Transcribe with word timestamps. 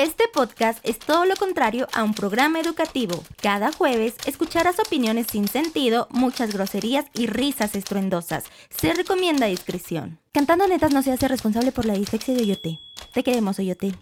Este 0.00 0.28
podcast 0.28 0.82
es 0.82 0.98
todo 0.98 1.26
lo 1.26 1.36
contrario 1.36 1.86
a 1.92 2.04
un 2.04 2.14
programa 2.14 2.58
educativo. 2.58 3.22
Cada 3.42 3.70
jueves 3.70 4.14
escucharás 4.24 4.78
opiniones 4.78 5.26
sin 5.26 5.46
sentido, 5.46 6.08
muchas 6.10 6.54
groserías 6.54 7.04
y 7.12 7.26
risas 7.26 7.74
estruendosas. 7.74 8.44
Se 8.70 8.94
recomienda 8.94 9.44
discreción. 9.44 10.18
Cantando 10.32 10.66
Netas 10.66 10.94
no 10.94 11.02
se 11.02 11.12
hace 11.12 11.28
responsable 11.28 11.70
por 11.70 11.84
la 11.84 11.92
dislexia 11.92 12.32
de 12.32 12.40
Oyote. 12.40 12.78
Te 13.12 13.22
queremos, 13.22 13.58
Oyote. 13.58 13.92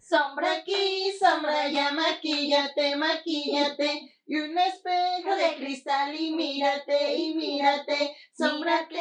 Sombra 0.00 0.52
aquí, 0.60 1.12
sombra 1.20 1.64
allá, 1.64 1.92
maquillate, 1.92 2.96
maquillate. 2.96 4.22
Y 4.26 4.36
un 4.40 4.56
espejo 4.56 5.36
de 5.36 5.54
cristal 5.56 6.18
y 6.18 6.30
mírate, 6.30 7.14
y 7.14 7.34
mírate. 7.34 8.16
Sombra 8.32 8.88
que 8.88 8.96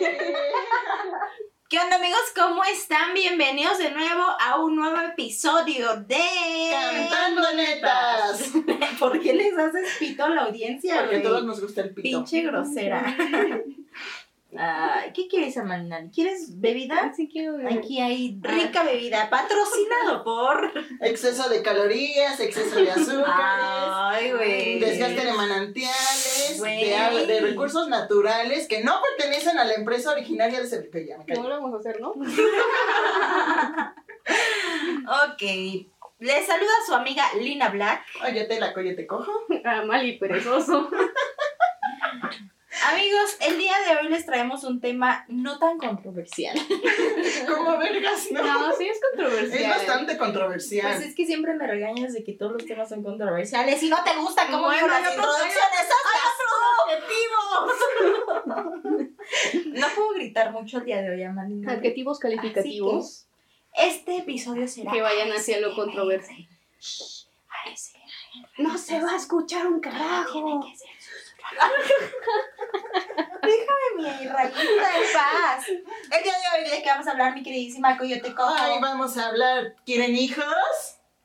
¿Qué 1.70 1.78
onda 1.78 1.98
amigos? 1.98 2.18
¿Cómo 2.34 2.64
están? 2.64 3.14
Bienvenidos 3.14 3.78
de 3.78 3.92
nuevo 3.92 4.24
a 4.40 4.60
un 4.60 4.74
nuevo 4.74 5.00
episodio 5.02 5.94
de... 5.98 6.18
Cantando 6.72 7.42
netas. 7.54 8.50
¿Por 8.98 9.20
qué 9.20 9.34
les 9.34 9.56
haces 9.56 9.88
pito 10.00 10.24
a 10.24 10.30
la 10.30 10.42
audiencia? 10.46 11.02
Porque 11.02 11.18
a 11.18 11.22
todos 11.22 11.44
nos 11.44 11.60
gusta 11.60 11.82
el 11.82 11.90
pito. 11.94 12.02
Pinche 12.02 12.42
grosera. 12.42 13.16
Ay, 14.58 15.12
¿Qué 15.14 15.28
quieres, 15.28 15.56
Amalina? 15.58 16.10
¿Quieres 16.12 16.60
bebida? 16.60 17.12
Sí 17.14 17.28
quiero 17.30 17.56
ver. 17.56 17.72
Aquí 17.72 18.00
hay 18.00 18.36
rica 18.42 18.82
bebida, 18.82 19.30
patrocinado 19.30 20.24
por... 20.24 20.72
Exceso 21.02 21.48
de 21.48 21.62
calorías, 21.62 22.40
exceso 22.40 22.80
de 22.80 22.90
azúcares. 22.90 23.24
Ay, 23.28 24.32
güey. 24.32 24.80
Desgaste 24.80 25.24
de 25.24 25.32
manantiales, 25.32 25.94
Güey. 25.94 26.09
De, 26.62 27.40
recursos 27.40 27.88
naturales 27.88 28.68
que 28.68 28.82
no 28.82 29.00
pertenecen 29.02 29.58
a 29.58 29.64
la 29.64 29.74
empresa 29.74 30.12
originaria 30.12 30.60
de 30.60 30.90
me 31.26 31.34
No 31.34 31.42
lo 31.42 31.48
vamos 31.48 31.74
a 31.74 31.78
hacer, 31.78 32.00
¿no? 32.00 32.14
Ok. 35.10 35.42
Les 36.18 36.46
saluda 36.46 36.70
su 36.86 36.94
amiga 36.94 37.24
Lina 37.40 37.70
Black. 37.70 38.04
Oye, 38.28 38.44
te 38.44 38.60
la 38.60 38.72
coye 38.74 38.94
te 38.94 39.06
cojo. 39.06 39.32
Ah, 39.64 39.82
mal 39.84 40.06
y 40.06 40.18
perezoso. 40.18 40.90
Amigos, 42.86 43.36
el 43.40 43.58
día 43.58 43.74
de 43.80 43.96
hoy 43.96 44.08
les 44.08 44.24
traemos 44.24 44.62
un 44.62 44.80
tema 44.80 45.24
no 45.28 45.58
tan 45.58 45.76
controversial. 45.76 46.56
Como 47.48 47.76
vergas, 47.78 48.28
¿no? 48.30 48.42
No, 48.42 48.72
sí 48.76 48.86
es 48.86 48.98
controversial. 49.10 49.62
Es 49.62 49.68
bastante 49.68 50.16
controversial. 50.16 50.94
Pues 50.94 51.08
es 51.08 51.14
que 51.16 51.26
siempre 51.26 51.54
me 51.54 51.66
regañas 51.66 52.12
de 52.12 52.22
que 52.22 52.32
todos 52.32 52.52
los 52.52 52.64
temas 52.66 52.88
son 52.88 53.02
controversiales 53.02 53.82
y 53.82 53.88
no 53.88 54.02
te 54.04 54.14
gusta 54.16 54.46
cómo 54.46 54.64
Bueno, 54.66 54.86
las 54.86 55.04
hay 55.04 55.16
otros- 55.16 55.36
introducciones. 55.36 55.88
¡Hazlas 55.96 56.36
objetivos! 56.86 57.72
No 59.66 59.86
puedo 59.94 60.10
gritar 60.14 60.50
mucho 60.50 60.78
el 60.78 60.84
día 60.86 61.00
de 61.02 61.10
hoy, 61.10 61.22
Amanda. 61.22 61.72
Adjetivos 61.74 62.18
calificativos 62.18 63.26
Este 63.74 64.16
episodio 64.18 64.66
será. 64.66 64.90
que 64.90 65.00
vayan 65.00 65.30
hacia 65.32 65.60
lo 65.60 65.74
controversial. 65.74 66.48
No 68.58 68.76
se 68.76 69.00
va 69.00 69.12
a 69.12 69.16
escuchar 69.16 69.66
un 69.68 69.80
Tiene 69.80 69.96
carajo. 69.98 70.60
Que. 72.72 73.48
Déjame 73.48 74.18
mi 74.20 74.28
rayita 74.28 74.60
en 74.60 75.12
paz. 75.14 75.68
El 75.68 76.22
día 76.22 76.32
de 76.32 76.62
hoy, 76.62 76.70
¿de 76.70 76.82
qué 76.82 76.88
vamos 76.88 77.06
a 77.06 77.10
hablar, 77.12 77.34
mi 77.34 77.42
queridísima 77.42 77.96
Coyote 77.96 78.34
Cojo? 78.34 78.54
Ay, 78.58 78.78
vamos 78.80 79.16
a 79.16 79.28
hablar. 79.28 79.74
¿Quieren 79.84 80.14
hijos? 80.14 80.44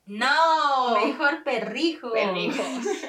No, 0.05 0.99
mejor 1.03 1.43
perrijos. 1.43 2.11
Perrijos. 2.13 2.65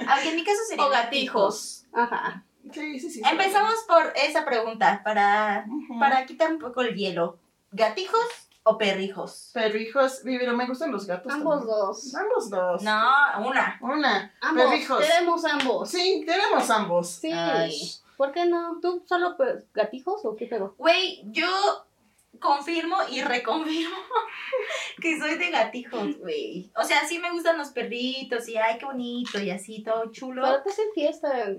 Aunque 0.09 0.31
en 0.31 0.37
mi 0.37 0.45
caso 0.45 0.59
sería 0.69 0.87
O 0.87 0.89
gatijos. 0.89 1.85
Ajá. 1.93 2.43
Sí, 2.73 2.99
sí, 2.99 3.11
sí. 3.11 3.23
Empezamos 3.31 3.75
por 3.87 4.13
esa 4.17 4.45
pregunta 4.45 5.03
para, 5.05 5.67
para 6.01 6.27
quitar 6.27 6.51
un 6.51 6.59
poco 6.59 6.81
el 6.81 6.95
hielo. 6.95 7.39
¿Gatijos 7.71 8.25
o 8.63 8.79
perrijos? 8.79 9.51
Perrijos, 9.53 10.23
pero 10.25 10.57
me 10.57 10.67
gustan 10.67 10.91
los 10.91 11.07
gatos. 11.07 11.33
Ambos 11.33 11.59
también. 11.59 11.77
dos. 11.79 12.15
Ambos 12.15 12.51
dos. 12.51 12.83
No, 12.83 13.47
una. 13.47 13.79
Una. 13.81 14.35
Ambos. 14.41 14.65
Perrijos. 14.65 15.07
Tenemos 15.07 15.45
ambos. 15.45 15.91
Sí, 15.91 16.25
tenemos 16.27 16.71
ambos. 16.71 17.09
Sí. 17.09 17.31
Ay. 17.31 17.93
¿Por 18.17 18.33
qué 18.33 18.47
no? 18.47 18.79
¿Tú 18.81 19.05
solo 19.07 19.37
pues, 19.37 19.65
gatijos 19.73 20.25
o 20.25 20.37
qué 20.37 20.47
pedo? 20.47 20.75
Güey, 20.79 21.23
yo 21.27 21.47
confirmo 22.41 22.97
y 23.11 23.23
reconfirmo 23.23 23.97
que 25.01 25.19
soy 25.19 25.37
de 25.37 25.51
gatijos, 25.51 26.19
güey. 26.19 26.71
O 26.77 26.85
sea, 26.85 27.07
sí 27.07 27.19
me 27.19 27.31
gustan 27.31 27.59
los 27.59 27.71
perritos 27.71 28.49
y 28.49 28.57
ay, 28.57 28.79
qué 28.79 28.87
bonito 28.87 29.41
y 29.41 29.51
así, 29.51 29.83
todo 29.83 30.11
chulo. 30.13 30.43
Para 30.43 30.63
te 30.63 30.71
hacen 30.71 30.87
fiesta. 30.95 31.55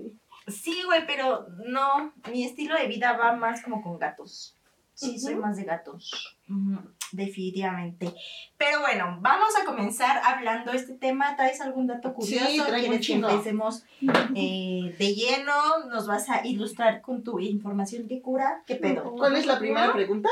Sí, 0.46 0.82
güey, 0.84 1.06
pero 1.06 1.46
no, 1.66 2.12
mi 2.30 2.44
estilo 2.44 2.74
de 2.74 2.86
vida 2.86 3.16
va 3.16 3.32
más 3.32 3.62
como 3.62 3.82
con 3.82 3.98
gatos. 3.98 4.54
Sí, 4.94 5.18
soy 5.18 5.36
más 5.36 5.56
de 5.56 5.64
gatos. 5.64 6.38
Definitivamente. 7.12 8.12
Pero 8.56 8.80
bueno, 8.80 9.18
vamos 9.20 9.48
a 9.60 9.64
comenzar 9.64 10.20
hablando 10.24 10.72
este 10.72 10.94
tema. 10.94 11.36
¿Traes 11.36 11.60
algún 11.60 11.86
dato 11.86 12.14
curioso? 12.14 12.46
Sí, 12.46 12.60
¿Quieres 12.60 13.06
que 13.06 13.12
empecemos 13.14 13.84
eh, 14.34 14.94
de 14.98 15.14
lleno? 15.14 15.86
¿Nos 15.90 16.06
vas 16.06 16.28
a 16.28 16.46
ilustrar 16.46 17.00
con 17.00 17.22
tu 17.22 17.38
información 17.40 18.08
que 18.08 18.20
cura? 18.20 18.62
¿Qué 18.66 18.76
pedo? 18.76 19.12
¿Cuál 19.12 19.36
es 19.36 19.46
la 19.46 19.58
primera 19.58 19.92
pregunta? 19.92 20.28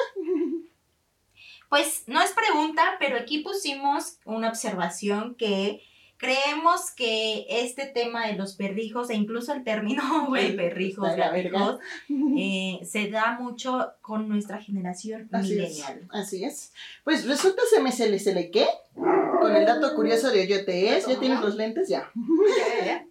Pues 1.69 2.04
no 2.06 2.22
es 2.22 2.32
pregunta, 2.32 2.97
pero 3.00 3.16
aquí 3.16 3.38
pusimos 3.41 4.19
una 4.25 4.48
observación 4.48 5.34
que 5.34 5.82
creemos 6.16 6.91
que 6.91 7.47
este 7.49 7.87
tema 7.87 8.27
de 8.27 8.34
los 8.34 8.54
perrijos, 8.54 9.10
e 9.10 9.15
incluso 9.15 9.53
el 9.53 9.65
término, 9.65 10.03
perrijos, 10.56 11.10
de 11.10 11.16
gatijos, 11.16 11.78
eh, 12.38 12.81
se 12.84 13.10
da 13.10 13.38
mucho 13.38 13.93
con 14.00 14.28
nuestra 14.28 14.60
generación 14.60 15.28
Así 15.32 15.53
es. 15.53 15.59
millennial. 15.59 16.09
Así 16.10 16.44
es. 16.44 16.72
Pues 17.04 17.27
resulta 17.27 17.62
se 17.71 17.81
me 17.81 17.93
se 17.93 18.09
le 18.09 18.19
se 18.19 18.34
le 18.34 18.50
qué 18.50 18.66
con 18.94 19.54
el 19.54 19.66
dato 19.66 19.94
curioso 19.94 20.31
de 20.31 20.43
Oyote 20.43 20.97
es. 20.97 21.06
¿Ya 21.06 21.19
tienes 21.19 21.41
los 21.41 21.56
lentes? 21.56 21.88
Ya. 21.88 22.10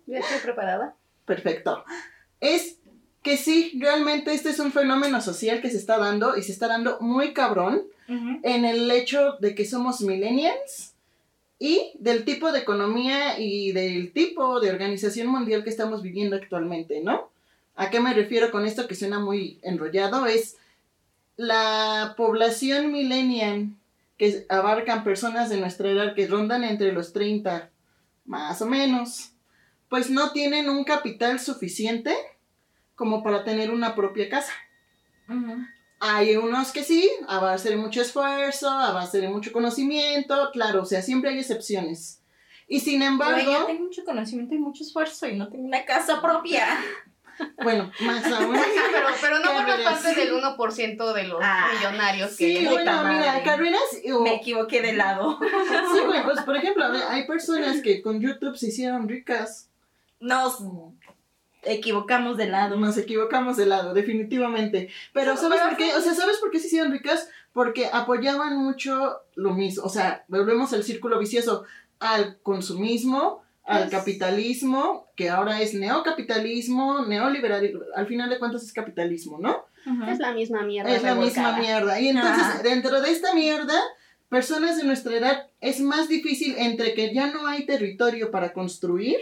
Ya 0.07 0.19
estoy 0.19 0.39
preparada. 0.43 0.95
Perfecto. 1.25 1.83
Es 2.39 2.79
que 3.21 3.37
sí, 3.37 3.77
realmente 3.79 4.33
este 4.33 4.49
es 4.49 4.59
un 4.59 4.71
fenómeno 4.71 5.21
social 5.21 5.61
que 5.61 5.69
se 5.69 5.77
está 5.77 5.97
dando 5.97 6.37
y 6.37 6.43
se 6.43 6.51
está 6.51 6.67
dando 6.67 6.99
muy 6.99 7.33
cabrón 7.33 7.83
en 8.07 8.65
el 8.65 8.89
hecho 8.91 9.33
de 9.39 9.55
que 9.55 9.65
somos 9.65 10.01
millennials 10.01 10.94
y 11.59 11.93
del 11.99 12.25
tipo 12.25 12.51
de 12.51 12.59
economía 12.59 13.39
y 13.39 13.71
del 13.71 14.11
tipo 14.11 14.59
de 14.59 14.71
organización 14.71 15.27
mundial 15.27 15.63
que 15.63 15.69
estamos 15.69 16.01
viviendo 16.01 16.35
actualmente, 16.35 17.01
¿no? 17.01 17.29
¿A 17.75 17.89
qué 17.89 17.99
me 17.99 18.13
refiero 18.13 18.51
con 18.51 18.65
esto 18.65 18.87
que 18.87 18.95
suena 18.95 19.19
muy 19.19 19.59
enrollado? 19.61 20.25
Es 20.25 20.57
la 21.37 22.13
población 22.17 22.91
millennial 22.91 23.69
que 24.17 24.45
abarcan 24.49 25.03
personas 25.03 25.49
de 25.49 25.57
nuestra 25.57 25.89
edad 25.89 26.15
que 26.15 26.27
rondan 26.27 26.63
entre 26.63 26.93
los 26.93 27.11
30, 27.11 27.69
más 28.25 28.61
o 28.61 28.65
menos, 28.65 29.31
pues 29.89 30.09
no 30.09 30.31
tienen 30.31 30.69
un 30.69 30.83
capital 30.83 31.39
suficiente 31.39 32.15
como 32.95 33.23
para 33.23 33.43
tener 33.43 33.71
una 33.71 33.93
propia 33.93 34.29
casa. 34.29 34.53
Ujú. 35.27 35.65
Hay 36.07 36.35
unos 36.35 36.71
que 36.71 36.83
sí, 36.83 37.09
a 37.27 37.39
base 37.39 37.69
de 37.69 37.77
mucho 37.77 38.01
esfuerzo, 38.01 38.69
a 38.69 38.91
base 38.91 39.19
de 39.21 39.27
mucho 39.29 39.51
conocimiento, 39.51 40.49
claro, 40.53 40.83
o 40.83 40.85
sea, 40.85 41.01
siempre 41.01 41.31
hay 41.31 41.39
excepciones. 41.39 42.21
Y 42.67 42.79
sin 42.79 42.97
Güey, 42.99 43.07
yo 43.07 43.11
embargo, 43.13 43.65
tengo 43.67 43.83
mucho 43.83 44.03
conocimiento 44.05 44.55
y 44.55 44.59
mucho 44.59 44.83
esfuerzo 44.83 45.27
y 45.27 45.35
no 45.35 45.47
tengo 45.49 45.63
una 45.65 45.85
casa 45.85 46.21
propia. 46.21 46.67
bueno, 47.63 47.91
más 48.01 48.25
aún. 48.25 48.55
Pero, 48.55 49.07
pero 49.21 49.39
no 49.39 49.45
Ya 49.45 49.53
forma 49.57 49.75
verás. 49.77 49.93
parte 50.01 50.15
del 50.15 50.33
1% 50.33 51.13
de 51.13 51.23
los 51.23 51.39
Ah, 51.43 51.69
millonarios 51.75 52.35
que 52.37 52.57
Sí, 52.59 52.65
bueno, 52.65 53.03
mira, 53.03 53.43
carreras. 53.43 53.81
o- 54.13 54.21
Me 54.21 54.35
equivoqué 54.35 54.81
de 54.81 54.93
lado. 54.93 55.37
sí, 55.93 55.99
güey, 56.05 56.23
pues 56.23 56.41
por 56.41 56.55
ejemplo, 56.55 56.85
hay 57.09 57.27
personas 57.27 57.81
que 57.81 58.01
con 58.01 58.19
YouTube 58.19 58.55
se 58.57 58.67
hicieron 58.67 59.07
ricas. 59.09 59.69
Nos 60.19 60.59
equivocamos 61.65 62.37
de 62.37 62.47
lado. 62.47 62.77
Nos 62.77 62.97
equivocamos 62.97 63.57
de 63.57 63.65
lado, 63.65 63.93
definitivamente. 63.93 64.89
Pero 65.13 65.35
¿sabes 65.37 65.59
pero 65.59 65.69
por 65.69 65.77
qué? 65.77 65.95
O 65.95 66.01
sea, 66.01 66.13
¿sabes 66.13 66.37
por 66.37 66.51
qué 66.51 66.59
se 66.59 66.67
hicieron 66.67 66.91
ricas? 66.91 67.29
Porque 67.53 67.89
apoyaban 67.91 68.57
mucho 68.57 69.17
lo 69.35 69.53
mismo. 69.53 69.83
O 69.83 69.89
sea, 69.89 70.25
volvemos 70.27 70.73
al 70.73 70.83
círculo 70.83 71.19
vicioso, 71.19 71.65
al 71.99 72.37
consumismo, 72.41 73.43
al 73.65 73.89
capitalismo, 73.89 75.07
que 75.15 75.29
ahora 75.29 75.61
es 75.61 75.73
neocapitalismo, 75.73 77.05
neoliberal, 77.05 77.71
al 77.95 78.05
final 78.05 78.29
de 78.29 78.37
cuentas 78.37 78.63
es 78.63 78.73
capitalismo, 78.73 79.39
¿no? 79.39 79.65
Es 80.07 80.19
la 80.19 80.33
misma 80.33 80.63
mierda. 80.63 80.95
Es 80.95 81.03
la 81.03 81.15
misma 81.15 81.57
mierda. 81.57 81.99
Y 81.99 82.09
entonces, 82.09 82.43
Ajá. 82.43 82.63
dentro 82.63 83.01
de 83.01 83.11
esta 83.11 83.33
mierda, 83.33 83.79
personas 84.29 84.77
de 84.77 84.83
nuestra 84.83 85.15
edad 85.15 85.47
es 85.65 85.81
más 85.81 86.07
difícil 86.07 86.55
entre 86.59 86.93
que 86.93 87.11
ya 87.11 87.31
no 87.31 87.47
hay 87.47 87.65
territorio 87.65 88.29
para 88.29 88.53
construir, 88.53 89.17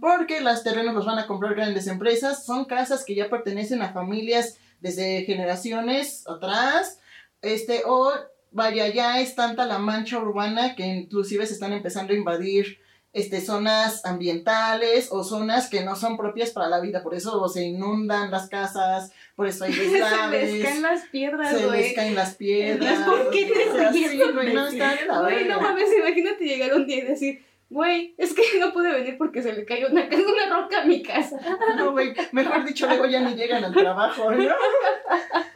porque 0.00 0.40
los 0.40 0.62
terrenos 0.62 0.94
los 0.94 1.04
van 1.04 1.18
a 1.18 1.26
comprar 1.26 1.56
grandes 1.56 1.88
empresas, 1.88 2.46
son 2.46 2.66
casas 2.66 3.04
que 3.04 3.16
ya 3.16 3.28
pertenecen 3.28 3.82
a 3.82 3.92
familias 3.92 4.58
desde 4.80 5.24
generaciones 5.24 6.24
atrás, 6.28 7.00
este, 7.40 7.82
o 7.84 8.12
vaya, 8.52 8.86
ya 8.88 9.20
es 9.20 9.34
tanta 9.34 9.66
la 9.66 9.78
mancha 9.78 10.18
urbana 10.18 10.76
que 10.76 10.86
inclusive 10.86 11.46
se 11.46 11.54
están 11.54 11.72
empezando 11.72 12.12
a 12.12 12.16
invadir 12.16 12.78
este, 13.12 13.40
zonas 13.40 14.04
ambientales 14.04 15.08
o 15.10 15.22
zonas 15.22 15.68
que 15.68 15.84
no 15.84 15.96
son 15.96 16.16
propias 16.16 16.50
para 16.50 16.68
la 16.68 16.80
vida, 16.80 17.02
por 17.02 17.14
eso 17.14 17.48
se 17.48 17.64
inundan 17.64 18.30
las 18.30 18.48
casas, 18.48 19.12
por 19.36 19.46
eso 19.46 19.64
hay 19.64 19.72
Se 19.74 19.82
les 19.82 19.92
deslaves, 19.92 20.62
caen 20.64 20.82
las 20.82 21.08
piedras, 21.08 21.50
se 21.50 21.70
les 21.70 21.94
caen 21.94 22.14
las 22.14 22.34
piedras. 22.34 22.98
¿Por 23.06 23.30
qué 23.30 23.46
te 23.46 23.70
o 23.70 23.76
sea, 23.76 23.90
ríes, 23.90 24.10
sí, 24.10 24.20
güey, 24.32 24.54
no, 24.54 24.70
no 24.70 25.60
mames, 25.60 25.88
imagínate 25.98 26.44
llegar 26.44 26.74
un 26.74 26.86
día 26.86 26.98
y 26.98 27.02
decir, 27.02 27.44
güey, 27.72 28.14
es 28.18 28.34
que 28.34 28.42
no 28.60 28.72
pude 28.72 28.92
venir 28.92 29.16
porque 29.16 29.42
se 29.42 29.52
le 29.52 29.64
cayó 29.64 29.88
una, 29.90 30.02
una 30.06 30.60
roca 30.60 30.82
a 30.82 30.84
mi 30.84 31.02
casa. 31.02 31.38
No, 31.76 31.92
güey, 31.92 32.14
mejor 32.32 32.64
dicho, 32.64 32.86
luego 32.86 33.06
ya 33.06 33.20
ni 33.20 33.34
llegan 33.34 33.64
al 33.64 33.72
trabajo, 33.72 34.30
¿no? 34.30 34.54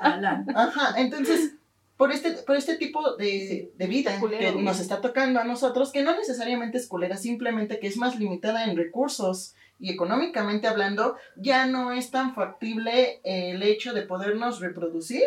Ajá, 0.00 0.94
entonces, 0.98 1.54
por 1.96 2.12
este, 2.12 2.32
por 2.32 2.56
este 2.56 2.76
tipo 2.76 3.16
de, 3.16 3.70
de 3.76 3.86
vida 3.86 4.18
Culero, 4.20 4.54
que 4.56 4.62
nos 4.62 4.80
está 4.80 5.00
tocando 5.00 5.40
a 5.40 5.44
nosotros, 5.44 5.92
que 5.92 6.02
no 6.02 6.14
necesariamente 6.14 6.76
es 6.78 6.86
culera, 6.86 7.16
simplemente 7.16 7.78
que 7.78 7.86
es 7.86 7.96
más 7.96 8.18
limitada 8.18 8.64
en 8.64 8.76
recursos 8.76 9.54
y 9.78 9.90
económicamente 9.90 10.66
hablando, 10.68 11.16
ya 11.36 11.66
no 11.66 11.92
es 11.92 12.10
tan 12.10 12.34
factible 12.34 13.20
el 13.24 13.62
hecho 13.62 13.92
de 13.92 14.02
podernos 14.02 14.60
reproducir 14.60 15.24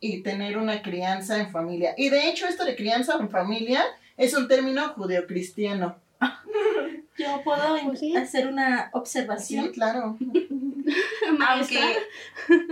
y 0.00 0.22
tener 0.22 0.56
una 0.58 0.82
crianza 0.82 1.38
en 1.40 1.50
familia. 1.50 1.94
Y 1.96 2.08
de 2.10 2.28
hecho, 2.28 2.46
esto 2.46 2.64
de 2.64 2.76
crianza 2.76 3.16
en 3.20 3.28
familia 3.30 3.84
es 4.16 4.34
un 4.34 4.46
término 4.48 4.88
judeocristiano. 4.90 5.96
Yo 7.18 7.40
puedo 7.42 7.76
Pues 7.84 7.98
sí. 7.98 8.16
hacer 8.16 8.46
una 8.46 8.84
Sí, 8.84 8.90
observación. 8.92 9.68
claro. 9.72 10.16
Aunque, 11.48 11.98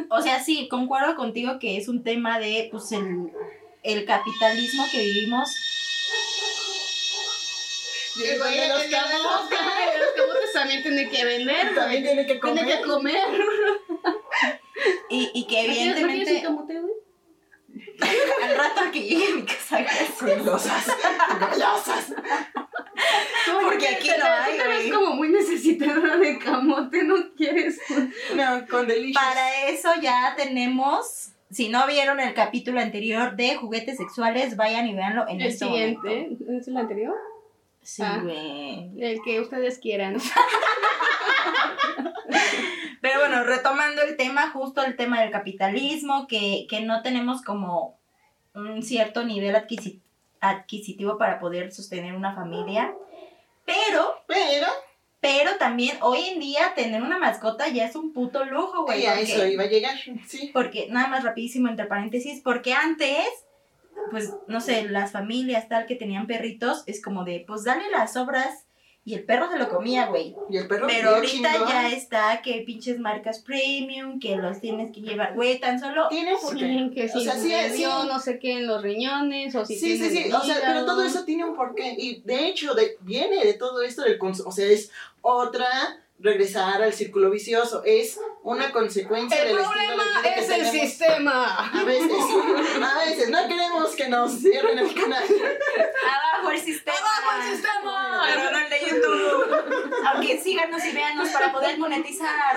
o 0.09 0.23
sea, 0.23 0.43
sí, 0.43 0.69
concuerdo 0.69 1.17
contigo 1.17 1.59
que 1.59 1.77
es 1.77 1.89
un 1.89 2.03
tema 2.03 2.39
de, 2.39 2.69
pues, 2.71 2.93
el, 2.93 3.33
el 3.83 4.05
capitalismo 4.05 4.87
que 4.91 4.99
vivimos. 4.99 5.51
El 8.17 8.39
de 8.39 8.69
los 8.69 8.83
camotes, 8.85 9.59
los 9.99 10.11
camotes 10.17 10.53
también 10.53 10.83
tienen 10.83 11.11
que 11.11 11.25
vender, 11.25 11.75
También 11.75 12.03
tiene 12.03 12.27
que 12.27 12.41
comer. 12.41 12.65
Tienen 12.65 12.83
que 12.83 12.89
comer. 12.89 13.25
Y, 15.09 15.31
y 15.35 15.47
que 15.47 15.67
¿No 15.67 15.73
tienes 15.75 15.97
un 16.03 16.11
evidentemente 16.11 16.43
camote, 16.43 16.81
güey? 16.81 16.95
al 18.43 18.57
rato 18.57 18.91
que 18.93 19.03
llegue 19.03 19.33
a 19.33 19.37
mi 19.37 19.43
casa, 19.45 19.85
Golosas, 20.21 20.87
golosas. 21.41 22.13
Porque 23.63 23.89
aquí 23.89 24.09
no 24.09 24.25
hay, 24.25 24.53
Tú 24.57 24.63
te 24.63 24.69
ves 24.69 24.79
güey. 24.79 24.91
como 24.91 25.15
muy 25.17 25.29
necesitada 25.29 26.17
de 26.17 26.39
camote, 26.39 27.03
no 27.05 27.15
quieres. 27.37 27.79
No, 28.35 28.67
con 28.69 28.87
delicious. 28.87 29.15
Para 29.25 29.67
eso 29.69 29.89
ya 30.01 30.35
tenemos, 30.37 31.31
si 31.51 31.69
no 31.69 31.87
vieron 31.87 32.21
el 32.21 32.35
capítulo 32.35 32.81
anterior 32.81 33.37
de 33.37 33.57
juguetes 33.57 33.97
sexuales, 33.99 34.57
vayan 34.57 34.87
y 34.89 34.95
véanlo 34.95 35.27
en 35.29 35.41
El 35.41 35.49
este 35.49 35.65
momento. 35.65 36.03
siguiente, 36.03 36.57
¿es 36.59 36.69
el 36.69 36.77
anterior? 36.77 37.15
Sí, 37.83 38.03
Ah. 38.05 38.21
güey. 38.23 38.91
El 39.01 39.21
que 39.23 39.41
ustedes 39.41 39.79
quieran. 39.79 40.17
Pero 43.01 43.21
bueno, 43.21 43.45
retomando 43.45 44.03
el 44.03 44.17
tema, 44.17 44.51
justo 44.51 44.83
el 44.85 44.97
tema 44.97 45.21
del 45.21 45.31
capitalismo, 45.31 46.27
que, 46.27 46.67
que 46.69 46.81
no 46.81 47.03
tenemos 47.03 47.43
como 47.43 47.97
un 48.55 48.83
cierto 48.83 49.25
nivel 49.25 49.55
adquisi- 49.55 50.01
adquisitivo 50.41 51.17
para 51.19 51.39
poder 51.39 51.73
sostener 51.73 52.15
una 52.15 52.35
familia. 52.35 52.93
Pero, 53.67 54.15
Pero, 54.27 54.67
pero 55.21 55.57
también 55.59 55.99
hoy 56.01 56.21
en 56.29 56.41
día 56.41 56.73
tener 56.75 57.03
una 57.03 57.19
mascota 57.19 57.69
ya 57.69 57.85
es 57.85 57.97
un 57.97 58.13
puto 58.13 58.45
lujo, 58.45 58.85
güey. 58.85 59.03
y 59.03 59.07
a 59.07 59.21
eso 59.21 59.47
iba 59.47 59.65
a 59.65 59.69
llegar, 59.69 59.97
sí. 60.27 60.51
Porque, 60.55 60.87
nada 60.89 61.09
más 61.09 61.25
rapidísimo 61.25 61.69
entre 61.69 61.87
paréntesis, 61.87 62.41
porque 62.43 62.73
antes, 62.73 63.27
pues, 64.11 64.33
no 64.47 64.61
sé, 64.61 64.85
las 64.89 65.13
familias 65.13 65.69
tal 65.69 65.87
que 65.87 65.97
tenían 65.97 66.27
perritos, 66.27 66.85
es 66.87 67.03
como 67.03 67.25
de, 67.25 67.45
pues 67.47 67.65
dale 67.65 67.91
las 67.91 68.17
obras 68.17 68.66
y 69.07 69.15
el 69.15 69.23
perro 69.23 69.49
se 69.49 69.57
lo 69.57 69.69
comía, 69.69 70.07
güey. 70.07 70.35
Y 70.51 70.57
el 70.57 70.67
perro 70.67 70.89
Pero 70.89 71.11
ahorita 71.11 71.53
chingón. 71.53 71.69
ya 71.69 71.91
está 71.93 72.43
que 72.43 72.65
pinches 72.67 72.99
marcas 72.99 73.39
premium, 73.39 74.19
que 74.19 74.35
los 74.35 74.61
tienes 74.61 74.93
que 74.93 75.01
llevar, 75.01 75.37
güey, 75.37 75.61
tan 75.61 75.79
solo... 75.79 76.09
Tiene 76.09 76.33
por 76.43 76.57
qué. 76.57 76.67
Sí, 76.67 76.91
que 76.93 77.09
si 77.09 77.19
O 77.19 77.21
sea, 77.21 77.35
sí, 77.35 77.53
sí. 77.77 77.85
no 77.85 78.19
sé 78.19 78.41
qué 78.41 78.55
en 78.55 78.67
los 78.67 78.83
riñones 78.83 79.55
o 79.55 79.65
si 79.65 79.79
Sí, 79.79 79.97
sí, 79.97 80.11
sí, 80.11 80.33
o 80.33 80.41
sea, 80.43 80.57
pero 80.61 80.85
todo 80.85 81.05
eso 81.05 81.25
tiene 81.25 81.45
un 81.45 81.55
porqué. 81.55 81.95
Y 81.97 82.23
de 82.23 82.49
hecho, 82.49 82.75
de, 82.75 82.99
viene 83.03 83.45
de 83.45 83.55
todo 83.55 83.81
esto 83.83 84.03
del 84.03 84.19
consumo. 84.19 84.49
O 84.49 84.53
sea, 84.53 84.67
es 84.67 84.91
otra 85.21 85.69
regresar 86.19 86.83
al 86.83 86.93
círculo 86.93 87.31
vicioso. 87.31 87.83
Es 87.85 88.19
una 88.43 88.73
consecuencia 88.73 89.41
El 89.43 89.49
del 89.49 89.59
estilo 89.59 89.71
de 89.81 89.87
problema 89.87 90.23
que 90.23 90.29
es 90.41 90.49
el 90.51 90.57
tenemos. 90.57 90.71
sistema. 90.73 91.71
A 91.81 91.85
veces, 91.85 92.11
a 92.83 93.05
veces, 93.05 93.29
no 93.31 93.49
queremos 93.49 93.95
que 93.97 94.09
nos 94.09 94.39
cierren 94.41 94.79
el 94.79 94.95
canal. 94.95 95.25
Abajo 95.25 96.51
el 96.51 96.59
sistema. 96.61 96.97
¡Abajo 96.99 97.43
el 97.43 97.53
sistema! 97.55 98.23
Pero 98.27 98.51
no 98.51 98.59
el 98.59 98.71
de 98.71 98.81
YouTube. 98.89 99.95
Aunque 100.07 100.41
síganos 100.41 100.85
y 100.85 100.93
véanos 100.93 101.29
para 101.31 101.53
poder 101.53 101.79
monetizar. 101.79 102.57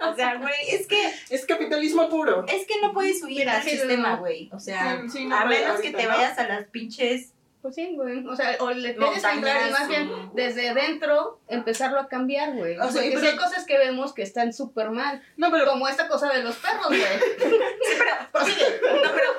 O 0.00 0.14
sea, 0.14 0.36
güey, 0.36 0.54
es 0.68 0.86
que, 0.86 1.12
Es 1.30 1.44
capitalismo 1.46 2.08
puro. 2.08 2.44
es 2.48 2.66
que 2.66 2.80
no 2.80 2.92
puedes 2.92 3.22
huir 3.22 3.40
Mira, 3.40 3.56
al 3.56 3.62
sistema, 3.62 4.16
güey. 4.16 4.50
O 4.52 4.58
sea, 4.58 5.00
Sí, 5.02 5.08
sí, 5.18 5.24
no 5.26 5.36
a 5.36 5.44
menos 5.46 5.80
que 5.80 5.90
te 5.90 6.02
¿no? 6.04 6.08
vayas 6.10 6.38
a 6.38 6.46
las 6.46 6.64
pinches 6.66 7.32
Pues 7.64 7.76
sí, 7.76 7.94
güey. 7.94 8.26
O 8.26 8.36
sea, 8.36 8.54
o 8.60 8.68
le 8.72 8.92
tienes 8.92 9.22
que 9.22 9.30
entrar 9.32 9.56
y 9.56 9.70
Montañas, 9.70 9.70
más 9.70 9.88
bien 9.88 10.10
o- 10.10 10.30
desde 10.34 10.74
dentro 10.74 11.40
empezarlo 11.48 11.98
a 11.98 12.08
cambiar, 12.08 12.52
güey. 12.52 12.76
O 12.76 12.82
sea, 12.90 13.00
Porque 13.00 13.12
pero- 13.14 13.26
hay 13.26 13.36
cosas 13.38 13.64
que 13.64 13.78
vemos 13.78 14.12
que 14.12 14.20
están 14.20 14.52
súper 14.52 14.90
mal. 14.90 15.22
No, 15.38 15.50
pero 15.50 15.64
Como 15.64 15.88
esta 15.88 16.06
cosa 16.06 16.30
de 16.30 16.42
los 16.42 16.54
perros, 16.56 16.88
güey. 16.88 17.00
Sí, 17.38 17.94
pero, 17.98 18.14
prosigue. 18.30 18.80
No, 18.82 19.10
pero, 19.14 19.30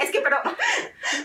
es 0.00 0.10
que, 0.10 0.20
pero, 0.22 0.38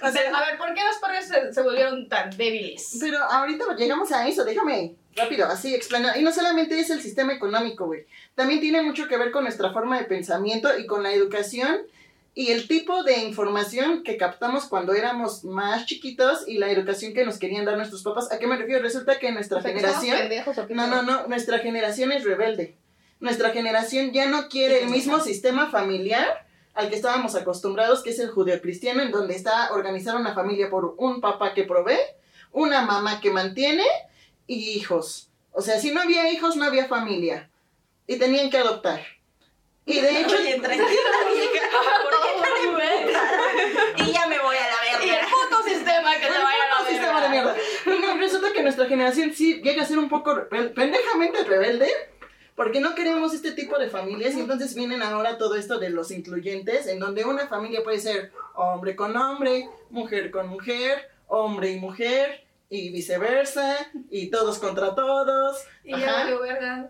o 0.04 0.12
sea, 0.12 0.38
A 0.38 0.46
ver, 0.46 0.58
¿por 0.58 0.74
qué 0.74 0.82
los 0.84 0.98
perros 0.98 1.24
se, 1.24 1.54
se 1.54 1.62
volvieron 1.62 2.10
tan 2.10 2.30
débiles? 2.36 2.98
Pero 3.00 3.20
ahorita 3.24 3.74
llegamos 3.78 4.12
a 4.12 4.28
eso, 4.28 4.44
déjame 4.44 4.96
rápido, 5.16 5.48
así 5.48 5.74
explanar. 5.74 6.18
Y 6.18 6.22
no 6.22 6.34
solamente 6.34 6.78
es 6.78 6.90
el 6.90 7.02
sistema 7.02 7.32
económico, 7.32 7.86
güey. 7.86 8.06
También 8.36 8.60
tiene 8.60 8.82
mucho 8.82 9.08
que 9.08 9.16
ver 9.16 9.32
con 9.32 9.46
nuestra 9.46 9.72
forma 9.72 9.98
de 9.98 10.04
pensamiento 10.04 10.78
y 10.78 10.86
con 10.86 11.02
la 11.02 11.14
educación 11.14 11.80
y 12.38 12.52
el 12.52 12.68
tipo 12.68 13.04
de 13.04 13.20
información 13.20 14.04
que 14.04 14.18
captamos 14.18 14.66
cuando 14.66 14.94
éramos 14.94 15.44
más 15.46 15.86
chiquitos 15.86 16.48
y 16.48 16.58
la 16.58 16.70
educación 16.70 17.14
que 17.14 17.26
nos 17.26 17.38
querían 17.40 17.64
dar 17.66 17.78
nuestros 17.78 18.04
papás. 18.04 18.30
¿A 18.32 18.38
qué 18.40 18.46
me 18.46 18.58
refiero? 18.58 18.82
Resulta 18.84 19.18
que 19.20 19.32
nuestra 19.32 19.60
O 19.60 19.62
sea, 19.62 19.72
generación... 19.72 20.18
pendejos, 20.18 20.58
¿o 20.58 20.68
qué 20.68 20.74
No, 20.76 20.86
no, 20.88 21.02
no, 21.02 21.28
nuestra 21.28 21.60
generación 21.60 22.12
es 22.12 22.26
rebelde. 22.26 22.76
Nuestra 23.22 23.52
generación 23.52 24.12
ya 24.12 24.26
no 24.26 24.50
quiere 24.50 24.84
el 24.84 24.90
mismo 24.90 25.20
sistema 25.22 25.72
familiar 25.72 26.46
al 26.74 26.90
que 26.90 26.98
estábamos 26.98 27.36
acostumbrados, 27.36 28.04
que 28.04 28.10
es 28.10 28.20
el 28.20 28.30
judeocristiano, 28.30 29.02
en 29.02 29.12
donde 29.12 29.34
está 29.34 29.72
organizar 29.72 30.18
una 30.18 30.34
familia 30.34 30.70
por 30.70 30.96
un 30.98 31.22
papá 31.22 31.54
que 31.54 31.64
provee, 31.64 31.98
una 32.52 32.82
mamá 32.82 33.22
que 33.22 33.32
mantiene 33.32 33.86
y 34.46 34.72
hijos. 34.72 35.30
O 35.54 35.62
sea, 35.62 35.80
si 35.80 35.92
no 35.92 36.02
había 36.02 36.30
hijos, 36.32 36.58
no 36.58 36.66
había 36.66 36.86
familia. 36.90 37.50
Y 38.08 38.18
tenían 38.18 38.50
que 38.50 38.58
adoptar. 38.58 39.02
Y 39.86 40.02
de 40.02 40.10
hecho... 40.22 40.36
oye, 40.36 40.60
tranquila, 40.60 40.86
vieja, 41.34 41.68
¿por 42.04 42.12
qué 42.12 42.42
tan 42.42 42.68
emputada? 42.68 44.10
Y 44.10 44.12
ya 44.12 44.28
me 44.28 44.40
voy 44.40 44.58
a 44.58 44.68
la 44.68 45.06
Y 45.06 45.10
el 45.10 45.16
verga. 45.16 45.28
puto 45.32 45.64
sistema 45.64 46.14
que 46.16 46.20
te 46.28 46.36
El 46.36 46.44
vaya 46.44 46.64
a 46.64 46.70
la 46.70 46.78
puto 46.80 46.90
sistema 46.90 47.22
verga. 47.22 47.24
de 47.24 47.30
mierda. 47.30 47.56
No, 48.14 48.18
resulta 48.18 48.52
que 48.52 48.55
nuestra 48.66 48.86
generación 48.88 49.34
sí 49.34 49.62
llega 49.64 49.84
a 49.84 49.86
ser 49.86 49.98
un 50.00 50.10
poco 50.10 50.36
re- 50.36 50.70
pendejamente 50.70 51.44
rebelde. 51.44 51.90
Porque 52.56 52.80
no 52.80 52.96
queremos 52.96 53.34
este 53.34 53.52
tipo 53.52 53.78
de 53.78 53.90
familias 53.90 54.34
y 54.34 54.40
entonces 54.40 54.76
vienen 54.76 55.02
ahora 55.04 55.38
todo 55.38 55.56
esto 55.56 55.78
de 55.78 55.90
los 55.90 56.10
incluyentes, 56.10 56.88
en 56.88 57.00
donde 57.00 57.26
una 57.26 57.48
familia 57.48 57.84
puede 57.84 58.00
ser 58.00 58.32
hombre 58.54 58.96
con 58.96 59.18
hombre, 59.18 59.68
mujer 59.90 60.32
con 60.32 60.48
mujer, 60.48 61.10
hombre 61.28 61.72
y 61.72 61.80
mujer, 61.80 62.46
y 62.70 62.92
viceversa, 62.92 63.76
y 64.10 64.28
todos 64.28 64.60
contra 64.60 64.96
todos. 64.96 65.66
Y 65.84 66.00
ya 66.00 66.26
verga. 66.42 66.90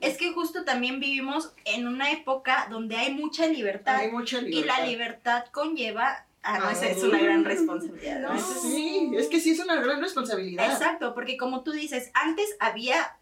Es 0.00 0.16
que 0.18 0.32
justo 0.32 0.64
también 0.64 0.98
vivimos 0.98 1.52
en 1.64 1.86
una 1.86 2.10
época 2.10 2.66
donde 2.68 2.96
hay 2.96 3.14
mucha 3.14 3.46
libertad. 3.46 3.94
Hay 3.94 4.10
mucha 4.10 4.40
Y 4.40 4.64
la 4.64 4.84
libertad 4.84 5.44
conlleva. 5.52 6.26
Ah, 6.44 6.58
no, 6.58 6.66
Ah, 6.66 6.72
esa 6.72 6.86
es 6.88 7.02
una 7.02 7.18
gran 7.18 7.44
responsabilidad. 7.44 8.20
no. 8.20 8.38
Sí, 8.40 9.10
es 9.16 9.28
que 9.28 9.40
sí 9.40 9.52
es 9.52 9.58
una 9.60 9.76
gran 9.76 10.00
responsabilidad. 10.00 10.70
Exacto, 10.70 11.14
porque 11.14 11.36
como 11.38 11.62
tú 11.62 11.72
dices, 11.72 12.10
antes 12.14 12.54
había 12.60 13.16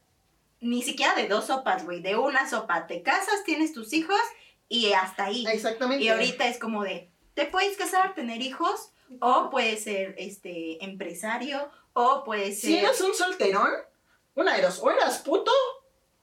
ni 0.60 0.82
siquiera 0.82 1.14
de 1.14 1.28
dos 1.28 1.46
sopas, 1.46 1.84
güey, 1.84 2.00
de 2.02 2.16
una 2.16 2.48
sopa. 2.48 2.86
Te 2.86 3.02
casas, 3.02 3.44
tienes 3.44 3.72
tus 3.72 3.92
hijos 3.92 4.20
y 4.68 4.92
hasta 4.92 5.24
ahí. 5.26 5.44
Exactamente. 5.46 6.04
Y 6.04 6.08
ahorita 6.08 6.46
es 6.48 6.58
como 6.58 6.82
de, 6.84 7.08
te 7.34 7.46
puedes 7.46 7.76
casar, 7.76 8.14
tener 8.14 8.42
hijos, 8.42 8.90
o 9.20 9.50
puedes 9.50 9.84
ser 9.84 10.14
este 10.18 10.84
empresario, 10.84 11.70
o 11.92 12.22
puedes 12.24 12.60
Si 12.60 12.72
ser... 12.74 12.84
eras 12.84 13.00
un 13.02 13.14
solterón, 13.14 13.70
una 14.34 14.56
de 14.56 14.62
dos, 14.62 14.78
o 14.82 14.90
eras 14.90 15.18
puto 15.18 15.52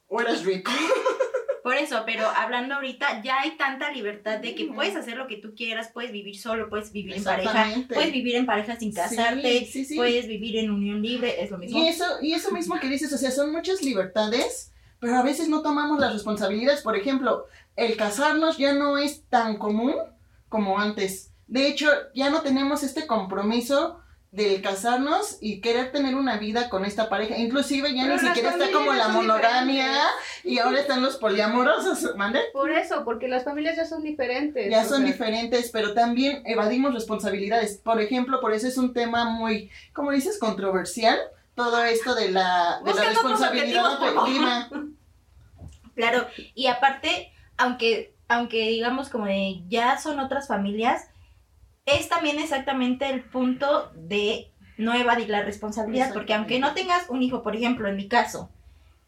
o 0.07 0.19
eras 0.21 0.43
rico. 0.43 0.71
Por 1.69 1.77
eso, 1.77 2.01
pero 2.03 2.27
hablando 2.27 2.73
ahorita, 2.73 3.21
ya 3.21 3.41
hay 3.41 3.51
tanta 3.51 3.91
libertad 3.91 4.39
de 4.39 4.55
que 4.55 4.65
puedes 4.73 4.95
hacer 4.95 5.17
lo 5.17 5.27
que 5.27 5.35
tú 5.37 5.53
quieras, 5.53 5.91
puedes 5.93 6.11
vivir 6.11 6.35
solo, 6.35 6.67
puedes 6.67 6.91
vivir 6.91 7.17
en 7.17 7.23
pareja, 7.23 7.67
puedes 7.93 8.11
vivir 8.11 8.37
en 8.37 8.47
pareja 8.47 8.75
sin 8.75 8.91
casarte, 8.91 9.59
Sí, 9.59 9.65
sí, 9.67 9.85
sí. 9.85 9.95
puedes 9.95 10.25
vivir 10.25 10.57
en 10.57 10.71
unión 10.71 10.99
libre, 11.03 11.43
es 11.43 11.51
lo 11.51 11.59
mismo. 11.59 11.77
Y 11.77 11.87
eso, 11.87 12.05
y 12.23 12.33
eso 12.33 12.49
mismo 12.49 12.79
que 12.79 12.89
dices, 12.89 13.13
o 13.13 13.19
sea, 13.19 13.29
son 13.29 13.51
muchas 13.51 13.83
libertades, 13.83 14.73
pero 14.99 15.15
a 15.15 15.21
veces 15.21 15.47
no 15.47 15.61
tomamos 15.61 15.99
las 15.99 16.11
responsabilidades. 16.11 16.81
Por 16.81 16.95
ejemplo, 16.95 17.45
el 17.75 17.95
casarnos 17.97 18.57
ya 18.57 18.73
no 18.73 18.97
es 18.97 19.25
tan 19.29 19.57
común 19.59 19.93
como 20.47 20.79
antes. 20.79 21.33
De 21.45 21.67
hecho, 21.67 21.87
ya 22.15 22.31
no 22.31 22.41
tenemos 22.41 22.81
este 22.81 23.05
compromiso 23.05 23.99
del 24.31 24.61
casarnos 24.61 25.37
y 25.41 25.59
querer 25.59 25.91
tener 25.91 26.13
una 26.15 26.37
vida 26.37 26.69
con 26.69 26.85
esta 26.85 27.09
pareja. 27.09 27.37
Inclusive 27.37 27.93
ya 27.93 28.03
Pero 28.03 28.21
ni 28.21 28.27
siquiera 28.27 28.51
está 28.51 28.71
como 28.71 28.93
la 28.93 29.07
monogamia 29.07 29.91
y 30.43 30.59
ahora 30.59 30.81
están 30.81 31.01
los 31.01 31.17
poliamorosos, 31.17 32.15
¿mande? 32.15 32.41
Por 32.53 32.71
eso, 32.71 33.03
porque 33.03 33.27
las 33.27 33.43
familias 33.43 33.75
ya 33.75 33.85
son 33.85 34.03
diferentes. 34.03 34.69
Ya 34.69 34.83
son 34.83 34.99
sea, 35.01 35.07
diferentes, 35.07 35.71
pero 35.71 35.93
también 35.93 36.43
evadimos 36.45 36.93
responsabilidades. 36.93 37.77
Por 37.77 37.99
ejemplo, 38.01 38.39
por 38.39 38.53
eso 38.53 38.67
es 38.67 38.77
un 38.77 38.93
tema 38.93 39.25
muy, 39.25 39.71
como 39.93 40.11
dices, 40.11 40.37
controversial. 40.37 41.17
Todo 41.55 41.83
esto 41.83 42.13
de 42.15 42.29
la, 42.29 42.81
de 42.85 42.93
la 42.93 43.03
responsabilidad 43.03 43.93
afectiva. 43.93 44.69
Claro, 45.95 46.27
y 46.55 46.67
aparte, 46.67 47.33
aunque, 47.57 48.15
aunque 48.29 48.69
digamos 48.69 49.09
como 49.09 49.25
de 49.25 49.63
ya 49.67 49.97
son 49.97 50.21
otras 50.21 50.47
familias, 50.47 51.09
es 51.97 52.09
también 52.09 52.39
exactamente 52.39 53.09
el 53.09 53.21
punto 53.23 53.91
de 53.95 54.51
no 54.77 54.93
evadir 54.93 55.29
la 55.29 55.43
responsabilidad, 55.43 56.13
porque 56.13 56.33
aunque 56.33 56.59
no 56.59 56.73
tengas 56.73 57.09
un 57.09 57.21
hijo, 57.21 57.43
por 57.43 57.55
ejemplo, 57.55 57.87
en 57.89 57.97
mi 57.97 58.07
caso, 58.07 58.49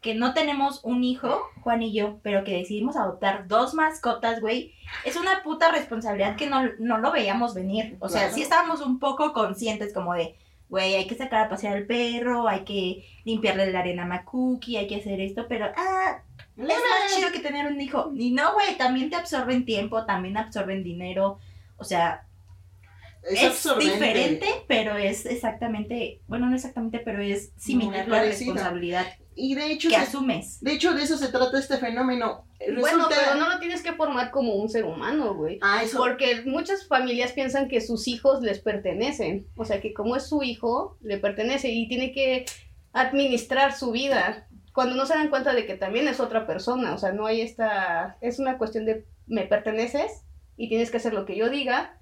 que 0.02 0.14
no 0.14 0.34
tenemos 0.34 0.80
un 0.84 1.04
hijo, 1.04 1.40
Juan 1.62 1.82
y 1.82 1.92
yo, 1.92 2.18
pero 2.22 2.42
que 2.44 2.56
decidimos 2.56 2.96
adoptar 2.96 3.46
dos 3.46 3.72
mascotas, 3.72 4.40
güey, 4.40 4.74
es 5.04 5.16
una 5.16 5.42
puta 5.44 5.70
responsabilidad 5.70 6.36
que 6.36 6.48
no, 6.50 6.62
no 6.78 6.98
lo 6.98 7.12
veíamos 7.12 7.54
venir. 7.54 7.96
O 8.00 8.08
sea, 8.08 8.22
Claro. 8.22 8.34
sí 8.34 8.42
estábamos 8.42 8.80
un 8.80 8.98
poco 8.98 9.32
conscientes 9.32 9.94
como 9.94 10.12
de, 10.14 10.34
güey, 10.68 10.96
hay 10.96 11.06
que 11.06 11.14
sacar 11.14 11.46
a 11.46 11.48
pasear 11.48 11.76
al 11.76 11.86
perro, 11.86 12.48
hay 12.48 12.64
que 12.64 13.06
limpiarle 13.24 13.70
la 13.72 13.78
arena 13.78 14.02
a 14.02 14.06
Makuki, 14.06 14.76
hay 14.76 14.88
que 14.88 14.96
hacer 14.96 15.20
esto, 15.20 15.46
pero, 15.48 15.66
ah, 15.76 16.20
es 16.56 16.64
más 16.66 17.14
chido 17.14 17.30
que 17.32 17.38
tener 17.38 17.66
un 17.66 17.80
hijo. 17.80 18.10
Y 18.16 18.32
no, 18.32 18.54
güey, 18.54 18.76
también 18.76 19.08
te 19.08 19.16
absorben 19.16 19.64
tiempo, 19.64 20.04
también 20.04 20.36
absorben 20.36 20.82
dinero. 20.82 21.38
O 21.76 21.84
sea, 21.84 22.26
Es, 23.22 23.40
es, 23.42 23.44
absorbente. 23.44 23.92
diferente, 23.94 24.46
pero 24.66 24.96
es 24.96 25.26
exactamente, 25.26 26.20
bueno, 26.26 26.48
no 26.48 26.56
exactamente, 26.56 26.98
pero 26.98 27.22
es 27.22 27.52
similar 27.56 28.08
la 28.08 28.22
responsabilidad 28.22 29.06
Y 29.36 29.54
de 29.54 29.70
hecho, 29.72 29.88
que 29.88 29.94
se- 29.94 30.00
asumes. 30.00 30.60
de 30.60 30.72
hecho, 30.72 30.92
de 30.92 31.02
eso 31.04 31.16
se 31.16 31.28
trata 31.28 31.58
este 31.58 31.76
fenómeno. 31.78 32.46
Bueno, 32.58 33.06
Resulta- 33.08 33.16
pero 33.16 33.34
no 33.36 33.48
lo 33.48 33.58
tienes 33.60 33.82
que 33.82 33.92
formar 33.92 34.30
como 34.30 34.54
un 34.56 34.68
ser 34.68 34.84
humano, 34.84 35.34
güey. 35.34 35.58
Ah, 35.62 35.82
eso. 35.82 35.98
Porque 35.98 36.42
muchas 36.46 36.86
familias 36.86 37.32
piensan 37.32 37.68
que 37.68 37.80
sus 37.80 38.06
hijos 38.08 38.40
les 38.42 38.58
pertenecen. 38.60 39.46
O 39.56 39.64
sea, 39.64 39.80
que 39.80 39.92
como 39.94 40.14
es 40.16 40.28
su 40.28 40.42
hijo, 40.42 40.96
le 41.00 41.18
pertenece 41.18 41.70
y 41.70 41.88
tiene 41.88 42.12
que 42.12 42.44
administrar 42.92 43.76
su 43.76 43.90
vida. 43.92 44.46
Cuando 44.72 44.94
no 44.94 45.06
se 45.06 45.14
dan 45.14 45.28
cuenta 45.30 45.54
de 45.54 45.66
que 45.66 45.74
también 45.76 46.08
es 46.08 46.20
otra 46.20 46.46
persona. 46.46 46.94
O 46.94 46.98
sea, 46.98 47.12
no 47.12 47.26
hay 47.26 47.40
esta... 47.40 48.16
Es 48.20 48.38
una 48.38 48.58
cuestión 48.58 48.84
de 48.84 49.06
me 49.26 49.42
perteneces 49.46 50.24
y 50.56 50.68
tienes 50.68 50.90
que 50.90 50.96
hacer 50.98 51.14
lo 51.14 51.24
que 51.26 51.36
yo 51.36 51.48
diga. 51.50 51.98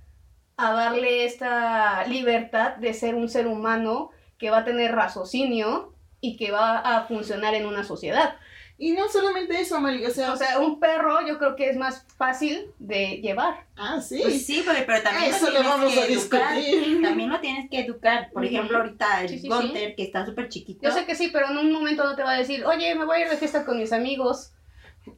A 0.62 0.72
darle 0.72 1.24
esta 1.24 2.04
libertad 2.06 2.76
de 2.76 2.92
ser 2.94 3.14
un 3.14 3.28
ser 3.28 3.46
humano 3.46 4.10
que 4.38 4.50
va 4.50 4.58
a 4.58 4.64
tener 4.64 4.92
raciocinio 4.94 5.94
y 6.20 6.36
que 6.36 6.50
va 6.50 6.78
a 6.78 7.06
funcionar 7.06 7.54
en 7.54 7.66
una 7.66 7.84
sociedad. 7.84 8.36
Y 8.82 8.92
no 8.92 9.08
solamente 9.10 9.60
eso, 9.60 9.78
Mali, 9.78 10.04
o 10.06 10.10
sea, 10.10 10.32
O 10.32 10.36
sea, 10.36 10.58
un 10.58 10.80
perro 10.80 11.26
yo 11.26 11.38
creo 11.38 11.54
que 11.54 11.68
es 11.68 11.76
más 11.76 12.06
fácil 12.16 12.70
de 12.78 13.18
llevar. 13.20 13.66
ah, 13.76 14.00
sí. 14.00 14.20
Pues 14.22 14.46
sí, 14.46 14.62
güey, 14.64 14.86
pero 14.86 15.02
también 15.02 15.34
Eso 15.34 15.50
lo 15.50 15.62
vamos 15.62 15.92
que 15.92 16.00
a 16.00 16.06
educar. 16.06 16.54
discutir. 16.56 17.02
También 17.02 17.28
lo 17.28 17.40
tienes 17.40 17.68
que 17.70 17.80
educar. 17.80 18.30
Por 18.32 18.42
Ujú. 18.42 18.54
ejemplo, 18.54 18.78
ahorita 18.78 19.20
el 19.22 19.28
Sí, 19.28 19.34
sí, 19.38 19.42
sí. 19.42 19.48
Gunter, 19.48 19.94
que 19.94 20.02
está 20.02 20.24
súper 20.24 20.48
chiquito. 20.48 20.80
Yo 20.82 20.92
sé 20.92 21.04
que 21.04 21.14
sí, 21.14 21.28
pero 21.30 21.50
en 21.50 21.58
un 21.58 21.70
momento 21.72 22.04
no 22.04 22.16
te 22.16 22.22
va 22.22 22.32
a 22.32 22.38
decir, 22.38 22.64
oye, 22.64 22.94
me 22.94 23.04
voy 23.04 23.18
a 23.18 23.20
ir 23.24 23.28
de 23.28 23.36
fiesta 23.36 23.66
con 23.66 23.76
mis 23.78 23.92
amigos 23.92 24.52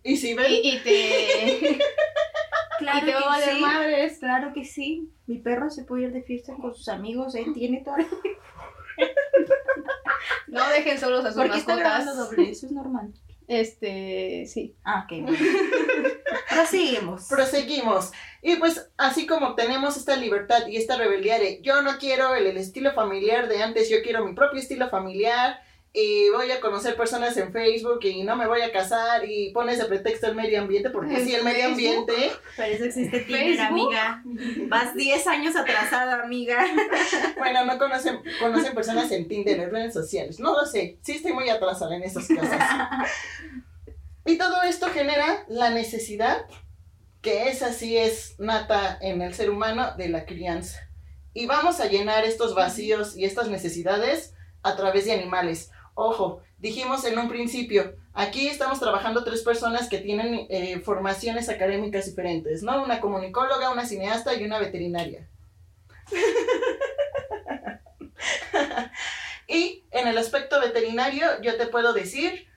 Y 0.02 0.16
si 0.16 0.34
ven, 0.34 0.50
y, 0.50 0.68
y 0.68 0.78
te, 0.80 1.78
claro 2.82 2.98
y 2.98 3.04
te 3.06 3.14
va 3.14 3.20
a 3.20 3.26
valer 3.28 3.54
sí. 3.54 3.60
madres. 3.60 4.18
Claro 4.18 4.52
que 4.52 4.64
sí. 4.64 5.10
Mi 5.26 5.38
perro 5.38 5.70
se 5.70 5.84
puede 5.84 6.04
ir 6.04 6.12
de 6.12 6.22
fiesta 6.22 6.54
con 6.60 6.74
sus 6.74 6.88
amigos, 6.88 7.34
él 7.34 7.52
tiene 7.54 7.82
todo. 7.84 7.96
No 10.48 10.68
dejen 10.68 10.98
solos 11.00 11.24
a 11.24 11.28
sus 11.28 11.36
¿Por 11.36 11.50
qué 11.50 11.58
está 11.58 11.76
mascotas. 11.76 12.04
grabando 12.04 12.24
doble? 12.26 12.50
Eso 12.50 12.66
es 12.66 12.72
normal. 12.72 13.12
Este, 13.48 14.44
sí. 14.46 14.76
Ah, 14.84 15.06
ok. 15.06 15.22
bueno. 15.22 15.38
Proseguimos. 16.48 17.28
proseguimos. 17.28 18.12
Y 18.42 18.56
pues, 18.56 18.90
así 18.98 19.26
como 19.26 19.54
tenemos 19.54 19.96
esta 19.96 20.16
libertad 20.16 20.66
y 20.66 20.76
esta 20.76 20.96
rebeldía 20.96 21.38
de 21.38 21.60
yo 21.62 21.82
no 21.82 21.98
quiero 21.98 22.34
el, 22.34 22.46
el 22.46 22.56
estilo 22.58 22.92
familiar 22.92 23.48
de 23.48 23.62
antes, 23.62 23.88
yo 23.90 24.02
quiero 24.02 24.24
mi 24.24 24.34
propio 24.34 24.60
estilo 24.60 24.90
familiar. 24.90 25.60
Y 25.94 26.30
voy 26.30 26.50
a 26.50 26.60
conocer 26.60 26.96
personas 26.96 27.36
en 27.36 27.52
Facebook 27.52 27.98
y 28.04 28.22
no 28.22 28.34
me 28.34 28.46
voy 28.46 28.62
a 28.62 28.72
casar 28.72 29.28
y 29.28 29.50
pones 29.50 29.78
de 29.78 29.84
pretexto 29.84 30.26
el 30.26 30.34
medio 30.34 30.62
ambiente, 30.62 30.88
porque 30.88 31.16
¿En 31.16 31.26
sí, 31.26 31.34
el 31.34 31.44
medio 31.44 31.66
ambiente. 31.66 32.32
Para 32.56 32.68
eso 32.68 32.84
existe 32.84 33.20
Tinder, 33.20 33.56
Facebook. 33.56 33.94
amiga. 33.94 34.22
Vas 34.68 34.94
10 34.94 35.26
años 35.26 35.54
atrasada, 35.54 36.22
amiga. 36.22 36.64
Bueno, 37.36 37.66
no 37.66 37.76
conocen, 37.76 38.20
conocen 38.40 38.74
personas 38.74 39.10
en 39.10 39.28
Tinder, 39.28 39.60
en 39.60 39.70
redes 39.70 39.92
sociales. 39.92 40.40
No 40.40 40.54
lo 40.54 40.64
sé, 40.64 40.98
sí 41.02 41.12
estoy 41.12 41.32
muy 41.32 41.50
atrasada 41.50 41.94
en 41.96 42.04
esas 42.04 42.26
cosas. 42.28 42.60
Y 44.24 44.38
todo 44.38 44.62
esto 44.62 44.88
genera 44.90 45.44
la 45.48 45.70
necesidad, 45.70 46.46
que 47.20 47.48
esa 47.48 47.72
sí 47.72 47.96
es 47.96 48.36
nata 48.38 48.96
en 49.00 49.20
el 49.20 49.34
ser 49.34 49.50
humano, 49.50 49.94
de 49.96 50.08
la 50.08 50.24
crianza. 50.24 50.78
Y 51.34 51.46
vamos 51.46 51.80
a 51.80 51.86
llenar 51.86 52.24
estos 52.24 52.54
vacíos 52.54 53.16
y 53.16 53.24
estas 53.24 53.48
necesidades 53.48 54.34
a 54.62 54.76
través 54.76 55.06
de 55.06 55.12
animales. 55.12 55.70
Ojo, 55.94 56.42
dijimos 56.58 57.04
en 57.04 57.18
un 57.18 57.28
principio, 57.28 57.94
aquí 58.14 58.48
estamos 58.48 58.80
trabajando 58.80 59.24
tres 59.24 59.42
personas 59.42 59.90
que 59.90 59.98
tienen 59.98 60.46
eh, 60.48 60.80
formaciones 60.80 61.50
académicas 61.50 62.06
diferentes, 62.06 62.62
¿no? 62.62 62.82
Una 62.82 62.98
comunicóloga, 63.00 63.70
una 63.70 63.84
cineasta 63.84 64.34
y 64.34 64.44
una 64.44 64.58
veterinaria. 64.58 65.28
y 69.48 69.84
en 69.90 70.08
el 70.08 70.16
aspecto 70.16 70.58
veterinario, 70.60 71.42
yo 71.42 71.58
te 71.58 71.66
puedo 71.66 71.92
decir 71.92 72.48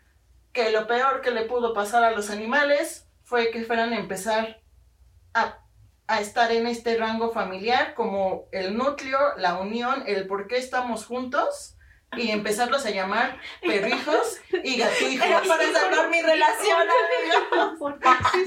que 0.53 0.71
lo 0.71 0.87
peor 0.87 1.19
que 1.21 1.31
le 1.31 1.43
pudo 1.43 1.73
pasar 1.73 2.05
a 2.05 2.11
los 2.11 2.29
animales 2.29 3.09
fue 3.23 3.51
que 3.51 3.65
fueran 3.65 3.91
a 3.91 3.99
empezar 3.99 4.61
a, 5.33 5.59
a 6.07 6.21
estar 6.21 6.53
en 6.53 6.67
este 6.67 6.95
rango 6.95 7.31
familiar 7.31 7.95
como 7.95 8.45
el 8.53 8.77
núcleo, 8.77 9.19
la 9.37 9.59
unión, 9.59 10.03
el 10.07 10.25
por 10.25 10.47
qué 10.47 10.55
estamos 10.57 11.05
juntos 11.05 11.74
y 12.17 12.31
empezarlos 12.31 12.85
a 12.85 12.91
llamar 12.91 13.39
perrijos 13.61 14.39
y 14.63 14.77
gatijos. 14.77 15.25
Era 15.25 15.41
para 15.41 15.71
salvar 15.71 16.09
mi 16.09 16.21
relación. 16.21 16.87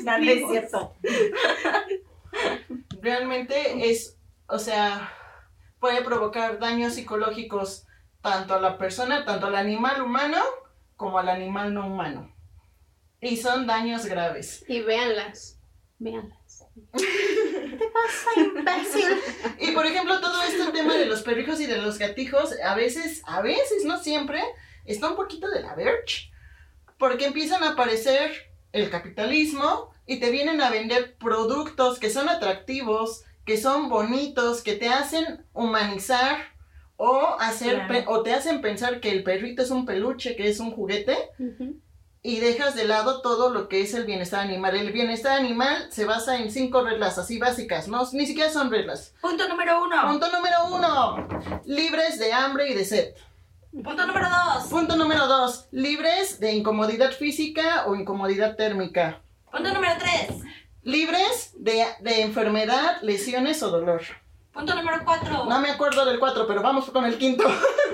No, 0.04 0.18
no 0.18 0.30
es 0.30 0.48
cierto. 0.48 0.94
Realmente 3.00 3.90
es, 3.90 4.16
o 4.46 4.58
sea, 4.58 5.12
puede 5.80 6.02
provocar 6.02 6.58
daños 6.58 6.94
psicológicos 6.94 7.86
tanto 8.22 8.54
a 8.54 8.60
la 8.60 8.78
persona, 8.78 9.24
tanto 9.24 9.46
al 9.46 9.56
animal 9.56 10.02
humano 10.02 10.42
como 10.96 11.18
al 11.18 11.28
animal 11.28 11.72
no 11.74 11.86
humano. 11.86 12.34
Y 13.20 13.36
son 13.36 13.66
daños 13.66 14.06
graves. 14.06 14.64
Y 14.68 14.80
véanlas. 14.80 15.60
Véanlas. 15.98 16.37
Imbécil. 18.36 19.06
Y 19.58 19.72
por 19.72 19.86
ejemplo, 19.86 20.20
todo 20.20 20.42
este 20.42 20.70
tema 20.72 20.94
de 20.96 21.06
los 21.06 21.22
perrijos 21.22 21.60
y 21.60 21.66
de 21.66 21.78
los 21.78 21.98
gatijos, 21.98 22.54
a 22.64 22.74
veces, 22.74 23.22
a 23.26 23.40
veces, 23.42 23.84
no 23.84 23.98
siempre, 23.98 24.42
está 24.84 25.08
un 25.10 25.16
poquito 25.16 25.48
de 25.50 25.60
la 25.62 25.74
verge. 25.74 26.30
Porque 26.98 27.26
empiezan 27.26 27.62
a 27.64 27.70
aparecer 27.70 28.32
el 28.72 28.90
capitalismo 28.90 29.90
y 30.06 30.20
te 30.20 30.30
vienen 30.30 30.60
a 30.60 30.70
vender 30.70 31.16
productos 31.16 31.98
que 31.98 32.10
son 32.10 32.28
atractivos, 32.28 33.24
que 33.44 33.56
son 33.56 33.88
bonitos, 33.88 34.62
que 34.62 34.74
te 34.74 34.88
hacen 34.88 35.44
humanizar 35.52 36.38
o 36.96 37.36
hacer 37.38 37.86
Claro. 37.86 38.10
o 38.10 38.22
te 38.22 38.34
hacen 38.34 38.60
pensar 38.60 39.00
que 39.00 39.10
el 39.10 39.22
perrito 39.22 39.62
es 39.62 39.70
un 39.70 39.86
peluche, 39.86 40.34
que 40.36 40.48
es 40.48 40.58
un 40.60 40.72
juguete 40.72 41.16
y 42.28 42.40
dejas 42.40 42.74
de 42.74 42.84
lado 42.84 43.22
todo 43.22 43.48
lo 43.48 43.70
que 43.70 43.80
es 43.80 43.94
el 43.94 44.04
bienestar 44.04 44.40
animal. 44.40 44.76
El 44.76 44.92
bienestar 44.92 45.38
animal 45.38 45.88
se 45.90 46.04
basa 46.04 46.36
en 46.36 46.50
cinco 46.50 46.82
reglas 46.82 47.16
así 47.16 47.38
básicas, 47.38 47.88
¿no? 47.88 48.06
Ni 48.12 48.26
siquiera 48.26 48.52
son 48.52 48.70
reglas. 48.70 49.14
Punto 49.22 49.48
número 49.48 49.82
uno. 49.82 49.96
Punto 50.06 50.30
número 50.30 50.56
uno. 50.70 51.26
Libres 51.64 52.18
de 52.18 52.30
hambre 52.34 52.68
y 52.68 52.74
de 52.74 52.84
sed. 52.84 53.14
Punto 53.72 54.06
número 54.06 54.26
dos. 54.28 54.64
Punto 54.64 54.96
número 54.96 55.26
dos. 55.26 55.68
Libres 55.70 56.38
de 56.38 56.52
incomodidad 56.52 57.12
física 57.12 57.84
o 57.86 57.94
incomodidad 57.94 58.56
térmica. 58.56 59.22
Punto 59.50 59.72
número 59.72 59.94
tres. 59.98 60.42
Libres 60.82 61.52
de, 61.56 61.86
de 62.00 62.20
enfermedad, 62.20 63.00
lesiones 63.00 63.62
o 63.62 63.70
dolor. 63.70 64.02
Punto 64.52 64.74
número 64.74 65.00
cuatro 65.02 65.46
No 65.46 65.60
me 65.60 65.70
acuerdo 65.70 66.04
del 66.04 66.18
cuatro 66.18 66.46
pero 66.46 66.60
vamos 66.60 66.90
con 66.90 67.06
el 67.06 67.16
quinto. 67.16 67.44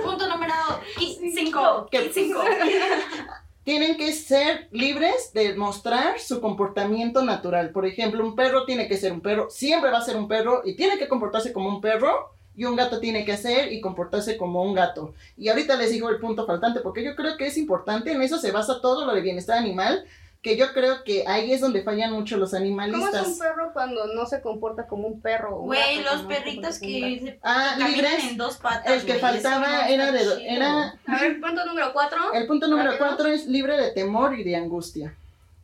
Punto 0.02 0.26
número 0.26 0.54
5. 0.98 1.88
5. 2.12 2.40
Tienen 3.64 3.96
que 3.96 4.12
ser 4.12 4.68
libres 4.72 5.32
de 5.32 5.54
mostrar 5.56 6.20
su 6.20 6.40
comportamiento 6.40 7.22
natural. 7.22 7.70
Por 7.70 7.86
ejemplo, 7.86 8.22
un 8.22 8.36
perro 8.36 8.66
tiene 8.66 8.88
que 8.88 8.98
ser 8.98 9.12
un 9.12 9.22
perro, 9.22 9.48
siempre 9.50 9.90
va 9.90 9.98
a 9.98 10.04
ser 10.04 10.16
un 10.16 10.28
perro 10.28 10.60
y 10.64 10.74
tiene 10.76 10.98
que 10.98 11.08
comportarse 11.08 11.52
como 11.52 11.70
un 11.70 11.80
perro. 11.80 12.34
Y 12.56 12.66
un 12.66 12.76
gato 12.76 13.00
tiene 13.00 13.24
que 13.24 13.32
hacer 13.32 13.72
y 13.72 13.80
comportarse 13.80 14.36
como 14.36 14.62
un 14.62 14.74
gato. 14.74 15.12
Y 15.36 15.48
ahorita 15.48 15.74
les 15.74 15.90
digo 15.90 16.08
el 16.08 16.20
punto 16.20 16.46
faltante 16.46 16.78
porque 16.80 17.02
yo 17.02 17.16
creo 17.16 17.36
que 17.36 17.46
es 17.48 17.58
importante, 17.58 18.12
en 18.12 18.22
eso 18.22 18.38
se 18.38 18.52
basa 18.52 18.80
todo 18.80 19.04
lo 19.04 19.12
de 19.12 19.22
bienestar 19.22 19.58
animal, 19.58 20.04
que 20.44 20.58
yo 20.58 20.74
creo 20.74 21.02
que 21.04 21.24
ahí 21.26 21.52
es 21.52 21.62
donde 21.62 21.82
fallan 21.82 22.12
mucho 22.12 22.36
los 22.36 22.50
¿Cómo 22.50 22.62
es 22.64 22.70
un 22.70 22.78
animalistas. 22.80 23.38
perro 23.38 23.70
cuando 23.72 24.08
no 24.08 24.26
se 24.26 24.42
comporta 24.42 24.86
como 24.86 25.08
un 25.08 25.22
perro? 25.22 25.56
Güey, 25.62 26.02
los 26.02 26.24
no 26.24 26.28
perritos 26.28 26.78
que 26.78 27.18
se 27.18 27.38
Ah, 27.42 27.76
libres. 27.78 28.24
en 28.24 28.36
dos 28.36 28.58
patas. 28.58 28.92
El 28.92 29.06
que 29.06 29.14
faltaba 29.14 29.88
era 29.88 30.12
de... 30.12 30.18
chido. 30.18 30.38
Era. 30.40 31.00
A 31.06 31.18
ver, 31.18 31.40
punto 31.40 31.64
número 31.64 31.94
cuatro. 31.94 32.18
el 32.34 32.46
punto 32.46 32.68
número 32.68 32.90
Rápido. 32.90 33.06
cuatro 33.08 33.28
es 33.28 33.46
libre 33.46 33.78
de 33.78 33.90
temor 33.92 34.38
y 34.38 34.44
de 34.44 34.54
angustia. 34.56 35.14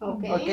Ok. 0.00 0.24
¿Ok? 0.30 0.48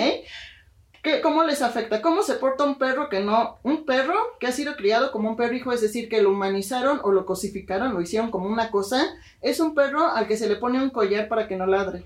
¿Qué, 1.02 1.22
¿Cómo 1.22 1.44
les 1.44 1.62
afecta? 1.62 2.02
¿Cómo 2.02 2.22
se 2.22 2.34
porta 2.34 2.66
un 2.66 2.78
perro 2.78 3.08
que 3.08 3.22
no... 3.22 3.60
Un 3.64 3.86
perro 3.86 4.14
que 4.42 4.48
ha 4.48 4.52
sido 4.52 4.76
criado 4.76 5.14
como 5.14 5.30
un 5.30 5.38
perro 5.38 5.56
hijo, 5.56 5.72
es 5.72 5.80
decir, 5.80 6.10
que 6.10 6.22
lo 6.22 6.32
humanizaron 6.32 7.00
o 7.02 7.14
lo 7.14 7.26
cosificaron, 7.26 7.94
lo 7.94 8.02
hicieron 8.02 8.30
como 8.30 8.50
una 8.50 8.72
cosa, 8.72 9.06
es 9.42 9.62
un 9.62 9.74
perro 9.74 10.06
al 10.08 10.28
que 10.28 10.36
se 10.36 10.50
le 10.50 10.58
pone 10.58 10.82
un 10.84 10.90
collar 10.90 11.30
para 11.30 11.48
que 11.48 11.56
no 11.56 11.66
ladre. 11.66 12.04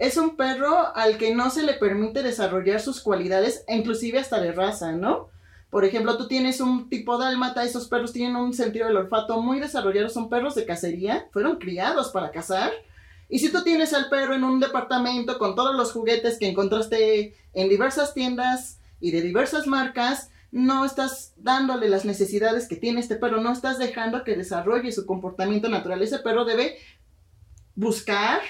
Es 0.00 0.16
un 0.16 0.34
perro 0.34 0.96
al 0.96 1.18
que 1.18 1.34
no 1.34 1.50
se 1.50 1.62
le 1.62 1.74
permite 1.74 2.22
desarrollar 2.22 2.80
sus 2.80 3.02
cualidades, 3.02 3.66
inclusive 3.68 4.18
hasta 4.18 4.40
de 4.40 4.50
raza, 4.50 4.92
¿no? 4.92 5.28
Por 5.68 5.84
ejemplo, 5.84 6.16
tú 6.16 6.26
tienes 6.26 6.62
un 6.62 6.88
tipo 6.88 7.18
dálmata, 7.18 7.64
esos 7.64 7.86
perros 7.86 8.14
tienen 8.14 8.36
un 8.36 8.54
sentido 8.54 8.86
del 8.86 8.96
olfato 8.96 9.42
muy 9.42 9.60
desarrollado, 9.60 10.08
son 10.08 10.30
perros 10.30 10.54
de 10.54 10.64
cacería, 10.64 11.28
fueron 11.32 11.58
criados 11.58 12.08
para 12.12 12.30
cazar. 12.30 12.72
Y 13.28 13.40
si 13.40 13.52
tú 13.52 13.62
tienes 13.62 13.92
al 13.92 14.08
perro 14.08 14.34
en 14.34 14.42
un 14.42 14.58
departamento 14.58 15.38
con 15.38 15.54
todos 15.54 15.76
los 15.76 15.92
juguetes 15.92 16.38
que 16.38 16.48
encontraste 16.48 17.36
en 17.52 17.68
diversas 17.68 18.14
tiendas 18.14 18.80
y 19.00 19.10
de 19.10 19.20
diversas 19.20 19.66
marcas, 19.66 20.30
no 20.50 20.86
estás 20.86 21.34
dándole 21.36 21.90
las 21.90 22.06
necesidades 22.06 22.68
que 22.68 22.76
tiene 22.76 23.00
este 23.00 23.16
perro, 23.16 23.42
no 23.42 23.52
estás 23.52 23.78
dejando 23.78 24.24
que 24.24 24.34
desarrolle 24.34 24.92
su 24.92 25.04
comportamiento 25.04 25.68
natural. 25.68 26.00
Ese 26.00 26.20
perro 26.20 26.46
debe 26.46 26.78
buscar 27.74 28.40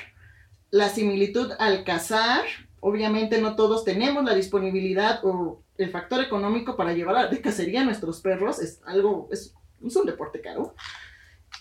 la 0.71 0.89
similitud 0.89 1.53
al 1.59 1.85
cazar. 1.85 2.45
Obviamente 2.81 3.41
no 3.41 3.57
todos 3.57 3.85
tenemos 3.85 4.25
la 4.25 4.35
disponibilidad 4.35 5.21
o 5.25 5.63
el 5.77 5.91
factor 5.91 6.21
económico 6.21 6.77
para 6.77 6.93
llevar 6.93 7.31
de 7.31 7.41
cacería 7.41 7.83
a 7.83 7.85
nuestros 7.85 8.21
perros. 8.21 8.59
Es 8.61 8.81
algo, 8.87 9.29
es, 9.31 9.55
es 9.85 9.97
un 9.97 10.07
deporte 10.07 10.41
caro. 10.41 10.75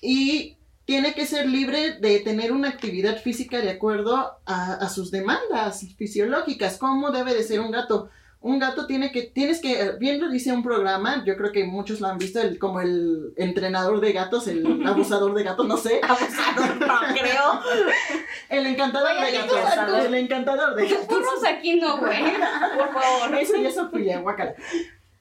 Y 0.02 0.58
tiene 0.86 1.14
que 1.14 1.26
ser 1.26 1.48
libre 1.48 2.00
de 2.00 2.20
tener 2.22 2.52
una 2.52 2.70
actividad 2.70 3.22
física 3.22 3.62
de 3.62 3.70
acuerdo 3.70 4.40
a, 4.46 4.74
a 4.74 4.90
sus 4.90 5.12
demandas 5.12 5.86
fisiológicas. 5.98 6.78
¿Cómo 6.78 7.12
debe 7.12 7.34
de 7.34 7.44
ser 7.44 7.60
un 7.60 7.72
gato? 7.72 8.10
Un 8.42 8.58
gato 8.58 8.88
tiene 8.88 9.12
que, 9.12 9.24
tienes 9.24 9.60
que, 9.60 9.92
bien 10.00 10.22
lo 10.22 10.30
dice 10.30 10.54
un 10.54 10.64
programa, 10.64 11.24
yo 11.26 11.36
creo 11.36 11.52
que 11.52 11.66
muchos 11.66 12.00
lo 12.00 12.08
han 12.08 12.18
visto, 12.18 12.40
el, 12.40 12.58
como 12.58 12.80
el 12.80 13.34
entrenador 13.36 14.00
de 14.00 14.14
gatos, 14.14 14.48
el 14.48 14.66
abusador 14.88 15.34
de 15.34 15.44
gatos, 15.44 15.68
no 15.68 15.76
sé. 15.76 16.00
Abusador, 16.02 16.78
no 16.80 17.00
creo. 17.20 17.60
El 18.50 18.66
encantador 18.66 19.12
Oye, 19.12 19.26
de 19.26 19.32
¿y 19.32 19.36
gatos. 19.40 19.60
tus- 19.88 20.06
El 20.06 20.14
encantador 20.16 20.74
de 20.76 20.88
gatos. 20.88 21.08
burros 21.08 21.44
aquí 21.46 21.76
no, 21.80 21.98
güey. 22.00 22.18
Por 22.78 22.94
favor. 22.94 23.36
Eso 23.38 23.56
ya 23.58 23.70
eso 23.70 23.90
fui 23.90 24.06
ya, 24.06 24.20
guácala. 24.22 24.54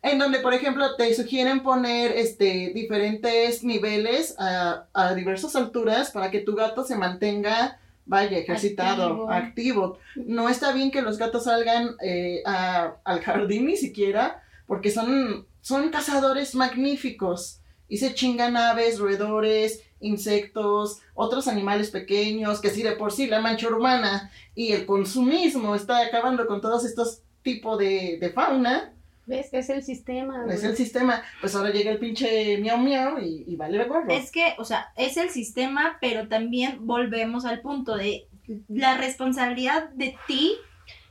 En 0.01 0.19
donde, 0.19 0.39
por 0.39 0.55
ejemplo, 0.55 0.95
te 0.97 1.13
sugieren 1.15 1.63
poner 1.65 2.13
este, 2.13 2.71
diferentes 2.75 3.65
niveles 3.65 4.35
a, 4.39 4.85
a 4.95 5.13
diversas 5.15 5.57
alturas 5.57 6.11
para 6.13 6.31
que 6.31 6.39
tu 6.41 6.55
gato 6.55 6.85
se 6.85 6.95
mantenga, 6.97 7.81
vaya, 8.09 8.38
ejercitado, 8.38 9.31
Activo. 9.31 9.31
activo. 9.33 9.99
No 10.27 10.49
está 10.49 10.73
bien 10.73 10.91
que 10.91 11.03
los 11.03 11.17
gatos 11.19 11.45
salgan 11.45 11.95
eh, 12.03 12.43
a- 12.45 12.97
al 13.05 13.21
jardín 13.21 13.67
ni 13.67 13.77
siquiera, 13.77 14.43
porque 14.67 14.91
son, 14.91 15.47
son 15.61 15.91
cazadores 15.91 16.55
magníficos 16.55 17.61
y 17.88 17.99
se 17.99 18.15
chingan 18.15 18.57
aves, 18.57 18.99
roedores, 18.99 19.83
insectos, 20.00 21.00
otros 21.15 21.49
animales 21.49 21.91
pequeños, 21.91 22.61
que 22.61 22.71
si 22.71 22.83
de 22.83 22.93
por 22.93 23.12
sí 23.12 23.27
la 23.27 23.41
mancha 23.41 23.69
urbana 23.69 24.31
y 24.55 24.73
el 24.73 24.85
consumismo 24.87 25.75
está 25.75 26.00
acabando 26.00 26.47
con 26.47 26.61
todos 26.61 26.85
estos 26.85 27.23
tipos 27.43 27.79
de, 27.79 28.19
de 28.21 28.31
fauna, 28.31 28.93
¿Ves? 29.28 29.50
Es 29.52 29.68
el 29.68 29.82
sistema. 29.82 30.47
es 30.49 30.61
güey. 30.61 30.70
el 30.70 30.76
sistema, 30.76 31.23
pues 31.40 31.54
ahora 31.54 31.70
llega 31.70 31.90
el 31.90 31.99
pinche 31.99 32.56
miau 32.58 32.78
miau 32.78 33.18
y, 33.18 33.44
y 33.47 33.56
vale 33.56 33.85
gorro. 33.85 34.11
Es 34.11 34.32
que, 34.32 34.54
o 34.58 34.64
sea, 34.64 34.90
es 34.97 35.18
el 35.18 35.28
sistema, 35.28 35.99
pero 36.00 36.28
también 36.28 36.87
volvemos 36.87 37.44
al 37.44 37.61
punto 37.61 37.97
de 37.97 38.26
la 38.68 38.97
responsabilidad 38.97 39.90
de 39.90 40.16
ti 40.26 40.56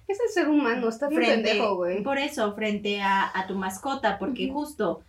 Es 0.07 0.19
el 0.19 0.29
ser 0.29 0.49
humano, 0.49 0.89
está 0.89 1.07
bien 1.07 1.21
frente, 1.21 1.49
pendejo, 1.49 1.75
güey. 1.75 2.01
por 2.01 2.17
eso, 2.17 2.55
frente 2.55 3.01
a, 3.01 3.29
a 3.37 3.45
tu 3.45 3.53
mascota, 3.55 4.17
porque 4.17 4.49
justo 4.49 5.03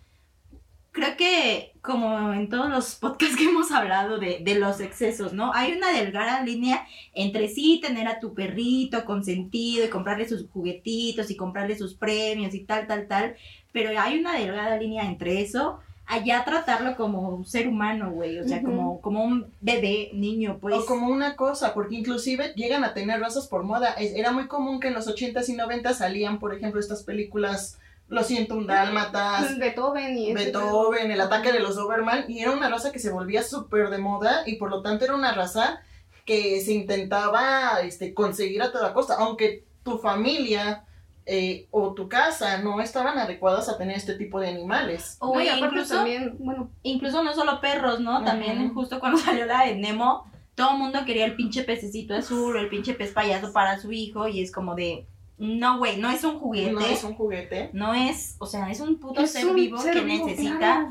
creo 0.98 1.16
que 1.16 1.72
como 1.82 2.32
en 2.32 2.48
todos 2.48 2.68
los 2.68 2.94
podcasts 2.96 3.36
que 3.36 3.44
hemos 3.44 3.70
hablado 3.72 4.18
de, 4.18 4.40
de 4.42 4.54
los 4.56 4.80
excesos, 4.80 5.32
¿no? 5.32 5.52
Hay 5.54 5.72
una 5.72 5.90
delgada 5.92 6.42
línea 6.42 6.86
entre 7.14 7.48
sí 7.48 7.80
tener 7.82 8.06
a 8.08 8.20
tu 8.20 8.34
perrito 8.34 9.04
consentido 9.04 9.84
y 9.84 9.88
comprarle 9.88 10.28
sus 10.28 10.46
juguetitos 10.50 11.30
y 11.30 11.36
comprarle 11.36 11.76
sus 11.78 11.94
premios 11.94 12.54
y 12.54 12.64
tal, 12.64 12.86
tal, 12.86 13.06
tal, 13.08 13.36
pero 13.72 13.90
hay 13.98 14.18
una 14.18 14.34
delgada 14.38 14.76
línea 14.76 15.04
entre 15.04 15.40
eso. 15.40 15.78
Allá 16.10 16.42
tratarlo 16.42 16.96
como 16.96 17.28
un 17.28 17.44
ser 17.44 17.68
humano, 17.68 18.10
güey, 18.10 18.38
o 18.38 18.48
sea, 18.48 18.62
como, 18.62 19.00
como 19.02 19.24
un 19.24 19.52
bebé, 19.60 20.08
niño, 20.14 20.56
pues. 20.58 20.74
O 20.74 20.86
como 20.86 21.08
una 21.08 21.36
cosa, 21.36 21.74
porque 21.74 21.96
inclusive 21.96 22.54
llegan 22.56 22.82
a 22.82 22.94
tener 22.94 23.20
razas 23.20 23.46
por 23.46 23.62
moda. 23.64 23.90
Es- 23.92 24.14
Era 24.14 24.32
muy 24.32 24.46
común 24.48 24.80
que 24.80 24.88
en 24.88 24.94
los 24.94 25.06
80s 25.06 25.50
y 25.50 25.54
90s 25.56 25.98
salían, 25.98 26.38
por 26.38 26.54
ejemplo, 26.54 26.80
estas 26.80 27.02
películas, 27.02 27.78
Lo 28.08 28.22
siento, 28.24 28.54
un 28.54 28.66
dálmatas, 28.66 29.58
Beethoven 29.58 30.16
y 30.16 30.32
Beethoven, 30.32 31.10
el 31.10 31.20
ataque 31.20 31.52
de 31.52 31.60
los 31.60 31.76
Doberman, 31.76 32.24
y 32.28 32.40
era 32.40 32.52
una 32.52 32.70
raza 32.70 32.90
que 32.90 32.98
se 32.98 33.10
volvía 33.10 33.42
súper 33.42 33.90
de 33.90 33.98
moda 33.98 34.42
y 34.46 34.56
por 34.56 34.70
lo 34.70 34.80
tanto 34.80 35.04
era 35.04 35.14
una 35.14 35.32
raza 35.32 35.80
que 36.24 36.60
se 36.60 36.72
intentaba 36.72 37.80
este, 37.82 38.14
conseguir 38.14 38.62
a 38.62 38.72
toda 38.72 38.94
costa, 38.94 39.16
aunque 39.18 39.64
tu 39.82 39.98
familia 39.98 40.84
eh, 41.30 41.68
o 41.70 41.92
tu 41.92 42.08
casa 42.08 42.62
no 42.62 42.80
estaban 42.80 43.18
adecuadas 43.18 43.68
a 43.68 43.76
tener 43.76 43.98
este 43.98 44.14
tipo 44.14 44.40
de 44.40 44.48
animales. 44.48 45.18
O 45.20 45.34
No, 45.34 45.40
y 45.40 45.44
güey, 45.44 45.48
aparte 45.48 45.66
incluso, 45.74 45.94
también, 45.96 46.36
bueno, 46.38 46.70
incluso 46.82 47.22
no 47.22 47.34
solo 47.34 47.60
perros, 47.60 48.00
¿no? 48.00 48.24
También 48.24 48.72
justo 48.72 48.98
cuando 49.00 49.18
salió 49.18 49.44
la 49.44 49.66
de 49.66 49.76
Nemo, 49.76 50.24
todo 50.54 50.72
el 50.72 50.78
mundo 50.78 51.00
quería 51.04 51.26
el 51.26 51.36
pinche 51.36 51.64
pececito 51.64 52.14
azul 52.14 52.56
o 52.56 52.58
el 52.58 52.70
pinche 52.70 52.94
pez 52.94 53.12
payaso 53.12 53.52
para 53.52 53.78
su 53.78 53.92
hijo 53.92 54.26
y 54.26 54.42
es 54.42 54.50
como 54.50 54.74
de, 54.74 55.06
no, 55.38 55.78
güey, 55.78 55.98
no 55.98 56.10
es 56.10 56.24
un 56.24 56.38
juguete. 56.40 56.72
No 56.72 56.80
es 56.80 57.04
un 57.04 57.14
juguete. 57.14 57.70
No 57.72 57.94
es, 57.94 58.34
o 58.38 58.46
sea, 58.46 58.70
es 58.70 58.80
un 58.80 58.98
puto 58.98 59.20
es 59.20 59.30
ser 59.30 59.46
un 59.46 59.54
vivo 59.54 59.78
ser 59.78 59.94
que 59.94 60.00
vivo, 60.00 60.26
necesita 60.26 60.58
claro, 60.58 60.88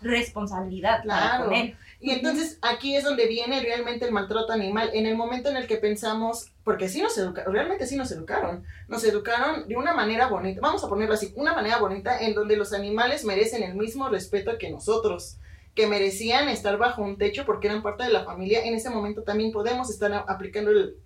responsabilidad 0.00 1.02
Claro. 1.02 1.52
Y 2.00 2.10
entonces 2.10 2.58
aquí 2.62 2.96
es 2.96 3.04
donde 3.04 3.28
viene 3.28 3.60
realmente 3.60 4.06
el 4.06 4.12
maltrato 4.12 4.52
animal. 4.52 4.90
En 4.94 5.06
el 5.06 5.14
momento 5.14 5.50
en 5.50 5.56
el 5.56 5.66
que 5.66 5.76
pensamos, 5.76 6.50
porque 6.64 6.88
sí 6.88 7.00
nos 7.00 7.16
educaron, 7.18 7.52
realmente 7.52 7.86
sí 7.86 7.96
nos 7.96 8.10
educaron. 8.10 8.64
Nos 8.88 9.04
educaron 9.04 9.68
de 9.68 9.76
una 9.76 9.92
manera 9.92 10.26
bonita, 10.26 10.60
vamos 10.60 10.82
a 10.82 10.88
ponerlo 10.88 11.14
así, 11.14 11.32
una 11.36 11.54
manera 11.54 11.78
bonita 11.78 12.18
en 12.18 12.34
donde 12.34 12.56
los 12.56 12.72
animales 12.72 13.24
merecen 13.24 13.62
el 13.62 13.74
mismo 13.74 14.08
respeto 14.08 14.58
que 14.58 14.70
nosotros, 14.70 15.36
que 15.74 15.86
merecían 15.86 16.48
estar 16.48 16.76
bajo 16.78 17.02
un 17.02 17.18
techo 17.18 17.44
porque 17.44 17.68
eran 17.68 17.82
parte 17.82 18.04
de 18.04 18.10
la 18.10 18.24
familia. 18.24 18.64
En 18.64 18.74
ese 18.74 18.90
momento 18.90 19.22
también 19.22 19.52
podemos 19.52 19.90
estar 19.90 20.12
aplicando 20.26 20.70
el 20.70 20.96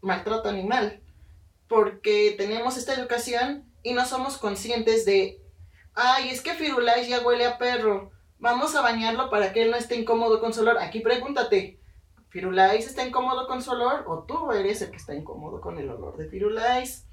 maltrato 0.00 0.48
animal, 0.48 1.02
porque 1.68 2.34
tenemos 2.36 2.76
esta 2.76 2.94
educación 2.94 3.64
y 3.82 3.92
no 3.92 4.04
somos 4.06 4.38
conscientes 4.38 5.04
de, 5.04 5.40
ay, 5.94 6.30
es 6.30 6.40
que 6.40 6.54
Firulais 6.54 7.08
ya 7.08 7.20
huele 7.20 7.46
a 7.46 7.58
perro 7.58 8.12
vamos 8.38 8.74
a 8.74 8.82
bañarlo 8.82 9.30
para 9.30 9.52
que 9.52 9.62
él 9.62 9.70
no 9.70 9.76
esté 9.76 9.96
incómodo 9.96 10.40
con 10.40 10.52
su 10.52 10.60
olor. 10.60 10.78
Aquí 10.78 11.00
pregúntate, 11.00 11.78
¿Firulais 12.28 12.86
está 12.86 13.06
incómodo 13.06 13.46
con 13.46 13.62
su 13.62 13.70
olor 13.70 14.04
o 14.06 14.24
tú 14.24 14.52
eres 14.52 14.82
el 14.82 14.90
que 14.90 14.96
está 14.96 15.14
incómodo 15.14 15.60
con 15.60 15.78
el 15.78 15.88
olor 15.88 16.16
de 16.16 16.28
Firulais? 16.28 17.06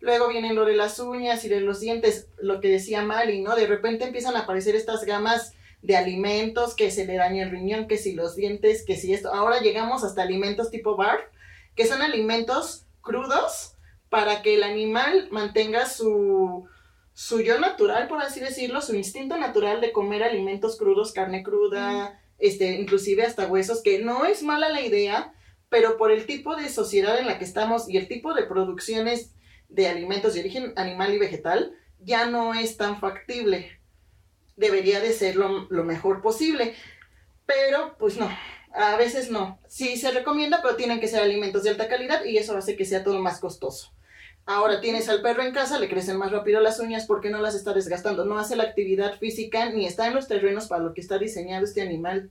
Luego 0.00 0.28
viene 0.28 0.54
lo 0.54 0.64
de 0.64 0.76
las 0.76 0.98
uñas 1.00 1.44
y 1.44 1.48
de 1.48 1.60
los 1.60 1.80
dientes, 1.80 2.28
lo 2.40 2.60
que 2.60 2.68
decía 2.68 3.02
Mali, 3.02 3.40
¿no? 3.42 3.56
De 3.56 3.66
repente 3.66 4.04
empiezan 4.04 4.36
a 4.36 4.40
aparecer 4.40 4.76
estas 4.76 5.04
gamas 5.04 5.54
de 5.82 5.96
alimentos, 5.96 6.74
que 6.74 6.90
se 6.90 7.04
le 7.04 7.16
daña 7.16 7.44
el 7.44 7.50
riñón, 7.50 7.88
que 7.88 7.98
si 7.98 8.14
los 8.14 8.36
dientes, 8.36 8.84
que 8.84 8.96
si 8.96 9.12
esto. 9.12 9.32
Ahora 9.32 9.60
llegamos 9.60 10.04
hasta 10.04 10.22
alimentos 10.22 10.70
tipo 10.70 10.96
barf, 10.96 11.22
que 11.74 11.86
son 11.86 12.02
alimentos 12.02 12.86
crudos 13.00 13.74
para 14.08 14.42
que 14.42 14.54
el 14.54 14.62
animal 14.62 15.28
mantenga 15.30 15.86
su, 15.86 16.66
su 17.12 17.40
yo 17.40 17.58
natural, 17.60 18.08
por 18.08 18.22
así 18.22 18.40
decirlo, 18.40 18.80
su 18.80 18.94
instinto 18.94 19.36
natural 19.36 19.80
de 19.80 19.92
comer 19.92 20.22
alimentos 20.22 20.76
crudos, 20.76 21.12
carne 21.12 21.42
cruda, 21.42 22.20
este, 22.38 22.76
inclusive 22.76 23.24
hasta 23.24 23.46
huesos, 23.46 23.82
que 23.82 23.98
no 23.98 24.24
es 24.24 24.42
mala 24.42 24.68
la 24.68 24.80
idea, 24.80 25.34
pero 25.68 25.96
por 25.96 26.10
el 26.10 26.26
tipo 26.26 26.56
de 26.56 26.68
sociedad 26.68 27.18
en 27.18 27.26
la 27.26 27.38
que 27.38 27.44
estamos 27.44 27.88
y 27.88 27.96
el 27.96 28.08
tipo 28.08 28.34
de 28.34 28.44
producciones 28.44 29.34
de 29.68 29.88
alimentos 29.88 30.34
de 30.34 30.40
origen 30.40 30.72
animal 30.76 31.12
y 31.12 31.18
vegetal, 31.18 31.74
ya 32.00 32.26
no 32.26 32.54
es 32.54 32.76
tan 32.76 33.00
factible. 33.00 33.78
Debería 34.56 35.00
de 35.00 35.12
ser 35.12 35.36
lo, 35.36 35.66
lo 35.68 35.84
mejor 35.84 36.22
posible. 36.22 36.74
Pero, 37.44 37.96
pues 37.98 38.16
no, 38.16 38.30
a 38.72 38.96
veces 38.96 39.30
no. 39.30 39.58
Sí 39.68 39.96
se 39.96 40.10
recomienda, 40.10 40.60
pero 40.62 40.76
tienen 40.76 41.00
que 41.00 41.08
ser 41.08 41.20
alimentos 41.20 41.62
de 41.62 41.70
alta 41.70 41.88
calidad 41.88 42.24
y 42.24 42.38
eso 42.38 42.56
hace 42.56 42.76
que 42.76 42.84
sea 42.84 43.04
todo 43.04 43.20
más 43.20 43.40
costoso. 43.40 43.92
Ahora 44.50 44.80
tienes 44.80 45.10
al 45.10 45.20
perro 45.20 45.42
en 45.42 45.52
casa, 45.52 45.78
le 45.78 45.90
crecen 45.90 46.16
más 46.16 46.32
rápido 46.32 46.58
las 46.60 46.80
uñas 46.80 47.04
porque 47.04 47.28
no 47.28 47.42
las 47.42 47.54
está 47.54 47.74
desgastando, 47.74 48.24
no 48.24 48.38
hace 48.38 48.56
la 48.56 48.62
actividad 48.62 49.18
física 49.18 49.68
ni 49.68 49.84
está 49.84 50.06
en 50.06 50.14
los 50.14 50.26
terrenos 50.26 50.68
para 50.68 50.82
lo 50.82 50.94
que 50.94 51.02
está 51.02 51.18
diseñado 51.18 51.66
este 51.66 51.82
animal. 51.82 52.30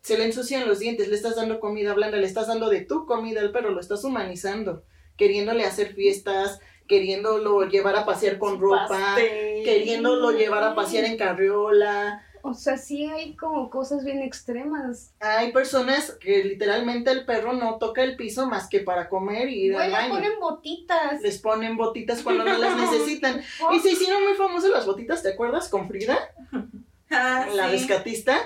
Se 0.00 0.16
le 0.16 0.24
ensucian 0.24 0.66
los 0.66 0.78
dientes, 0.78 1.08
le 1.08 1.16
estás 1.16 1.36
dando 1.36 1.60
comida 1.60 1.92
blanda, 1.92 2.16
le 2.16 2.26
estás 2.26 2.46
dando 2.46 2.70
de 2.70 2.80
tu 2.80 3.04
comida 3.04 3.42
al 3.42 3.52
perro, 3.52 3.72
lo 3.72 3.80
estás 3.80 4.04
humanizando. 4.04 4.84
queriéndole 5.18 5.64
hacer 5.64 5.92
fiestas, 5.92 6.60
queriéndolo 6.88 7.68
llevar 7.68 7.94
a 7.94 8.06
pasear 8.06 8.38
con 8.38 8.58
ropa, 8.58 8.86
Pastel. 8.88 9.62
queriéndolo 9.62 10.30
llevar 10.30 10.62
a 10.62 10.74
pasear 10.74 11.04
en 11.04 11.18
carriola. 11.18 12.24
O 12.42 12.54
sea, 12.54 12.76
sí 12.78 13.04
hay 13.06 13.34
como 13.36 13.68
cosas 13.70 14.04
bien 14.04 14.22
extremas. 14.22 15.12
Hay 15.20 15.52
personas 15.52 16.12
que 16.20 16.42
literalmente 16.44 17.10
el 17.10 17.24
perro 17.26 17.52
no 17.52 17.76
toca 17.78 18.02
el 18.02 18.16
piso 18.16 18.46
más 18.46 18.68
que 18.68 18.80
para 18.80 19.08
comer 19.08 19.48
y 19.48 19.66
ir 19.66 19.72
Güey, 19.74 19.86
al 19.86 19.92
baño. 19.92 20.14
ponen 20.14 20.40
botitas. 20.40 21.20
Les 21.22 21.38
ponen 21.38 21.76
botitas 21.76 22.22
cuando 22.22 22.44
no 22.44 22.56
las 22.58 22.76
necesitan. 22.90 23.42
Y 23.72 23.80
se 23.80 23.90
hicieron 23.92 24.24
muy 24.24 24.34
famosas 24.34 24.70
las 24.70 24.86
botitas, 24.86 25.22
¿te 25.22 25.30
acuerdas? 25.30 25.68
Con 25.68 25.88
Frida, 25.88 26.18
Ah, 27.10 27.46
la 27.54 27.66
sí. 27.66 27.72
rescatista. 27.72 28.38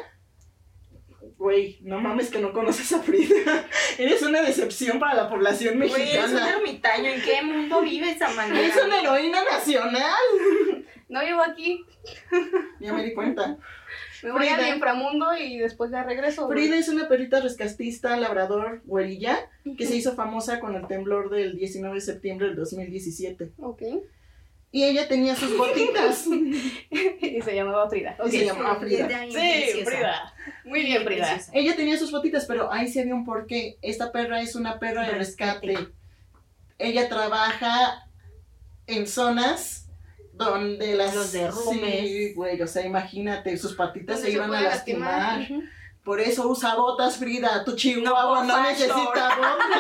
Güey, 1.37 1.79
no 1.83 2.01
mames 2.01 2.31
que 2.31 2.39
no 2.39 2.53
conoces 2.53 2.93
a 2.93 3.01
Frida. 3.01 3.67
Eres 3.99 4.23
una 4.23 4.41
decepción 4.43 4.99
para 4.99 5.15
la 5.15 5.29
población 5.29 5.77
Güey, 5.77 5.91
es 5.91 5.97
un 6.25 6.33
mexicana. 6.35 6.51
ermitaño. 6.51 7.11
¿En 7.11 7.23
qué 7.23 7.43
mundo 7.43 7.81
vive 7.83 8.11
esa 8.13 8.31
manera? 8.31 8.67
Es 8.67 8.77
una 8.83 9.01
heroína 9.01 9.43
nacional. 9.45 10.15
No 11.09 11.21
vivo 11.21 11.43
aquí. 11.43 11.85
Ya 12.81 12.93
me 12.93 13.05
di 13.05 13.13
cuenta. 13.15 13.59
Me 14.25 14.33
voy 14.33 14.49
al 14.49 14.75
inframundo 14.75 15.37
y 15.37 15.59
después 15.59 15.91
ya 15.91 16.03
regreso. 16.03 16.47
güey. 16.47 16.59
Frida 16.59 16.79
es 16.79 16.89
una 16.89 17.09
perrita 17.09 17.41
rescatista, 17.41 18.17
labrador, 18.17 18.81
güerilla, 18.87 19.51
que 19.77 19.87
se 19.87 19.97
hizo 19.97 20.15
famosa 20.15 20.61
con 20.61 20.75
el 20.75 20.87
temblor 20.87 21.29
del 21.29 21.57
19 21.57 21.95
de 21.95 22.01
septiembre 22.01 22.47
del 22.47 22.57
2017. 22.57 23.53
Ok. 23.59 23.83
Y 24.73 24.85
ella 24.85 25.07
tenía 25.07 25.37
sus 25.37 25.57
botitas. 25.57 26.27
y 26.91 27.43
se 27.43 27.55
llamaba 27.55 27.89
Frida. 27.91 28.17
Y 28.27 28.31
se 28.31 28.47
llamaba 28.47 28.77
Frida. 28.81 29.09
Sí, 29.27 29.35
preciosa. 29.35 29.91
Frida. 29.91 30.35
Muy 30.65 30.83
bien, 30.85 31.05
Frida. 31.05 31.27
Preciosa. 31.27 31.53
Ella 31.55 31.77
tenía 31.77 31.99
sus 31.99 32.11
botitas, 32.11 32.47
pero 32.47 32.73
ahí 32.73 32.89
se 32.89 33.03
había 33.03 33.15
un 33.15 33.27
porqué. 33.27 33.77
Esta 33.83 34.11
perra 34.11 34.41
es 34.41 34.57
una 34.57 34.79
perra 34.79 35.07
de 35.07 35.13
rescate. 35.13 35.67
Rescate. 35.67 35.95
Ella 36.79 37.09
trabaja 37.09 38.09
en 38.87 39.07
zonas 39.07 39.84
donde 40.37 40.95
las... 40.95 41.15
Los 41.15 41.33
derrumbes. 41.33 42.01
Sí, 42.01 42.35
güey, 42.35 42.61
o 42.61 42.67
sea, 42.67 42.85
imagínate, 42.85 43.57
sus 43.57 43.75
patitas 43.75 44.21
se 44.21 44.31
iban 44.31 44.55
a 44.55 44.61
lastimar. 44.61 45.47
Por 46.05 46.21
eso 46.21 46.49
usa 46.49 46.75
botas, 46.75 47.17
Frida. 47.17 47.65
Tu 47.65 47.75
chihuahua 47.77 48.45
No, 48.45 48.57
no, 48.59 48.63
necesita 48.63 49.37
botas. 49.37 49.79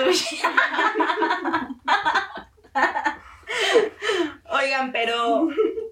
Oigan, 4.50 4.92
pero 4.92 5.48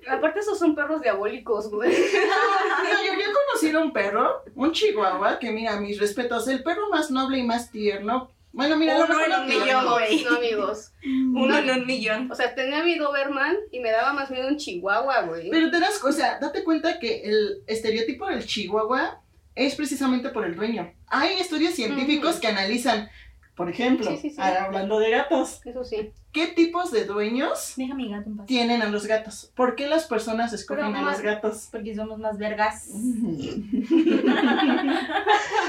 Aparte, 0.08 0.40
esos 0.40 0.58
son 0.58 0.74
perros 0.74 1.02
diabólicos, 1.02 1.70
güey. 1.70 1.90
Mira, 1.90 2.98
yo, 3.06 3.12
yo 3.12 3.32
conocí 3.32 3.70
a 3.74 3.80
un 3.80 3.92
perro, 3.92 4.42
un 4.54 4.72
chihuahua, 4.72 5.38
que 5.38 5.50
mira, 5.50 5.78
mis 5.80 6.00
respetos, 6.00 6.48
el 6.48 6.62
perro 6.62 6.88
más 6.90 7.10
noble 7.10 7.38
y 7.38 7.42
más 7.42 7.70
tierno. 7.70 8.30
Bueno, 8.58 8.76
mira, 8.76 8.96
Uno 8.96 9.04
en 9.24 9.30
no 9.30 9.40
un 9.42 9.46
millón, 9.46 9.86
güey. 9.88 10.24
No, 10.24 10.36
amigos. 10.36 10.92
uno 11.04 11.56
en 11.58 11.70
un 11.70 11.86
millón. 11.86 12.28
O 12.30 12.34
sea, 12.34 12.54
tenía 12.56 12.82
mi 12.82 12.96
Doberman 12.98 13.56
y 13.70 13.78
me 13.78 13.92
daba 13.92 14.12
más 14.12 14.30
miedo 14.32 14.48
un 14.48 14.56
chihuahua, 14.56 15.22
güey. 15.22 15.48
Pero 15.48 15.70
te 15.70 15.78
das, 15.78 16.02
o 16.02 16.10
sea, 16.10 16.40
date 16.40 16.64
cuenta 16.64 16.98
que 16.98 17.22
el 17.22 17.62
estereotipo 17.68 18.26
del 18.26 18.44
chihuahua 18.44 19.20
es 19.54 19.76
precisamente 19.76 20.30
por 20.30 20.44
el 20.44 20.56
dueño. 20.56 20.92
Hay 21.06 21.34
estudios 21.34 21.74
científicos 21.74 22.40
que 22.40 22.48
analizan, 22.48 23.08
por 23.54 23.70
ejemplo, 23.70 24.10
Sí, 24.10 24.16
sí, 24.16 24.30
sí. 24.30 24.36
ahora 24.40 24.64
hablando 24.64 24.98
de 24.98 25.10
gatos, 25.10 25.60
Eso 25.64 25.84
sí. 25.84 26.10
¿qué 26.32 26.48
tipos 26.48 26.90
de 26.92 27.04
dueños 27.04 27.74
Deja 27.76 27.94
mi 27.94 28.10
gato 28.10 28.28
en 28.28 28.36
paz. 28.38 28.46
tienen 28.46 28.82
a 28.82 28.88
los 28.88 29.06
gatos? 29.06 29.52
¿Por 29.54 29.76
qué 29.76 29.86
las 29.86 30.04
personas 30.06 30.52
escogen 30.52 30.92
Pero 30.92 31.06
a 31.06 31.10
los 31.12 31.20
gatos? 31.22 31.68
Porque 31.70 31.94
somos 31.94 32.18
más 32.18 32.38
vergas. 32.38 32.88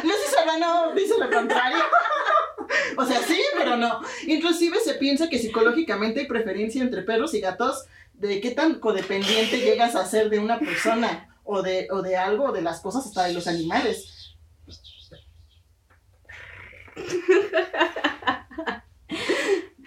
Lucy 0.04 0.28
Serrano 0.36 0.94
dice 0.96 1.14
lo 1.20 1.30
contrario. 1.30 1.80
o 2.98 3.06
sea, 3.06 3.22
sí, 3.22 3.40
pero 3.58 3.78
no. 3.78 4.02
Inclusive 4.28 4.80
se 4.80 4.96
piensa 4.96 5.30
que 5.30 5.40
psicológicamente 5.40 6.22
hay 6.22 6.28
preferencia 6.28 6.82
entre 6.82 7.04
perros 7.04 7.34
y 7.34 7.42
gatos 7.42 7.86
de 8.14 8.42
qué 8.42 8.52
tan 8.52 8.80
codependiente 8.80 9.60
llegas 9.60 9.96
a 9.96 10.06
ser 10.06 10.30
de 10.30 10.40
una 10.40 10.60
persona 10.60 11.38
o 11.44 11.62
de, 11.62 11.88
o 11.92 12.02
de 12.02 12.18
algo, 12.18 12.46
o 12.46 12.52
de 12.52 12.62
las 12.62 12.82
cosas, 12.82 13.06
hasta 13.06 13.26
de 13.26 13.34
los 13.34 13.48
animales. 13.48 14.36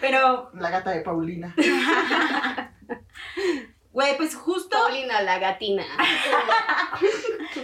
Pero, 0.00 0.50
La 0.54 0.70
gata 0.70 0.90
de 0.90 1.02
Paulina. 1.02 1.54
güey, 3.92 4.16
pues 4.16 4.35
justo. 4.35 4.76
Paulina 4.76 5.22
la 5.22 5.38
gatina. 5.38 5.85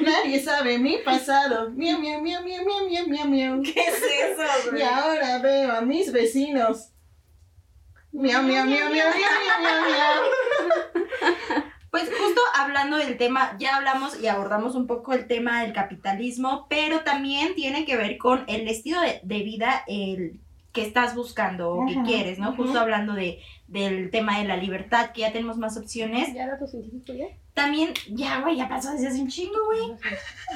Nadie 0.00 0.40
sabe 0.42 0.78
mi 0.78 0.98
pasado. 0.98 1.70
Miau, 1.70 1.98
miau, 1.98 2.20
miau, 2.20 2.42
miau, 2.42 2.64
miau, 2.64 2.88
miau, 2.88 3.06
miau, 3.08 3.26
miau. 3.28 3.62
¿Qué 3.62 3.80
es 3.80 4.02
eso, 4.02 4.68
Y 4.68 4.70
güey? 4.70 4.82
ahora 4.82 5.38
veo 5.38 5.72
a 5.72 5.80
mis 5.80 6.12
vecinos. 6.12 6.90
Miau, 8.12 8.42
miau, 8.42 8.64
miau, 8.66 8.90
miau, 8.90 9.10
miau, 9.10 9.10
miau, 9.12 9.60
miau, 9.62 9.82
miau. 9.90 11.62
Pues 11.90 12.04
justo 12.10 12.40
hablando 12.54 12.98
del 12.98 13.16
tema, 13.16 13.56
ya 13.58 13.76
hablamos 13.76 14.20
y 14.20 14.26
abordamos 14.26 14.74
un 14.74 14.86
poco 14.86 15.14
el 15.14 15.26
tema 15.26 15.62
del 15.62 15.72
capitalismo, 15.72 16.66
pero 16.68 17.00
también 17.00 17.54
tiene 17.54 17.86
que 17.86 17.96
ver 17.96 18.18
con 18.18 18.44
el 18.46 18.68
estilo 18.68 19.00
de, 19.00 19.20
de 19.22 19.42
vida 19.42 19.84
el 19.86 20.38
que 20.72 20.82
estás 20.82 21.14
buscando 21.14 21.70
o 21.72 21.86
que 21.86 22.02
quieres, 22.02 22.38
¿no? 22.38 22.54
Justo 22.54 22.78
hablando 22.78 23.14
de, 23.14 23.40
del 23.66 24.10
tema 24.10 24.38
de 24.38 24.44
la 24.44 24.56
libertad, 24.56 25.12
que 25.12 25.22
ya 25.22 25.32
tenemos 25.32 25.56
más 25.56 25.76
opciones. 25.76 26.32
¿Ya 26.34 26.46
datos 26.46 26.70
científicos 26.70 27.16
ya? 27.16 27.26
También, 27.54 27.94
ya, 28.10 28.40
güey, 28.40 28.56
ya 28.56 28.68
pasó 28.68 28.92
desde 28.92 29.08
hace 29.08 29.20
un 29.20 29.28
chingo, 29.28 29.58
güey. 29.66 29.98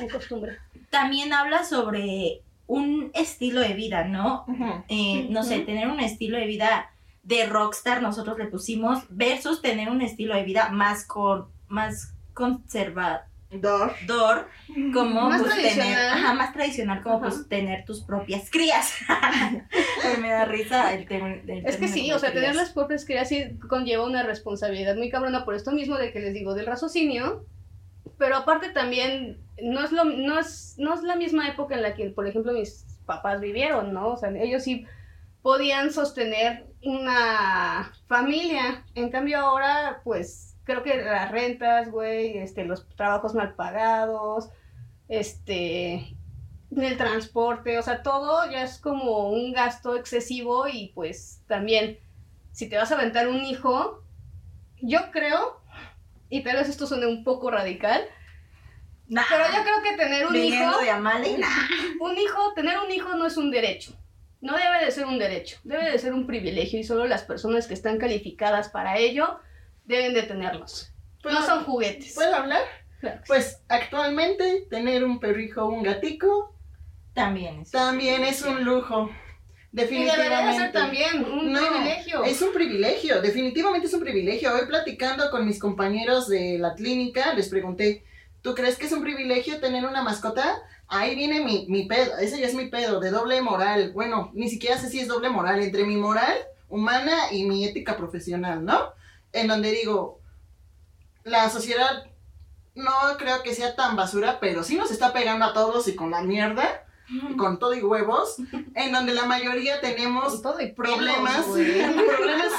Me 0.01 0.09
costumbre. 0.09 0.59
También 0.91 1.33
habla 1.33 1.65
sobre 1.65 2.43
un 2.67 3.11
estilo 3.15 3.61
de 3.61 3.75
vida, 3.75 4.05
¿no? 4.05 4.47
Eh, 4.89 5.27
no 5.31 5.43
sé, 5.43 5.61
tener 5.61 5.89
un 5.89 6.01
estilo 6.01 6.39
de 6.39 6.47
vida 6.47 6.91
de 7.23 7.47
rockstar, 7.47 8.03
nosotros 8.03 8.39
le 8.39 8.47
pusimos, 8.47 9.05
versus 9.09 9.63
tener 9.63 9.89
un 9.89 10.03
estilo 10.03 10.35
de 10.35 10.43
vida 10.45 10.71
más 10.71 11.07
con 11.07 11.47
más 11.69 12.15
conservador, 12.35 13.23
Dor. 13.53 14.49
como 14.95 15.29
Más 15.29 15.43
pues, 15.43 15.55
tener, 15.55 15.75
tradicional. 15.75 16.13
ajá, 16.13 16.35
más 16.35 16.53
tradicional, 16.53 17.03
como 17.03 17.21
pues 17.21 17.49
tener 17.49 17.85
tus 17.85 18.03
propias 18.03 18.51
crías. 18.51 18.95
Me 20.21 20.31
da 20.31 20.45
risa 20.47 20.95
el 20.95 21.07
tema. 21.07 21.35
Es 21.47 21.77
que 21.77 21.89
sí, 21.89 22.11
o 22.13 22.19
sea, 22.19 22.33
tener 22.33 22.55
las 22.55 22.71
propias 22.71 23.05
crías 23.05 23.29
sí 23.29 23.59
conlleva 23.69 24.05
una 24.05 24.23
responsabilidad 24.23 24.97
muy 24.97 25.11
cabrona 25.11 25.45
por 25.45 25.55
esto 25.55 25.73
mismo 25.73 25.97
de 25.97 26.13
que 26.13 26.21
les 26.21 26.35
digo 26.35 26.55
del 26.55 26.67
raciocinio, 26.67 27.45
pero 28.19 28.37
aparte 28.37 28.71
también 28.71 29.39
no 29.63 29.85
es 29.85 29.93
lo 29.93 30.05
no 30.05 30.39
es 30.39 30.77
no 30.79 30.95
es 30.95 31.03
la 31.03 31.17
misma 31.17 31.49
época 31.49 31.75
en 31.75 31.83
la 31.83 31.95
que 31.95 32.11
por 32.11 32.27
ejemplo 32.27 32.53
mis 32.53 32.87
papás 33.05 33.41
vivieron, 33.41 33.93
¿no? 33.93 34.09
O 34.09 34.17
sea, 34.17 34.31
ellos 34.31 34.63
sí 34.63 34.87
podían 35.43 35.93
sostener 35.93 36.67
una 36.85 37.93
familia. 38.07 38.85
En 38.95 39.11
cambio 39.11 39.39
ahora 39.41 40.01
pues 40.05 40.52
creo 40.65 40.83
que 40.83 41.03
las 41.03 41.31
rentas, 41.31 41.91
güey, 41.91 42.39
este 42.39 42.65
los 42.65 42.89
trabajos 42.97 43.35
mal 43.35 43.55
pagados, 43.55 44.51
este 45.09 46.17
el 46.75 46.97
transporte, 46.97 47.79
o 47.79 47.83
sea, 47.83 48.03
todo 48.03 48.51
ya 48.51 48.63
es 48.63 48.79
como 48.79 49.29
un 49.31 49.53
gasto 49.53 49.97
excesivo 49.97 50.67
y 50.69 50.93
pues 50.95 51.43
también 51.47 51.99
si 52.53 52.69
te 52.69 52.77
vas 52.77 52.91
a 52.91 52.95
aventar 52.95 53.29
un 53.29 53.45
hijo, 53.45 54.03
yo 54.81 55.11
creo, 55.11 55.61
y 56.31 56.43
tal 56.43 56.57
vez 56.57 56.69
esto 56.69 56.87
suene 56.87 57.07
un 57.07 57.25
poco 57.25 57.51
radical, 57.51 58.03
Nah, 59.09 59.25
pero 59.29 59.45
yo 59.45 59.63
creo 59.63 59.83
que 59.83 59.97
tener 60.03 60.27
un 60.27 60.35
hijo, 60.35 60.79
de 60.81 60.89
Amale, 60.89 61.37
nah. 61.37 61.47
un 62.01 62.17
hijo, 62.17 62.55
tener 62.55 62.79
un 62.79 62.91
hijo 62.91 63.15
no 63.15 63.27
es 63.27 63.37
un 63.37 63.51
derecho. 63.51 63.93
No 64.41 64.57
debe 64.57 64.87
de 64.87 64.91
ser 64.91 65.05
un 65.05 65.19
derecho, 65.19 65.59
debe 65.65 65.91
de 65.91 65.99
ser 65.99 66.15
un 66.15 66.27
privilegio 66.27 66.81
y 66.81 66.85
solo 66.85 67.07
las 67.07 67.23
personas 67.23 67.67
que 67.67 67.75
están 67.75 67.99
calificadas 67.99 68.71
para 68.71 68.97
ello 68.97 69.39
deben 69.85 70.15
de 70.15 70.23
tenerlos. 70.23 70.93
¿Puedo- 71.23 71.39
No 71.41 71.47
son 71.47 71.65
juguetes. 71.65 72.15
¿Puedo 72.15 72.35
hablar? 72.35 72.63
Claro 73.01 73.17
que 73.19 73.23
sí. 73.23 73.29
Pues 73.29 73.61
actualmente 73.69 74.67
tener 74.71 75.05
un 75.05 75.19
perrijo 75.21 75.63
o 75.65 75.69
un 75.69 75.83
gatico 75.83 76.55
También 77.15 77.61
es. 77.61 77.71
también 77.71 78.25
es 78.25 78.43
un 78.43 78.65
lujo. 78.65 79.11
y 79.73 79.77
debería 79.77 79.95
de 80.05 80.07
Definitivamente. 80.11 80.59
ser 80.63 80.73
también 80.73 81.25
un 81.25 81.51
No, 81.53 81.59
privilegio. 81.61 82.25
Es 82.25 82.43
un 82.43 82.53
privilegio, 82.53 83.23
definitivamente 83.23 83.87
es 83.87 83.95
un 83.95 84.01
privilegio. 84.01 84.53
Hoy 84.55 84.67
platicando 84.67 85.31
con 85.31 85.47
mis 85.47 85.59
compañeros 85.59 86.29
de 86.29 86.59
la 86.59 86.75
clínica, 86.75 87.33
les 87.33 87.49
pregunté, 87.49 88.05
¿tú 88.43 88.55
crees 88.55 88.77
que 88.77 88.85
es 88.85 88.93
un 88.93 89.01
privilegio 89.03 89.61
tener 89.61 89.87
una 89.87 90.03
mascota? 90.03 90.59
Ahí 90.89 91.15
viene 91.15 91.41
mi, 91.41 91.65
mi 91.71 91.87
pedo, 91.87 92.19
ese 92.19 92.39
ya 92.39 92.47
es 92.49 92.55
mi 92.55 92.67
pedo, 92.67 93.01
de 93.01 93.11
doble 93.11 93.41
moral. 93.41 93.93
Bueno, 93.95 94.31
ni 94.35 94.51
siquiera 94.51 94.77
sé 94.77 94.91
si 94.91 95.01
es 95.01 95.09
doble 95.09 95.31
moral, 95.31 95.63
entre 95.63 95.85
mi 95.85 95.97
moral 95.97 96.35
humana 96.69 97.33
y 97.33 97.45
mi 97.45 97.65
ética 97.65 97.97
profesional, 97.97 98.63
¿no? 98.65 98.93
En 99.33 99.49
donde 99.49 99.71
digo, 99.73 100.21
la 101.25 101.49
sociedad 101.51 102.05
no 102.75 102.93
creo 103.19 103.43
que 103.43 103.55
sea 103.55 103.77
tan 103.77 103.97
basura, 103.97 104.39
pero 104.41 104.63
sí 104.63 104.77
nos 104.77 104.91
está 104.91 105.13
pegando 105.13 105.45
a 105.45 105.53
todos 105.55 105.89
y 105.89 105.95
con 105.95 106.11
la 106.11 106.23
mierda, 106.23 106.85
y 107.09 107.37
con 107.37 107.59
todo 107.59 107.75
y 107.75 107.83
huevos, 107.83 108.37
en 108.75 108.93
donde 108.93 109.13
la 109.15 109.25
mayoría 109.27 109.81
tenemos 109.81 110.35
Con 110.35 110.43
todo 110.43 110.61
y 110.61 110.73
problemas, 110.73 111.45
problemas, 112.17 112.53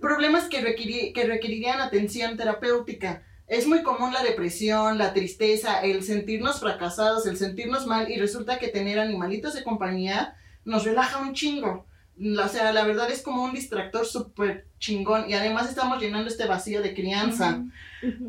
problemas 0.00 0.44
que, 0.48 0.62
requiri- 0.64 1.12
que 1.14 1.24
requerirían 1.26 1.80
atención 1.80 2.36
terapéutica. 2.36 3.22
Es 3.46 3.66
muy 3.66 3.82
común 3.82 4.12
la 4.12 4.22
depresión, 4.22 4.96
la 4.98 5.12
tristeza, 5.12 5.80
el 5.82 6.02
sentirnos 6.04 6.60
fracasados, 6.60 7.26
el 7.26 7.36
sentirnos 7.36 7.86
mal 7.86 8.10
y 8.10 8.16
resulta 8.18 8.58
que 8.58 8.68
tener 8.68 8.98
animalitos 9.00 9.54
de 9.54 9.64
compañía 9.64 10.36
nos 10.64 10.84
relaja 10.84 11.18
un 11.18 11.34
chingo. 11.34 11.86
O 12.20 12.48
sea, 12.48 12.72
la 12.72 12.84
verdad 12.84 13.10
es 13.10 13.22
como 13.22 13.42
un 13.44 13.54
distractor 13.54 14.04
súper 14.04 14.66
chingón 14.78 15.28
y 15.28 15.34
además 15.34 15.70
estamos 15.70 16.00
llenando 16.00 16.28
este 16.28 16.46
vacío 16.46 16.82
de 16.82 16.94
crianza. 16.94 17.64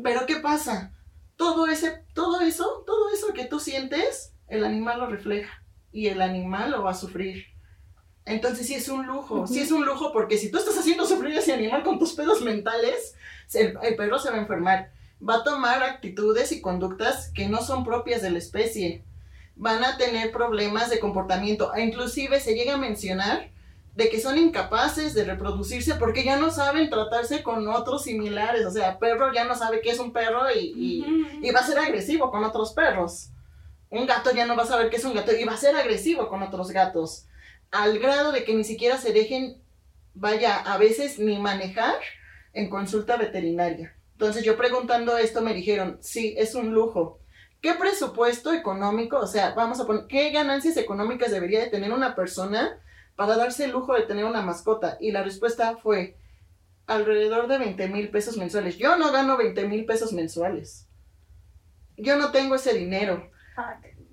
Pero 0.02 0.24
¿qué 0.26 0.36
pasa? 0.36 0.92
Todo 1.36 1.66
ese, 1.66 2.02
todo 2.14 2.40
eso, 2.40 2.84
todo 2.86 3.12
eso 3.12 3.34
que 3.34 3.44
tú 3.44 3.60
sientes, 3.60 4.32
el 4.48 4.64
animal 4.64 5.00
lo 5.00 5.06
refleja 5.08 5.62
y 5.92 6.06
el 6.06 6.22
animal 6.22 6.70
lo 6.70 6.82
va 6.82 6.92
a 6.92 6.94
sufrir. 6.94 7.46
Entonces 8.24 8.66
sí 8.66 8.74
es 8.74 8.88
un 8.88 9.06
lujo, 9.06 9.46
sí 9.46 9.60
es 9.60 9.72
un 9.72 9.84
lujo 9.84 10.12
porque 10.12 10.38
si 10.38 10.50
tú 10.50 10.56
estás 10.56 10.78
haciendo 10.78 11.04
sufrir 11.04 11.36
a 11.36 11.40
ese 11.40 11.52
animal 11.52 11.82
con 11.82 11.98
tus 11.98 12.12
pedos 12.12 12.40
mentales, 12.40 13.14
el, 13.52 13.76
el 13.82 13.96
perro 13.96 14.18
se 14.18 14.30
va 14.30 14.36
a 14.36 14.40
enfermar, 14.40 14.92
va 15.26 15.36
a 15.36 15.44
tomar 15.44 15.82
actitudes 15.82 16.52
y 16.52 16.62
conductas 16.62 17.30
que 17.34 17.48
no 17.48 17.60
son 17.60 17.84
propias 17.84 18.22
de 18.22 18.30
la 18.30 18.38
especie, 18.38 19.04
van 19.56 19.84
a 19.84 19.98
tener 19.98 20.32
problemas 20.32 20.88
de 20.88 21.00
comportamiento, 21.00 21.74
e 21.74 21.82
inclusive 21.82 22.40
se 22.40 22.54
llega 22.54 22.74
a 22.74 22.78
mencionar 22.78 23.50
de 23.94 24.08
que 24.08 24.20
son 24.20 24.38
incapaces 24.38 25.14
de 25.14 25.24
reproducirse 25.24 25.94
porque 25.96 26.24
ya 26.24 26.36
no 26.36 26.50
saben 26.50 26.88
tratarse 26.88 27.42
con 27.42 27.68
otros 27.68 28.04
similares, 28.04 28.64
o 28.64 28.70
sea, 28.70 28.98
perro 28.98 29.32
ya 29.32 29.44
no 29.44 29.54
sabe 29.54 29.80
qué 29.82 29.90
es 29.90 29.98
un 29.98 30.12
perro 30.12 30.50
y, 30.50 31.04
y 31.42 31.50
va 31.50 31.60
a 31.60 31.66
ser 31.66 31.78
agresivo 31.78 32.30
con 32.30 32.44
otros 32.44 32.72
perros. 32.72 33.28
Un 33.90 34.06
gato 34.06 34.32
ya 34.32 34.46
no 34.46 34.56
va 34.56 34.62
a 34.62 34.66
saber 34.66 34.88
qué 34.88 34.96
es 34.96 35.04
un 35.04 35.14
gato 35.14 35.32
y 35.32 35.44
va 35.44 35.52
a 35.52 35.58
ser 35.58 35.76
agresivo 35.76 36.28
con 36.28 36.42
otros 36.42 36.70
gatos 36.70 37.26
al 37.72 37.98
grado 37.98 38.30
de 38.32 38.44
que 38.44 38.54
ni 38.54 38.64
siquiera 38.64 38.98
se 38.98 39.12
dejen, 39.12 39.56
vaya, 40.14 40.56
a 40.56 40.78
veces 40.78 41.18
ni 41.18 41.38
manejar 41.38 41.96
en 42.52 42.70
consulta 42.70 43.16
veterinaria. 43.16 43.96
Entonces 44.12 44.44
yo 44.44 44.56
preguntando 44.56 45.16
esto 45.16 45.40
me 45.40 45.54
dijeron, 45.54 45.98
sí, 46.00 46.34
es 46.36 46.54
un 46.54 46.72
lujo. 46.72 47.18
¿Qué 47.62 47.74
presupuesto 47.74 48.52
económico, 48.52 49.18
o 49.18 49.26
sea, 49.26 49.54
vamos 49.54 49.80
a 49.80 49.86
poner, 49.86 50.06
qué 50.06 50.30
ganancias 50.30 50.76
económicas 50.76 51.30
debería 51.30 51.60
de 51.60 51.68
tener 51.68 51.92
una 51.92 52.14
persona 52.14 52.78
para 53.16 53.36
darse 53.36 53.64
el 53.64 53.72
lujo 53.72 53.94
de 53.94 54.02
tener 54.02 54.24
una 54.24 54.42
mascota? 54.42 54.96
Y 55.00 55.12
la 55.12 55.22
respuesta 55.22 55.76
fue 55.76 56.16
alrededor 56.86 57.48
de 57.48 57.58
20 57.58 57.88
mil 57.88 58.10
pesos 58.10 58.36
mensuales. 58.36 58.78
Yo 58.78 58.96
no 58.96 59.12
gano 59.12 59.36
20 59.36 59.68
mil 59.68 59.84
pesos 59.84 60.12
mensuales. 60.12 60.88
Yo 61.96 62.16
no 62.16 62.32
tengo 62.32 62.54
ese 62.54 62.74
dinero 62.74 63.30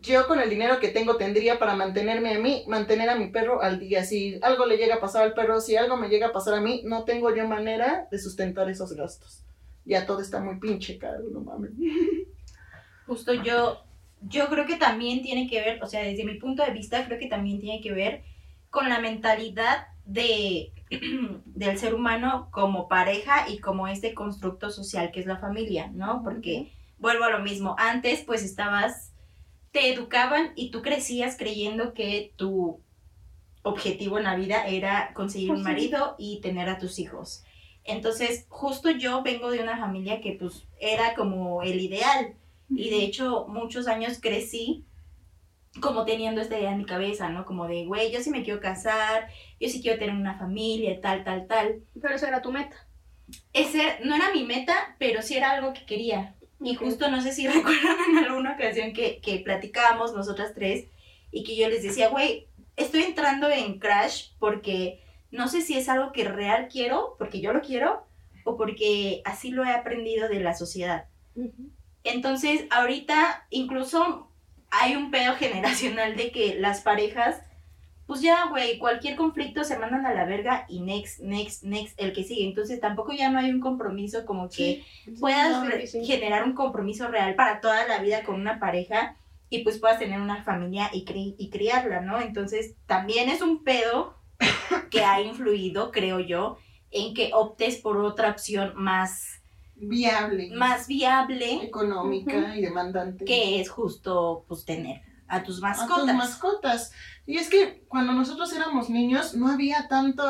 yo 0.01 0.27
con 0.27 0.39
el 0.39 0.49
dinero 0.49 0.79
que 0.79 0.89
tengo 0.89 1.17
tendría 1.17 1.59
para 1.59 1.75
mantenerme 1.75 2.33
a 2.33 2.39
mí, 2.39 2.63
mantener 2.67 3.09
a 3.09 3.15
mi 3.15 3.27
perro 3.27 3.61
al 3.61 3.79
día. 3.79 4.03
Si 4.03 4.39
algo 4.41 4.65
le 4.65 4.77
llega 4.77 4.95
a 4.95 4.99
pasar 5.01 5.23
al 5.23 5.33
perro, 5.33 5.59
si 5.59 5.75
algo 5.75 5.97
me 5.97 6.09
llega 6.09 6.27
a 6.27 6.31
pasar 6.31 6.53
a 6.55 6.61
mí, 6.61 6.81
no 6.85 7.03
tengo 7.03 7.35
yo 7.35 7.47
manera 7.47 8.07
de 8.09 8.19
sustentar 8.19 8.69
esos 8.69 8.93
gastos. 8.93 9.43
Ya 9.85 10.05
todo 10.05 10.21
está 10.21 10.39
muy 10.39 10.59
pinche 10.59 10.97
caro, 10.97 11.23
no 11.31 11.41
mames. 11.41 11.71
Justo 13.07 13.33
yo, 13.33 13.83
yo 14.21 14.47
creo 14.47 14.65
que 14.65 14.77
también 14.77 15.21
tiene 15.21 15.49
que 15.49 15.59
ver, 15.59 15.83
o 15.83 15.87
sea, 15.87 16.03
desde 16.03 16.23
mi 16.23 16.35
punto 16.35 16.63
de 16.63 16.71
vista, 16.71 17.05
creo 17.05 17.19
que 17.19 17.27
también 17.27 17.59
tiene 17.59 17.81
que 17.81 17.91
ver 17.91 18.23
con 18.69 18.89
la 18.89 18.99
mentalidad 18.99 19.87
de, 20.05 20.71
del 21.45 21.77
ser 21.77 21.93
humano 21.93 22.49
como 22.51 22.87
pareja 22.87 23.49
y 23.49 23.59
como 23.59 23.87
este 23.87 24.13
constructo 24.13 24.69
social 24.69 25.11
que 25.11 25.19
es 25.19 25.25
la 25.25 25.37
familia, 25.37 25.91
¿no? 25.93 26.23
Porque 26.23 26.71
vuelvo 26.97 27.25
a 27.25 27.31
lo 27.31 27.39
mismo, 27.39 27.75
antes 27.77 28.21
pues 28.21 28.43
estabas 28.43 29.13
te 29.71 29.93
educaban 29.93 30.51
y 30.55 30.71
tú 30.71 30.81
crecías 30.81 31.37
creyendo 31.37 31.93
que 31.93 32.33
tu 32.35 32.81
objetivo 33.61 34.17
en 34.17 34.23
la 34.23 34.35
vida 34.35 34.65
era 34.65 35.13
conseguir 35.13 35.51
un 35.51 35.63
marido 35.63 36.15
y 36.17 36.41
tener 36.41 36.69
a 36.69 36.79
tus 36.79 36.97
hijos. 36.97 37.43
Entonces, 37.83 38.45
justo 38.49 38.89
yo 38.89 39.21
vengo 39.23 39.51
de 39.51 39.61
una 39.61 39.77
familia 39.77 40.21
que 40.21 40.33
pues 40.33 40.65
era 40.79 41.13
como 41.15 41.61
el 41.61 41.79
ideal 41.81 42.35
y 42.69 42.89
de 42.89 43.03
hecho 43.03 43.47
muchos 43.47 43.87
años 43.87 44.19
crecí 44.21 44.85
como 45.81 46.05
teniendo 46.05 46.41
esta 46.41 46.57
idea 46.57 46.71
en 46.71 46.79
mi 46.79 46.85
cabeza, 46.85 47.29
¿no? 47.29 47.45
Como 47.45 47.67
de, 47.67 47.85
güey, 47.85 48.11
yo 48.11 48.21
sí 48.21 48.29
me 48.29 48.43
quiero 48.43 48.59
casar, 48.59 49.29
yo 49.59 49.69
sí 49.69 49.81
quiero 49.81 49.99
tener 49.99 50.15
una 50.15 50.37
familia, 50.37 50.99
tal, 51.01 51.23
tal, 51.23 51.47
tal. 51.47 51.81
Pero 52.01 52.15
esa 52.15 52.27
era 52.27 52.41
tu 52.41 52.51
meta. 52.51 52.75
Ese 53.53 53.99
no 54.03 54.15
era 54.15 54.33
mi 54.33 54.43
meta, 54.43 54.95
pero 54.97 55.21
sí 55.21 55.37
era 55.37 55.51
algo 55.51 55.73
que 55.73 55.85
quería. 55.85 56.35
Y 56.61 56.75
justo 56.75 57.09
no 57.09 57.21
sé 57.21 57.31
si 57.31 57.47
recuerdan 57.47 57.97
en 58.09 58.17
alguna 58.17 58.53
ocasión 58.53 58.93
que, 58.93 59.19
que 59.21 59.39
platicábamos 59.39 60.13
nosotras 60.13 60.53
tres 60.55 60.87
y 61.31 61.43
que 61.43 61.55
yo 61.55 61.69
les 61.69 61.83
decía, 61.83 62.09
güey, 62.09 62.47
estoy 62.75 63.03
entrando 63.03 63.49
en 63.49 63.79
crash 63.79 64.29
porque 64.39 65.03
no 65.31 65.47
sé 65.47 65.61
si 65.61 65.77
es 65.77 65.87
algo 65.89 66.11
que 66.11 66.23
real 66.23 66.67
quiero, 66.71 67.15
porque 67.19 67.39
yo 67.39 67.53
lo 67.53 67.61
quiero, 67.61 68.03
o 68.43 68.57
porque 68.57 69.21
así 69.25 69.51
lo 69.51 69.63
he 69.63 69.71
aprendido 69.71 70.27
de 70.27 70.39
la 70.39 70.55
sociedad. 70.55 71.05
Entonces, 72.03 72.65
ahorita 72.71 73.45
incluso 73.49 74.28
hay 74.71 74.95
un 74.95 75.11
pedo 75.11 75.35
generacional 75.35 76.15
de 76.15 76.31
que 76.31 76.55
las 76.55 76.81
parejas 76.81 77.41
pues 78.09 78.21
ya, 78.21 78.47
güey, 78.49 78.79
cualquier 78.79 79.15
conflicto 79.15 79.63
se 79.63 79.77
mandan 79.77 80.03
a 80.07 80.15
la 80.15 80.25
verga 80.25 80.65
y 80.67 80.81
next, 80.81 81.19
next, 81.19 81.61
next, 81.61 81.93
el 82.01 82.11
que 82.11 82.23
sigue. 82.23 82.43
Entonces 82.43 82.79
tampoco 82.79 83.13
ya 83.13 83.29
no 83.29 83.37
hay 83.37 83.51
un 83.51 83.59
compromiso 83.59 84.25
como 84.25 84.49
que 84.49 84.83
puedas 85.19 85.63
generar 86.03 86.43
un 86.43 86.53
compromiso 86.53 87.07
real 87.07 87.35
para 87.35 87.61
toda 87.61 87.85
la 87.85 87.99
vida 87.99 88.23
con 88.23 88.33
una 88.33 88.59
pareja 88.59 89.15
y 89.51 89.59
pues 89.63 89.77
puedas 89.77 89.99
tener 89.99 90.19
una 90.19 90.43
familia 90.43 90.89
y, 90.91 91.05
y 91.37 91.49
criarla, 91.51 92.01
¿no? 92.01 92.19
Entonces 92.19 92.73
también 92.87 93.29
es 93.29 93.43
un 93.43 93.63
pedo 93.63 94.17
que 94.89 95.03
ha 95.03 95.21
influido, 95.21 95.91
creo 95.91 96.19
yo, 96.19 96.57
en 96.89 97.13
que 97.13 97.29
optes 97.31 97.77
por 97.77 97.97
otra 97.97 98.31
opción 98.31 98.73
más 98.75 99.38
viable. 99.79 100.49
Más 100.55 100.87
viable. 100.87 101.63
Económica 101.63 102.55
y 102.55 102.61
demandante. 102.61 103.25
Que 103.25 103.61
es 103.61 103.69
justo, 103.69 104.45
pues, 104.47 104.65
tener 104.65 105.01
a 105.27 105.43
tus 105.43 105.61
mascotas. 105.61 105.97
A 105.97 106.05
tus 106.05 106.13
mascotas. 106.13 106.91
Y 107.25 107.37
es 107.37 107.49
que 107.49 107.83
cuando 107.87 108.13
nosotros 108.13 108.51
éramos 108.53 108.89
niños 108.89 109.35
no 109.35 109.49
había 109.49 109.87
tanto, 109.87 110.23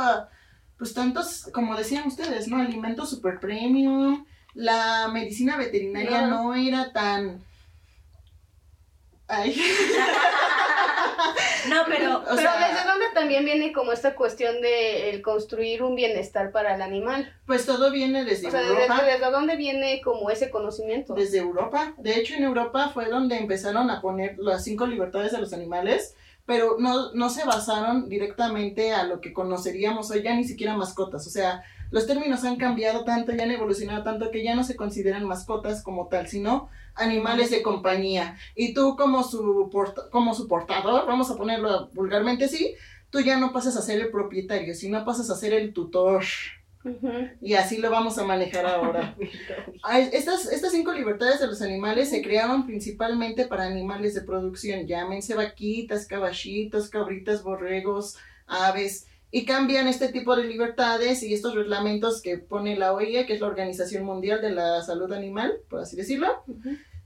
pues 0.78 0.94
tantos, 0.94 1.50
como 1.54 1.76
decían 1.76 2.08
ustedes, 2.08 2.48
¿no? 2.48 2.58
Alimentos 2.58 3.10
super 3.10 3.40
premium, 3.40 4.26
la 4.54 5.08
medicina 5.08 5.58
veterinaria 5.58 6.28
no, 6.28 6.54
era 6.54 6.92
tan... 6.92 7.44
Ay. 9.28 9.60
No, 11.68 11.84
pero, 11.88 12.24
pero 12.24 12.52
¿desde 12.52 12.88
dónde 12.88 12.99
también 13.20 13.44
viene 13.44 13.74
como 13.74 13.92
esta 13.92 14.16
cuestión 14.16 14.62
de 14.62 15.10
el 15.10 15.22
construir 15.22 15.84
un 15.84 15.96
bienestar 15.96 16.52
para 16.52 16.76
el 16.76 16.82
animal? 16.82 17.34
Pues 17.46 17.66
todo 17.66 17.92
viene 17.92 18.24
desde 18.24 18.48
Europa. 18.48 18.96
Desde, 19.04 19.12
¿Desde 19.12 19.32
dónde 19.32 19.58
viene 19.58 20.02
como 20.02 20.30
ese 20.30 20.50
conocimiento? 20.50 21.16
Desde 21.16 21.40
Europa. 21.40 21.94
De 21.98 22.18
hecho, 22.18 22.36
en 22.36 22.44
Europa 22.44 22.92
fue 22.94 23.10
donde 23.10 23.38
empezaron 23.38 23.90
a 23.90 24.02
poner 24.02 24.38
las 24.38 24.64
cinco 24.64 24.88
libertades 24.88 25.34
de 25.34 25.40
los 25.40 25.52
animales, 25.52 26.16
pero 26.46 26.78
no, 26.80 27.12
no 27.12 27.30
se 27.30 27.44
basaron 27.46 28.08
directamente 28.08 28.94
a 28.94 29.04
lo 29.04 29.20
que 29.20 29.34
conoceríamos 29.34 30.10
hoy, 30.12 30.24
ya 30.24 30.34
ni 30.34 30.46
siquiera 30.46 30.78
mascotas. 30.78 31.28
O 31.28 31.30
sea, 31.30 31.64
los 31.92 32.08
términos 32.08 32.44
han 32.46 32.56
cambiado 32.56 33.04
tanto, 33.04 33.34
ya 33.34 33.44
han 33.44 33.52
evolucionado 33.52 34.04
tanto 34.04 34.32
que 34.32 34.44
ya 34.44 34.56
no 34.56 34.64
se 34.64 34.76
consideran 34.76 35.26
mascotas 35.26 35.84
como 35.84 36.08
tal, 36.08 36.28
sino 36.28 36.70
animales 36.96 37.52
de 37.52 37.64
compañía. 37.64 38.38
Y 38.56 38.74
tú 38.74 38.96
como 38.96 39.24
su, 39.24 39.70
como 40.12 40.34
su 40.34 40.48
portador, 40.48 41.06
vamos 41.06 41.32
a 41.32 41.36
ponerlo 41.36 41.90
vulgarmente 41.94 42.46
así, 42.46 42.76
tú 43.10 43.22
ya 43.22 43.38
no 43.38 43.54
pasas 43.54 43.76
a 43.78 43.82
ser 43.82 44.02
el 44.02 44.12
propietario, 44.12 44.74
sino 44.76 45.04
pasas 45.06 45.30
a 45.30 45.36
ser 45.36 45.54
el 45.54 45.74
tutor. 45.74 46.24
Y 47.42 47.56
así 47.56 47.78
lo 47.78 47.92
vamos 47.92 48.18
a 48.18 48.24
manejar 48.24 48.66
ahora. 48.66 49.16
estas, 50.14 50.52
estas 50.52 50.72
cinco 50.72 50.94
libertades 50.94 51.40
de 51.40 51.48
los 51.48 51.62
animales 51.62 52.10
se 52.10 52.22
crearon 52.22 52.66
principalmente 52.66 53.46
para 53.46 53.66
animales 53.66 54.14
de 54.16 54.22
producción, 54.22 54.88
llámense 54.88 55.36
vaquitas, 55.36 56.06
caballitos, 56.06 56.90
cabritas, 56.90 57.44
borregos, 57.44 58.18
aves, 58.48 59.08
y 59.32 59.46
cambian 59.46 59.88
este 59.88 60.10
tipo 60.10 60.36
de 60.36 60.46
libertades 60.46 61.22
y 61.22 61.34
estos 61.34 61.54
reglamentos 61.54 62.22
que 62.22 62.38
pone 62.38 62.78
la 62.78 62.94
OIE, 62.94 63.26
que 63.26 63.34
es 63.34 63.42
la 63.42 63.48
Organización 63.48 64.04
Mundial 64.04 64.42
de 64.42 64.52
la 64.52 64.82
Salud 64.82 65.12
Animal, 65.14 65.60
por 65.70 65.82
así 65.82 65.96
decirlo, 65.96 66.44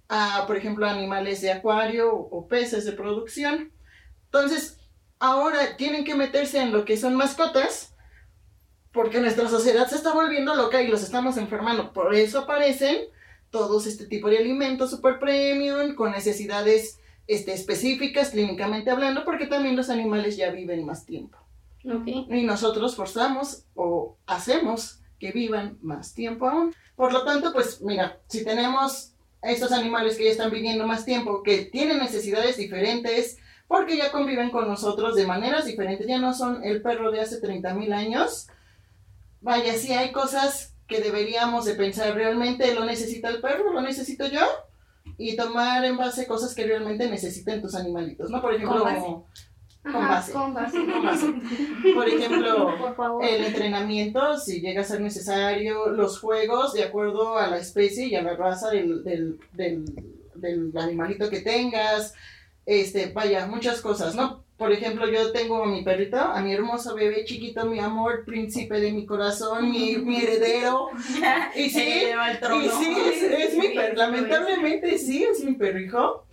a, 0.08 0.46
por 0.48 0.56
ejemplo, 0.56 0.86
animales 0.86 1.42
de 1.42 1.52
acuario 1.52 2.16
o 2.16 2.48
peces 2.48 2.86
de 2.86 2.94
producción. 2.94 3.72
Entonces, 4.26 4.78
ahora 5.23 5.77
tienen 5.77 6.03
que 6.03 6.15
meterse 6.15 6.62
en 6.62 6.73
lo 6.73 6.83
que 6.83 6.97
son 6.97 7.15
mascotas, 7.15 7.95
porque 8.91 9.21
nuestra 9.21 9.47
sociedad 9.47 9.88
se 9.88 9.95
está 9.95 10.13
volviendo 10.13 10.53
loca 10.53 10.81
y 10.81 10.89
los 10.89 11.01
estamos 11.01 11.38
enfermando. 11.38 11.93
Por 11.93 12.13
eso 12.13 12.39
aparecen 12.39 12.97
todos 13.49 13.88
este 13.88 14.05
tipo 14.05 14.27
de 14.27 14.39
alimentos 14.39 14.91
super 14.91 15.19
premium, 15.19 15.95
con 15.95 16.12
necesidades 16.12 16.99
este, 17.25 17.53
específicas, 17.53 18.31
clínicamente 18.31 18.91
hablando, 18.91 19.23
porque 19.23 19.45
también 19.47 19.77
los 19.77 19.89
animales 19.89 20.36
ya 20.36 20.51
viven 20.51 20.86
más 20.86 21.05
tiempo. 21.05 21.38
Y 22.05 22.43
nosotros 22.43 22.97
forzamos 22.97 23.63
o 23.75 24.17
hacemos 24.25 24.99
que 25.19 25.31
vivan 25.31 25.77
más 25.81 26.13
tiempo 26.13 26.49
aún. 26.49 26.75
Por 26.97 27.13
lo 27.13 27.23
tanto, 27.23 27.53
pues 27.53 27.81
mira, 27.81 28.19
si 28.27 28.43
tenemos 28.43 29.13
estos 29.41 29.71
animales 29.71 30.17
que 30.17 30.25
ya 30.25 30.31
están 30.31 30.51
viviendo 30.51 30.86
más 30.86 31.05
tiempo, 31.05 31.43
que 31.43 31.63
tienen 31.63 31.99
necesidades 31.99 32.57
diferentes, 32.57 33.38
porque 33.67 33.97
ya 33.97 34.12
conviven 34.12 34.49
con 34.49 34.67
nosotros 34.67 35.15
de 35.15 35.26
maneras 35.26 35.65
diferentes, 35.65 36.08
ya 36.08 36.19
no 36.19 36.34
son 36.34 36.63
el 36.63 36.82
perro 36.82 37.12
de 37.12 37.21
hace 37.21 37.39
30 37.39 37.73
mil 37.73 37.93
años. 37.93 38.47
Vaya, 39.41 39.73
si 39.73 39.93
hay 39.93 40.12
cosas 40.12 40.73
que 40.88 41.02
deberíamos 41.02 41.65
de 41.65 41.76
pensar 41.76 42.13
realmente, 42.13 42.73
¿lo 42.76 42.86
necesita 42.86 43.30
el 43.30 43.41
perro? 43.41 43.73
¿Lo 43.73 43.82
necesito 43.82 44.28
yo? 44.28 44.45
Y 45.17 45.36
tomar 45.36 45.84
en 45.86 45.97
base 45.97 46.28
cosas 46.28 46.54
que 46.54 46.65
realmente 46.65 47.10
necesiten 47.10 47.62
tus 47.62 47.76
animalitos, 47.76 48.30
¿no? 48.30 48.41
Por 48.41 48.54
ejemplo, 48.54 48.86
con 49.84 49.95
Ajá, 49.95 50.10
base. 50.10 50.32
Con 50.32 50.54
base. 50.54 50.78
Con 50.78 51.04
base. 51.04 51.34
Por 51.93 52.08
ejemplo, 52.08 52.95
Por 52.95 53.26
el 53.26 53.43
entrenamiento, 53.43 54.38
si 54.38 54.62
llega 54.62 54.82
a 54.82 54.86
ser 54.86 55.02
necesario, 55.02 55.88
los 55.89 56.19
juegos 56.19 56.73
de 56.73 56.84
acuerdo 56.84 57.38
a 57.38 57.47
la 57.47 57.58
especie 57.58 58.08
y 58.08 58.15
a 58.15 58.21
la 58.21 58.36
raza 58.36 58.69
del, 58.69 59.04
del, 59.04 59.39
del, 59.52 59.86
del 60.36 60.78
animalito 60.78 61.30
que 61.30 61.41
tengas, 61.41 62.13
este, 62.65 63.08
vaya, 63.08 63.45
muchas 63.47 63.82
cosas, 63.82 64.15
¿no? 64.15 64.43
Por 64.58 64.71
ejemplo, 64.71 65.10
yo 65.10 65.32
tengo 65.32 65.63
a 65.63 65.67
mi 65.67 65.84
perrito, 65.84 66.17
a 66.17 66.41
mi 66.41 66.54
hermoso 66.54 66.95
bebé 66.95 67.26
chiquito, 67.26 67.65
mi 67.65 67.80
amor, 67.80 68.23
príncipe 68.26 68.80
de 68.80 68.91
mi 68.91 69.06
corazón, 69.06 69.69
mi, 69.69 69.97
mi 69.97 70.21
heredero. 70.21 70.88
Y 71.56 71.69
sí, 71.69 71.82
y 71.82 72.69
sí, 72.69 72.95
es, 73.06 73.23
es 73.52 73.58
mi 73.58 73.69
perro, 73.69 73.95
lamentablemente 73.95 74.97
sí, 74.97 75.23
es 75.23 75.43
mi 75.43 75.54
perrijo, 75.54 76.26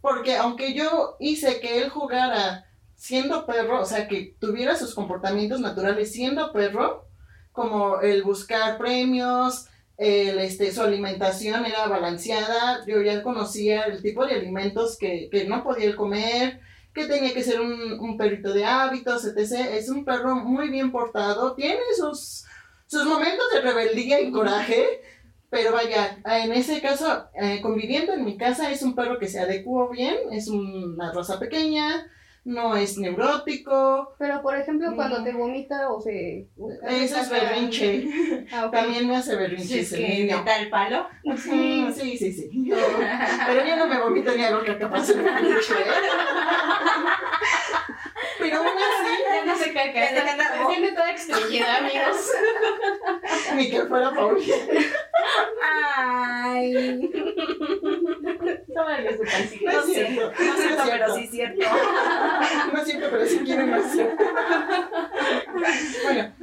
porque 0.00 0.36
aunque 0.36 0.74
yo 0.74 1.16
hice 1.20 1.60
que 1.60 1.82
él 1.82 1.90
jugara 1.90 2.66
siendo 2.94 3.44
perro, 3.44 3.80
o 3.80 3.84
sea, 3.84 4.08
que 4.08 4.34
tuviera 4.38 4.76
sus 4.76 4.94
comportamientos 4.94 5.60
naturales 5.60 6.12
siendo 6.12 6.52
perro, 6.52 7.06
como 7.52 8.00
el 8.00 8.22
buscar 8.22 8.78
premios, 8.78 9.66
el, 9.96 10.38
este, 10.38 10.72
su 10.72 10.82
alimentación 10.82 11.66
era 11.66 11.86
balanceada, 11.86 12.84
yo 12.86 13.00
ya 13.02 13.22
conocía 13.22 13.82
el 13.82 14.02
tipo 14.02 14.26
de 14.26 14.34
alimentos 14.34 14.98
que, 14.98 15.28
que 15.30 15.44
no 15.44 15.62
podía 15.62 15.94
comer, 15.94 16.60
que 16.92 17.06
tenía 17.06 17.34
que 17.34 17.42
ser 17.42 17.60
un, 17.60 17.98
un 18.00 18.16
perrito 18.16 18.52
de 18.52 18.64
hábitos, 18.64 19.24
etc. 19.24 19.68
Es 19.72 19.88
un 19.88 20.04
perro 20.04 20.36
muy 20.36 20.68
bien 20.68 20.92
portado, 20.92 21.54
tiene 21.54 21.80
sus, 21.96 22.44
sus 22.86 23.04
momentos 23.04 23.44
de 23.52 23.60
rebeldía 23.60 24.20
y 24.20 24.30
coraje, 24.30 25.00
pero 25.50 25.72
vaya, 25.72 26.18
en 26.24 26.52
ese 26.52 26.80
caso, 26.80 27.28
eh, 27.40 27.60
conviviendo 27.62 28.12
en 28.12 28.24
mi 28.24 28.36
casa, 28.36 28.72
es 28.72 28.82
un 28.82 28.94
perro 28.94 29.18
que 29.18 29.28
se 29.28 29.38
adecuó 29.38 29.88
bien, 29.90 30.16
es 30.32 30.48
una 30.48 31.12
raza 31.12 31.38
pequeña, 31.38 32.10
no 32.44 32.76
es 32.76 32.98
neurótico, 32.98 34.14
Pero, 34.18 34.42
por 34.42 34.54
ejemplo, 34.56 34.94
cuando 34.94 35.20
Mm. 35.20 35.24
te 35.24 35.32
vomita 35.32 35.90
o 35.90 36.00
se... 36.00 36.46
eso 36.88 37.16
es 37.18 37.30
berrinche, 37.30 38.08
Ah, 38.52 38.70
también 38.70 39.08
me 39.08 39.16
hace 39.16 39.30
Si 39.32 39.36
berrinche 39.36 39.80
es 39.80 39.92
ese 39.92 39.96
que 40.04 40.08
niño. 40.24 40.44
el 40.60 40.68
palo. 40.70 41.08
Sí, 41.36 41.86
sí, 41.94 42.18
sí, 42.18 42.32
sí. 42.32 42.70
Pero 43.46 43.64
yo 43.66 43.76
no 43.76 43.86
me 43.86 43.98
vomito 43.98 44.32
ni 44.36 44.44
hago 44.44 44.64
caca 44.64 44.88
para 44.90 45.02
hacer 45.02 45.16
berrinche, 45.22 45.72
¿eh? 45.74 45.92
Pero 48.38 48.56
aún 48.58 48.66
así, 48.68 49.22
Ya 49.34 49.44
no 49.46 49.56
se 49.56 49.72
cae, 49.72 49.92
se 49.92 50.66
siente 50.68 50.92
toda 50.92 51.10
extrañida, 51.10 51.76
amigos. 51.78 52.30
ni 53.56 53.70
que 53.70 53.80
fuera 53.86 54.10
Paulina. 54.12 54.54
Ay. 55.96 57.10
Tómale 58.74 59.16
su 59.16 59.22
pancita. 59.22 59.72
No 59.72 59.78
No 59.78 59.80
es 59.80 59.86
sé, 59.86 59.94
cierto, 59.94 60.20
no 60.20 60.76
no 60.76 60.90
pero 60.90 61.14
sí 61.14 61.24
es 61.24 61.30
cierto. 61.30 61.66
No 62.72 62.80
es 62.80 62.86
cierto, 62.86 63.06
pero 63.10 63.66
no 63.66 63.76
es 63.76 63.92
cierto. 63.92 64.24
Bueno, 66.02 66.34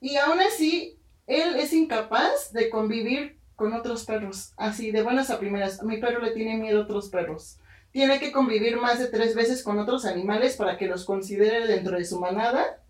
y 0.00 0.16
aún 0.16 0.40
así, 0.40 0.98
él 1.26 1.56
es 1.56 1.72
incapaz 1.72 2.52
de 2.52 2.70
convivir 2.70 3.38
con 3.54 3.72
otros 3.74 4.04
perros, 4.04 4.52
así 4.56 4.90
de 4.90 5.02
buenas 5.02 5.30
a 5.30 5.38
primeras. 5.38 5.82
Mi 5.82 5.98
perro 5.98 6.20
le 6.20 6.32
tiene 6.32 6.56
miedo 6.56 6.80
a 6.80 6.84
otros 6.84 7.10
perros. 7.10 7.58
Tiene 7.92 8.18
que 8.18 8.32
convivir 8.32 8.76
más 8.78 8.98
de 8.98 9.08
tres 9.08 9.34
veces 9.34 9.62
con 9.62 9.78
otros 9.78 10.06
animales 10.06 10.56
para 10.56 10.78
que 10.78 10.86
los 10.86 11.04
considere 11.04 11.66
dentro 11.66 11.98
de 11.98 12.04
su 12.04 12.18
manada. 12.18 12.80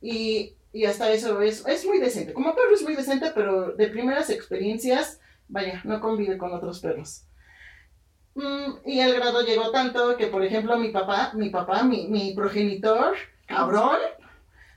Y, 0.00 0.54
y 0.72 0.84
hasta 0.84 1.10
eso 1.12 1.40
es, 1.40 1.64
es 1.66 1.86
muy 1.86 1.98
decente. 1.98 2.32
Como 2.32 2.54
perro 2.54 2.74
es 2.74 2.82
muy 2.82 2.94
decente, 2.94 3.30
pero 3.34 3.72
de 3.72 3.88
primeras 3.88 4.30
experiencias, 4.30 5.20
vaya, 5.48 5.80
no 5.84 6.00
convive 6.00 6.36
con 6.38 6.52
otros 6.52 6.80
perros. 6.80 7.24
Mm, 8.34 8.86
y 8.86 9.00
el 9.00 9.14
grado 9.14 9.42
llegó 9.42 9.70
tanto 9.70 10.16
que, 10.16 10.28
por 10.28 10.44
ejemplo, 10.44 10.78
mi 10.78 10.88
papá, 10.88 11.32
mi 11.34 11.50
papá, 11.50 11.82
mi, 11.82 12.08
mi 12.08 12.32
progenitor, 12.34 13.16
cabrón, 13.46 13.98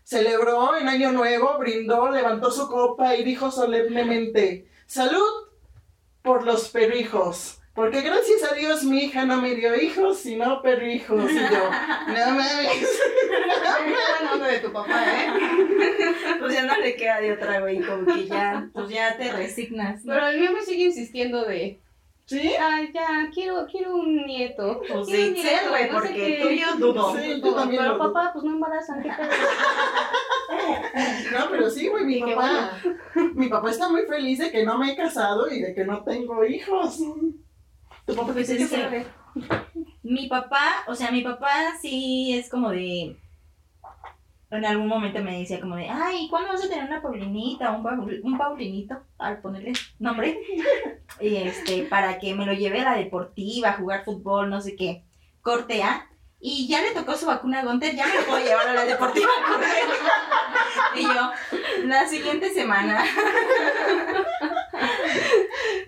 celebró 0.03 0.75
en 0.77 0.87
Año 0.89 1.11
Nuevo, 1.11 1.57
brindó, 1.57 2.09
levantó 2.11 2.51
su 2.51 2.67
copa 2.67 3.15
y 3.15 3.23
dijo 3.23 3.51
solemnemente, 3.51 4.67
salud 4.85 5.47
por 6.21 6.45
los 6.45 6.69
perrijos. 6.69 7.59
Porque 7.75 8.01
gracias 8.01 8.49
a 8.49 8.55
Dios 8.55 8.83
mi 8.85 8.99
hija 8.99 9.25
no 9.25 9.41
me 9.41 9.53
dio 9.53 9.75
hijos, 9.75 10.19
sino 10.19 10.61
perrijos. 10.61 11.29
Y 11.29 11.35
yo, 11.35 11.69
no 12.07 12.31
mames. 12.31 13.01
Onda 14.31 14.47
de 14.47 14.59
tu 14.59 14.71
papá, 14.71 15.03
¿eh? 15.05 15.27
Pues 16.39 16.53
ya 16.53 16.63
no 16.63 16.77
le 16.77 16.95
queda 16.95 17.19
de 17.19 17.33
otra, 17.33 17.59
güey. 17.59 17.81
Como 17.81 18.05
que 18.05 18.27
ya, 18.27 18.69
pues 18.73 18.89
ya 18.89 19.17
te 19.17 19.29
resignas. 19.31 20.05
¿no? 20.05 20.13
Pero 20.13 20.27
el 20.27 20.39
mío 20.39 20.51
me 20.53 20.61
sigue 20.61 20.85
insistiendo 20.85 21.43
de, 21.43 21.81
¿Sí? 22.27 22.51
ay, 22.59 22.91
ya, 22.91 23.29
quiero, 23.33 23.67
quiero 23.71 23.95
un 23.97 24.25
nieto. 24.25 24.79
Pues 24.79 25.05
Quiero 25.07 25.27
un 25.27 25.33
nieto, 25.33 25.69
güey, 25.69 25.83
no 25.83 25.87
sé 25.87 25.93
porque 25.93 26.13
qué". 26.13 26.39
tú 26.41 26.49
y 26.49 26.59
yo 26.59 26.75
dudo. 26.77 27.15
Sí, 27.15 27.41
yo 27.43 27.53
también 27.53 27.81
Pero 27.83 27.95
dudo. 27.97 28.13
papá, 28.13 28.33
pues 28.33 28.45
no 28.45 28.51
embarazan, 28.53 29.03
¿qué 29.03 29.09
pedo? 29.09 29.29
No, 31.31 31.49
pero 31.49 31.69
sí, 31.69 31.87
güey, 31.87 32.05
mi 32.05 32.19
papá, 32.21 32.71
mi 33.33 33.47
papá 33.49 33.69
está 33.71 33.89
muy 33.89 34.03
feliz 34.03 34.39
de 34.39 34.51
que 34.51 34.63
no 34.63 34.77
me 34.77 34.91
he 34.91 34.95
casado 34.95 35.49
y 35.49 35.59
de 35.61 35.73
que 35.73 35.83
no 35.85 36.03
tengo 36.03 36.45
hijos. 36.45 36.97
¿Tu 38.05 38.15
papá 38.15 38.27
qué 38.27 38.33
Pues 38.33 38.47
dice? 38.49 39.05
Mi 40.03 40.27
papá, 40.27 40.83
o 40.87 40.95
sea, 40.95 41.11
mi 41.11 41.21
papá 41.21 41.51
sí 41.81 42.33
es 42.37 42.49
como 42.49 42.69
de. 42.69 43.17
En 44.51 44.63
algún 44.63 44.87
momento 44.87 45.21
me 45.21 45.39
decía 45.39 45.59
como 45.59 45.75
de, 45.75 45.89
ay, 45.89 46.27
¿cuándo 46.29 46.49
vas 46.49 46.63
a 46.63 46.69
tener 46.69 46.85
una 46.85 47.01
Paulinita? 47.01 47.71
Un, 47.71 47.83
Paul- 47.83 48.21
un 48.23 48.37
Paulinito, 48.37 49.01
al 49.17 49.39
ponerle 49.41 49.73
nombre. 49.99 50.39
y 51.19 51.35
este, 51.37 51.83
para 51.83 52.19
que 52.19 52.33
me 52.35 52.45
lo 52.45 52.53
lleve 52.53 52.81
a 52.81 52.91
la 52.91 52.97
deportiva, 52.97 53.69
a 53.69 53.73
jugar 53.73 54.05
fútbol, 54.05 54.49
no 54.49 54.61
sé 54.61 54.75
qué. 54.75 55.03
Corte 55.41 55.83
A. 55.83 56.07
Y 56.39 56.67
ya 56.67 56.81
le 56.81 56.91
tocó 56.91 57.15
su 57.15 57.25
vacuna 57.25 57.61
a 57.61 57.65
Gunter, 57.65 57.95
ya 57.95 58.05
me 58.05 58.13
lo 58.15 58.21
puedo 58.25 58.45
llevar 58.45 58.67
a 58.67 58.73
la 58.73 58.85
deportiva 58.85 59.27
a 59.27 59.51
correr. 59.51 59.83
y 60.95 61.01
yo, 61.03 61.31
la 61.87 62.07
siguiente 62.07 62.49
semana. 62.53 63.03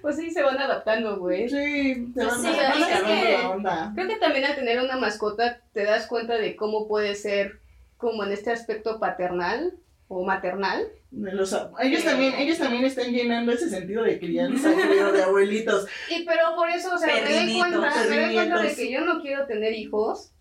Pues 0.02 0.16
sí, 0.16 0.32
se 0.32 0.42
van 0.42 0.58
adaptando, 0.58 1.18
güey. 1.18 1.50
Sí, 1.50 2.12
Pues 2.14 2.28
van 2.28 2.42
sí, 2.42 2.48
a 2.48 2.52
es 2.52 2.60
agarrando 2.84 3.08
que- 3.08 3.38
la 3.42 3.50
onda. 3.50 3.92
Creo 3.94 4.08
que 4.08 4.16
también 4.16 4.46
al 4.46 4.56
tener 4.56 4.80
una 4.82 4.96
mascota 4.96 5.60
te 5.74 5.84
das 5.84 6.08
cuenta 6.08 6.36
de 6.36 6.56
cómo 6.56 6.88
puede 6.88 7.16
ser 7.16 7.60
como 7.98 8.24
en 8.24 8.32
este 8.32 8.52
aspecto 8.52 9.00
paternal 9.00 9.78
o 10.08 10.24
maternal. 10.24 10.88
Los- 11.12 11.56
ellos 11.82 12.04
también, 12.04 12.34
ellos 12.36 12.58
también 12.58 12.86
están 12.86 13.12
llenando 13.12 13.52
ese 13.52 13.70
sentido 13.70 14.04
de 14.04 14.20
crianza, 14.20 14.72
creo, 14.76 15.12
de 15.12 15.24
abuelitos. 15.24 15.88
Y 16.10 16.24
pero 16.24 16.56
por 16.56 16.70
eso, 16.70 16.94
o 16.96 16.98
sea, 16.98 17.14
me 17.14 17.34
doy 17.34 17.58
cuenta, 17.58 18.06
me 18.10 18.22
doy 18.22 18.34
cuenta 18.34 18.62
de 18.62 18.76
que 18.76 18.92
yo 18.92 19.02
no 19.02 19.22
quiero 19.22 19.46
tener 19.46 19.74
hijos 19.74 20.32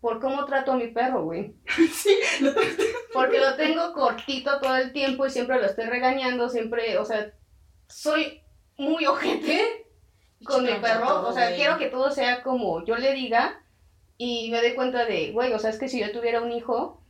por 0.00 0.20
cómo 0.20 0.44
trato 0.44 0.72
a 0.72 0.76
mi 0.76 0.88
perro, 0.88 1.24
güey. 1.24 1.54
Sí, 1.92 2.14
lo 2.40 2.52
Porque 3.12 3.40
lo 3.40 3.56
tengo 3.56 3.92
cortito 3.92 4.60
todo 4.60 4.76
el 4.76 4.92
tiempo 4.92 5.26
y 5.26 5.30
siempre 5.30 5.56
lo 5.58 5.66
estoy 5.66 5.86
regañando, 5.86 6.48
siempre, 6.48 6.98
o 6.98 7.04
sea, 7.04 7.32
soy 7.88 8.42
muy 8.76 9.06
ojete 9.06 9.86
con 10.44 10.62
mi 10.62 10.68
Chica, 10.68 10.80
perro, 10.82 11.06
todo, 11.06 11.28
o 11.28 11.32
sea, 11.32 11.54
quiero 11.56 11.78
que 11.78 11.86
todo 11.86 12.10
sea 12.10 12.42
como 12.42 12.84
yo 12.84 12.96
le 12.98 13.14
diga 13.14 13.60
y 14.18 14.50
me 14.50 14.60
doy 14.60 14.74
cuenta 14.74 15.04
de, 15.06 15.32
güey, 15.32 15.52
o 15.52 15.58
sea, 15.58 15.70
es 15.70 15.78
que 15.78 15.88
si 15.88 16.00
yo 16.00 16.12
tuviera 16.12 16.40
un 16.42 16.52
hijo, 16.52 17.00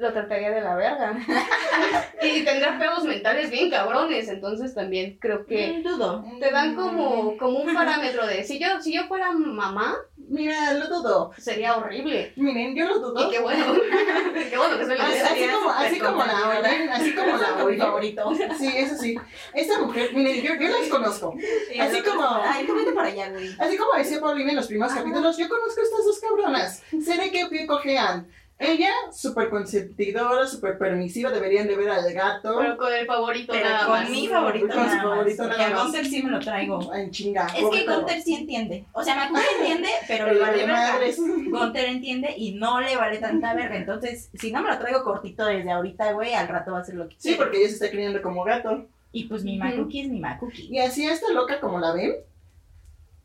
lo 0.00 0.12
trataría 0.12 0.50
de 0.50 0.60
la 0.60 0.74
verga. 0.74 1.16
y 2.22 2.42
tendrá 2.44 2.78
pedos 2.78 3.04
mentales 3.04 3.50
bien 3.50 3.70
cabrones, 3.70 4.28
entonces 4.28 4.74
también 4.74 5.18
creo 5.20 5.46
que 5.46 5.78
Mm, 5.78 5.82
dudo. 5.82 6.24
te 6.40 6.50
dan 6.50 6.74
como, 6.74 7.36
como 7.36 7.58
un 7.60 7.74
parámetro 7.74 8.26
de, 8.26 8.44
si 8.44 8.58
yo, 8.58 8.80
si 8.80 8.94
yo 8.94 9.04
fuera 9.04 9.30
mamá, 9.32 9.96
Mira, 10.16 10.74
lo 10.74 10.86
dudo. 10.88 11.32
sería 11.38 11.76
horrible. 11.76 12.32
Miren, 12.36 12.74
yo 12.76 12.86
lo 12.86 12.98
dudo. 13.00 13.26
Y 13.26 13.30
qué 13.30 13.40
bueno, 13.40 13.64
qué 14.50 14.56
bueno 14.56 14.78
que 14.78 14.86
soy 14.86 14.96
la 14.98 15.06
Así, 15.06 15.18
así 15.18 15.48
como, 15.48 15.70
así 15.70 15.98
como 15.98 16.24
la 16.24 16.48
oyen, 16.60 16.88
así 16.90 17.14
como 17.14 17.36
la 17.36 17.50
mi 17.56 17.62
oyen. 17.62 17.78
favorito. 17.80 18.32
Sí, 18.58 18.72
eso 18.76 18.96
sí. 18.96 19.16
Esta 19.54 19.78
mujer, 19.80 20.10
miren, 20.14 20.42
yo, 20.42 20.54
yo 20.54 20.68
las 20.68 20.88
conozco. 20.88 21.34
Así 21.80 22.00
como- 22.02 22.28
Ay, 22.44 22.66
tú 22.66 22.74
vete 22.74 22.92
para 22.92 23.08
allá, 23.08 23.30
güey. 23.30 23.50
Así 23.58 23.76
como 23.76 23.92
decía 23.98 24.20
Paulina 24.20 24.50
en 24.50 24.56
los 24.56 24.66
primeros 24.68 24.94
capítulos, 24.94 25.36
yo 25.36 25.48
conozco 25.48 25.80
a 25.80 25.84
estas 25.84 26.04
dos 26.04 26.20
cabronas. 26.20 26.82
Sé 27.04 27.16
de 27.16 27.30
qué 27.30 27.46
pie 27.50 27.66
cojean. 27.66 28.28
Ella, 28.62 28.90
súper 29.10 29.48
consentidora, 29.48 30.46
súper 30.46 30.76
permisiva, 30.76 31.30
deberían 31.30 31.66
de 31.66 31.76
ver 31.76 31.88
al 31.88 32.12
gato. 32.12 32.58
Pero 32.58 32.76
con 32.76 32.92
el 32.92 33.06
favorito 33.06 33.52
Pero 33.54 33.64
nada 33.70 33.86
con 33.86 34.00
más. 34.00 34.10
mi 34.10 34.28
favorito 34.28 34.66
Con 34.68 34.76
su 34.76 34.80
nada 34.96 35.02
favorito 35.02 35.24
más. 35.24 35.38
nada 35.38 35.48
Porque 35.48 35.64
a 35.64 35.70
más. 35.76 35.82
Gunter 35.84 36.06
sí 36.06 36.22
me 36.22 36.30
lo 36.30 36.38
traigo. 36.40 36.94
En 36.94 37.10
chinga. 37.10 37.46
Es 37.46 37.64
que 37.70 37.84
perro. 37.86 37.96
Gunter 38.00 38.20
sí 38.20 38.34
entiende. 38.34 38.84
O 38.92 39.02
sea, 39.02 39.16
Macuca 39.16 39.40
entiende, 39.58 39.88
pero 40.06 40.26
le 40.26 40.34
le 40.34 40.40
vale 40.40 40.66
madres. 40.66 41.18
Gunter 41.18 41.84
entiende 41.86 42.34
y 42.36 42.52
no 42.52 42.80
le 42.82 42.96
vale 42.96 43.16
tanta 43.16 43.54
verga. 43.54 43.76
Entonces, 43.76 44.28
si 44.34 44.52
no 44.52 44.60
me 44.62 44.68
lo 44.68 44.78
traigo 44.78 45.02
cortito 45.04 45.46
desde 45.46 45.70
ahorita, 45.70 46.12
güey, 46.12 46.34
al 46.34 46.48
rato 46.48 46.72
va 46.72 46.80
a 46.80 46.84
ser 46.84 46.96
lo 46.96 47.08
que 47.08 47.14
Sí, 47.16 47.28
quiere. 47.30 47.38
porque 47.38 47.56
ella 47.60 47.68
se 47.68 47.74
está 47.74 47.90
criando 47.90 48.20
como 48.20 48.44
gato. 48.44 48.86
Y 49.12 49.24
pues 49.24 49.42
mi 49.42 49.58
Ujú. 49.58 49.66
Macuki 49.68 50.00
es 50.02 50.08
mi 50.08 50.20
Macuki. 50.20 50.68
Y 50.70 50.78
así 50.80 51.06
a 51.06 51.12
esta 51.14 51.32
loca 51.32 51.58
como 51.60 51.80
la 51.80 51.92
ven, 51.92 52.12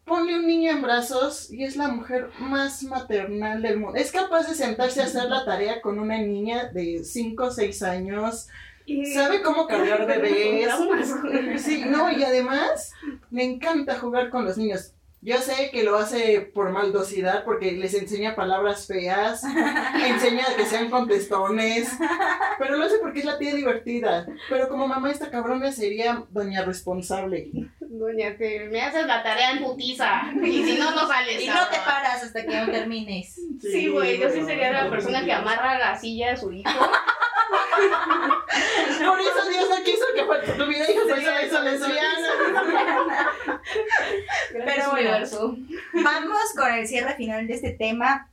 ponle 0.05 0.37
un 0.37 0.45
niño 0.47 0.71
en 0.71 0.81
brazos 0.81 1.51
y 1.51 1.63
es 1.63 1.75
la 1.75 1.87
mujer 1.87 2.29
más 2.39 2.83
maternal 2.83 3.61
del 3.61 3.77
mundo. 3.79 3.97
Es 3.97 4.11
capaz 4.11 4.47
de 4.47 4.55
sentarse 4.55 5.01
a 5.01 5.05
hacer 5.05 5.25
la 5.29 5.43
tarea 5.45 5.81
con 5.81 5.99
una 5.99 6.17
niña 6.19 6.69
de 6.71 7.03
5 7.03 7.45
o 7.45 7.51
6 7.51 7.81
años. 7.83 8.47
Y- 8.85 9.13
Sabe 9.13 9.41
cómo 9.41 9.65
cargar 9.67 10.05
bebés. 10.05 10.69
Sí, 11.57 11.83
no, 11.87 12.11
y 12.11 12.23
además 12.23 12.93
le 13.31 13.43
encanta 13.43 13.97
jugar 13.97 14.29
con 14.29 14.45
los 14.45 14.57
niños. 14.57 14.91
Yo 15.21 15.37
sé 15.39 15.71
que 15.71 15.83
lo 15.83 15.97
hace 15.97 16.51
por 16.53 16.69
maldosidad, 16.69 17.45
porque 17.45 17.71
les 17.71 17.95
enseña 17.95 18.35
palabras 18.35 18.85
feas, 18.85 19.43
enseña 20.07 20.43
que 20.55 20.65
sean 20.67 20.91
contestones, 20.91 21.89
pero 22.59 22.77
lo 22.77 22.83
hace 22.83 22.99
porque 23.01 23.19
es 23.21 23.25
la 23.25 23.39
tía 23.39 23.55
divertida. 23.55 24.27
Pero 24.51 24.69
como 24.69 24.87
mamá 24.87 25.09
esta 25.09 25.31
cabrona 25.31 25.71
sería 25.71 26.23
doña 26.29 26.63
responsable. 26.63 27.49
Doña, 27.99 28.35
que 28.37 28.67
me 28.71 28.81
haces 28.81 29.05
la 29.05 29.23
tarea 29.23 29.51
en 29.51 29.63
putiza. 29.63 30.23
Y 30.43 30.63
si 30.63 30.77
no, 30.77 30.91
no 30.91 31.07
sales. 31.07 31.41
Y 31.41 31.47
no 31.47 31.67
te 31.67 31.77
paras 31.77 32.23
hasta 32.23 32.45
que 32.45 32.55
no 32.55 32.71
termines. 32.71 33.39
Sí, 33.61 33.87
güey, 33.89 34.19
yo 34.19 34.29
sí 34.29 34.43
sería 34.43 34.71
la 34.71 34.89
persona 34.89 35.23
que 35.23 35.31
amarra 35.33 35.77
la 35.79 35.97
silla 35.97 36.33
a 36.33 36.37
su 36.37 36.51
hijo. 36.53 36.69
Por 39.05 39.19
eso 39.21 39.49
Dios 39.49 39.69
no 39.69 39.83
quiso 39.83 40.05
que 40.15 40.23
fue- 40.25 40.39
tuviera 40.57 40.89
hijos, 40.91 41.03
por 41.07 41.19
eso 41.19 41.31
la 41.31 41.45
hizo 41.45 41.61
lesbiana. 41.61 42.27
Pero 44.65 44.91
bueno. 44.91 45.57
Vamos 45.93 46.41
con 46.57 46.73
el 46.73 46.87
cierre 46.87 47.15
final 47.15 47.47
de 47.47 47.53
este 47.53 47.71
tema. 47.71 48.29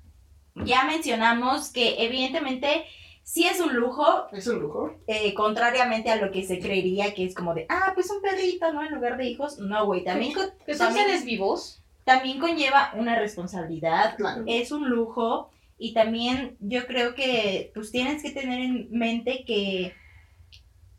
Ya 0.55 0.85
mencionamos 0.85 1.71
que 1.73 1.97
evidentemente 2.05 2.85
sí 3.23 3.47
es 3.47 3.61
un 3.61 3.75
lujo, 3.75 4.05
Es 4.33 4.47
un 4.47 4.61
lujo. 4.61 4.95
eh, 5.07 5.33
contrariamente 5.35 6.11
a 6.11 6.17
lo 6.17 6.31
que 6.31 6.43
se 6.45 6.59
creería 6.59 7.15
que 7.15 7.25
es 7.25 7.35
como 7.35 7.55
de, 7.55 7.67
ah, 7.69 7.93
pues 7.95 8.11
un 8.11 8.21
perrito, 8.23 8.73
¿no? 8.73 8.83
En 8.83 8.93
lugar 8.95 9.17
de 9.17 9.27
hijos. 9.27 9.59
No, 9.59 9.87
güey, 9.87 10.05
también, 10.05 10.33
con- 10.33 10.51
Que 10.67 10.75
son 10.75 10.89
también, 10.89 11.07
seres 11.07 11.25
vivos. 11.25 11.83
también 12.05 12.39
conlleva 12.39 12.93
una 12.97 13.19
responsabilidad, 13.19 14.17
Claro. 14.17 14.43
es 14.47 14.73
un 14.73 14.89
lujo 14.91 15.51
y 15.79 15.95
también 15.95 16.57
yo 16.61 16.87
creo 16.87 17.15
que 17.15 17.71
pues 17.75 17.91
tienes 17.91 18.23
que 18.23 18.31
tener 18.31 18.61
en 18.61 18.89
mente 18.91 19.45
que 19.47 19.95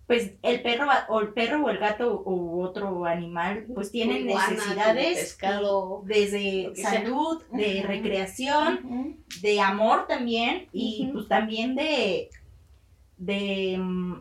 pues 0.08 0.34
el 0.42 0.62
perro 0.62 0.88
o 1.08 1.22
el 1.22 1.30
perro 1.30 1.64
o 1.64 1.70
el 1.70 1.78
gato 1.78 2.24
u 2.26 2.62
otro 2.62 3.06
animal 3.06 3.66
pues 3.74 3.92
tienen 3.92 4.30
iguana, 4.30 4.50
necesidades 4.50 5.18
pescado. 5.18 6.04
desde 6.06 6.76
sea. 6.76 6.92
salud, 6.92 7.42
de 7.52 7.84
recreación, 7.88 9.18
de 9.42 9.62
amor 9.62 10.06
también 10.08 10.68
y 10.74 11.10
pues 11.14 11.28
también 11.28 11.76
de 11.76 12.30
de 13.18 13.78
mm, 13.80 14.16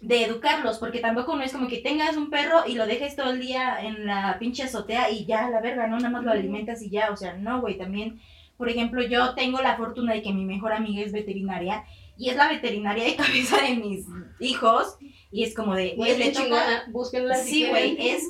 de 0.00 0.24
educarlos, 0.24 0.78
porque 0.78 1.00
tampoco 1.00 1.34
no 1.34 1.42
es 1.42 1.52
como 1.52 1.68
que 1.68 1.78
tengas 1.78 2.16
un 2.16 2.30
perro 2.30 2.64
y 2.66 2.74
lo 2.74 2.86
dejes 2.86 3.16
todo 3.16 3.30
el 3.30 3.40
día 3.40 3.78
en 3.80 4.06
la 4.06 4.38
pinche 4.38 4.62
azotea 4.62 5.10
y 5.10 5.24
ya, 5.24 5.48
la 5.48 5.60
verga, 5.60 5.86
¿no? 5.86 5.96
Nada 5.96 6.10
más 6.10 6.22
lo 6.22 6.32
alimentas 6.32 6.82
y 6.82 6.90
ya, 6.90 7.10
o 7.10 7.16
sea, 7.16 7.34
no, 7.34 7.60
güey, 7.60 7.78
también, 7.78 8.20
por 8.58 8.68
ejemplo, 8.68 9.02
yo 9.02 9.34
tengo 9.34 9.60
la 9.62 9.76
fortuna 9.76 10.12
de 10.12 10.22
que 10.22 10.32
mi 10.32 10.44
mejor 10.44 10.72
amiga 10.72 11.02
es 11.02 11.12
veterinaria 11.12 11.84
y 12.16 12.30
es 12.30 12.36
la 12.36 12.48
veterinaria 12.48 13.04
de 13.04 13.16
cabeza 13.16 13.58
de 13.62 13.74
mis 13.76 14.06
hijos 14.40 14.96
y 15.30 15.44
es 15.44 15.54
como 15.54 15.74
de, 15.74 15.94
güey, 15.96 16.12
Es 16.12 16.18
le 16.18 16.30
toca... 16.32 16.84
Búsquenla 16.88 17.36
Sí, 17.36 17.68
güey, 17.68 17.96
es, 18.10 18.24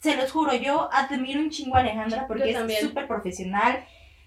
se 0.00 0.16
los 0.16 0.30
juro, 0.30 0.54
yo 0.54 0.88
admiro 0.92 1.40
un 1.40 1.50
chingo 1.50 1.76
a 1.76 1.80
Alejandra 1.80 2.26
porque 2.26 2.52
Yo 2.52 2.64
es 2.66 2.80
súper 2.80 3.06
profesional, 3.06 3.84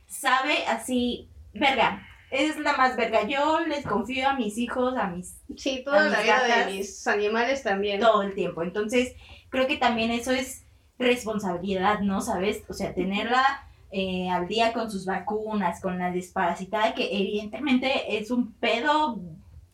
sabe 0.07 0.65
así, 0.67 1.29
verga, 1.53 2.07
es 2.31 2.57
la 2.59 2.75
más 2.75 2.97
verga. 2.97 3.23
Yo 3.27 3.59
les 3.61 3.85
confío 3.85 4.27
a 4.29 4.33
mis 4.33 4.57
hijos, 4.57 4.97
a 4.97 5.07
mis 5.07 5.37
Sí, 5.55 5.81
toda 5.85 6.01
a 6.01 6.03
la 6.09 6.17
mis 6.17 6.23
vida 6.23 6.39
gatas. 6.39 6.65
de 6.65 6.73
mis 6.73 7.07
animales 7.07 7.63
también. 7.63 7.99
todo 7.99 8.21
el 8.23 8.33
tiempo. 8.33 8.63
Entonces, 8.63 9.13
creo 9.49 9.67
que 9.67 9.77
también 9.77 10.11
eso 10.11 10.31
es 10.31 10.63
responsabilidad, 10.99 11.99
¿no? 12.01 12.21
¿Sabes? 12.21 12.63
O 12.69 12.73
sea, 12.73 12.93
tenerla 12.93 13.66
eh, 13.91 14.29
al 14.29 14.47
día 14.47 14.73
con 14.73 14.91
sus 14.91 15.05
vacunas, 15.05 15.81
con 15.81 15.97
la 15.97 16.11
desparasitada, 16.11 16.93
que 16.93 17.09
evidentemente 17.11 18.17
es 18.17 18.31
un 18.31 18.53
pedo 18.53 19.19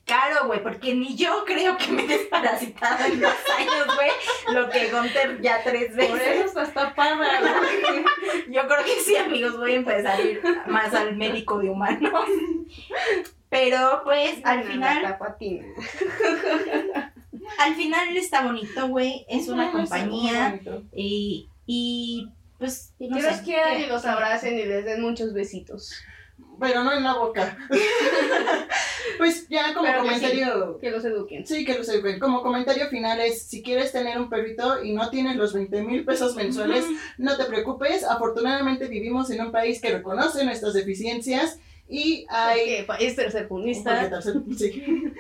caro, 0.06 0.48
güey, 0.48 0.62
porque 0.62 0.94
ni 0.94 1.16
yo 1.16 1.44
creo 1.46 1.78
que 1.78 1.88
me 1.92 2.04
he 2.04 2.08
desparasitado 2.08 3.06
en 3.06 3.22
dos 3.22 3.34
años, 3.58 3.96
güey, 3.96 4.56
lo 4.56 4.70
que 4.70 4.92
Gunter 4.92 5.42
ya 5.42 5.64
tres 5.64 5.92
Por 5.92 6.20
eso 6.22 6.56
veces. 6.60 6.74
tapada. 6.74 7.16
güey. 7.40 8.04
Yo 8.54 8.68
creo 8.68 8.84
que 8.86 9.02
sí, 9.04 9.16
amigos, 9.16 9.58
voy 9.58 9.72
a 9.74 9.76
empezar 9.76 10.20
a 10.20 10.22
ir 10.22 10.42
más 10.68 10.94
al 10.94 11.16
médico 11.16 11.60
de 11.60 11.70
humanos. 11.70 12.26
Pero, 13.50 14.02
pues, 14.04 14.44
al 14.44 14.60
Una 14.60 14.68
final... 14.68 15.18
Al 17.60 17.76
final 17.76 18.18
está 18.18 18.44
bonito, 18.44 18.88
güey. 18.88 19.26
Es 19.30 19.48
una 19.48 19.66
está 19.66 19.78
compañía. 19.78 20.60
Y, 20.94 21.50
y 21.66 22.30
pues. 22.64 22.94
Y 23.00 23.10
no 23.10 23.20
los 23.20 23.38
quieran 23.42 23.78
¿qué? 23.78 23.84
y 23.84 23.88
los 23.88 24.06
abracen 24.06 24.58
y 24.58 24.64
les 24.66 24.86
den 24.86 25.02
muchos 25.02 25.34
besitos. 25.34 25.94
Pero 26.60 26.84
no 26.84 26.94
en 26.94 27.04
la 27.04 27.14
boca. 27.14 27.58
pues 29.18 29.48
ya 29.50 29.74
como 29.74 29.86
Pero 29.86 30.02
que 30.04 30.08
comentario. 30.08 30.78
Que 30.80 30.92
los 30.92 31.04
eduquen. 31.06 31.46
Sí, 31.46 31.66
que 31.66 31.78
los 31.78 31.90
eduquen. 31.90 32.20
Como 32.20 32.42
comentario 32.42 32.88
final 32.88 33.20
es, 33.20 33.44
si 33.44 33.62
quieres 33.62 33.92
tener 33.92 34.18
un 34.18 34.30
perrito 34.30 34.84
y 34.84 34.94
no 34.94 35.10
tienes 35.10 35.36
los 35.36 35.54
20 35.54 35.82
mil 35.84 36.06
pesos 36.06 36.36
mensuales, 36.36 36.86
no 37.18 37.36
te 37.38 37.46
preocupes. 37.46 38.04
Afortunadamente 38.04 38.88
vivimos 38.88 39.30
en 39.32 39.42
un 39.42 39.52
país 39.52 39.82
que 39.82 39.92
reconoce 39.92 40.44
nuestras 40.46 40.74
deficiencias 40.74 41.60
y 41.88 42.26
hay... 42.30 42.66
Que 42.66 42.84
país 42.84 43.14
Porque 43.16 43.24
tercermundista. 43.24 44.10
tercer- 44.10 44.44
sí. 44.58 45.04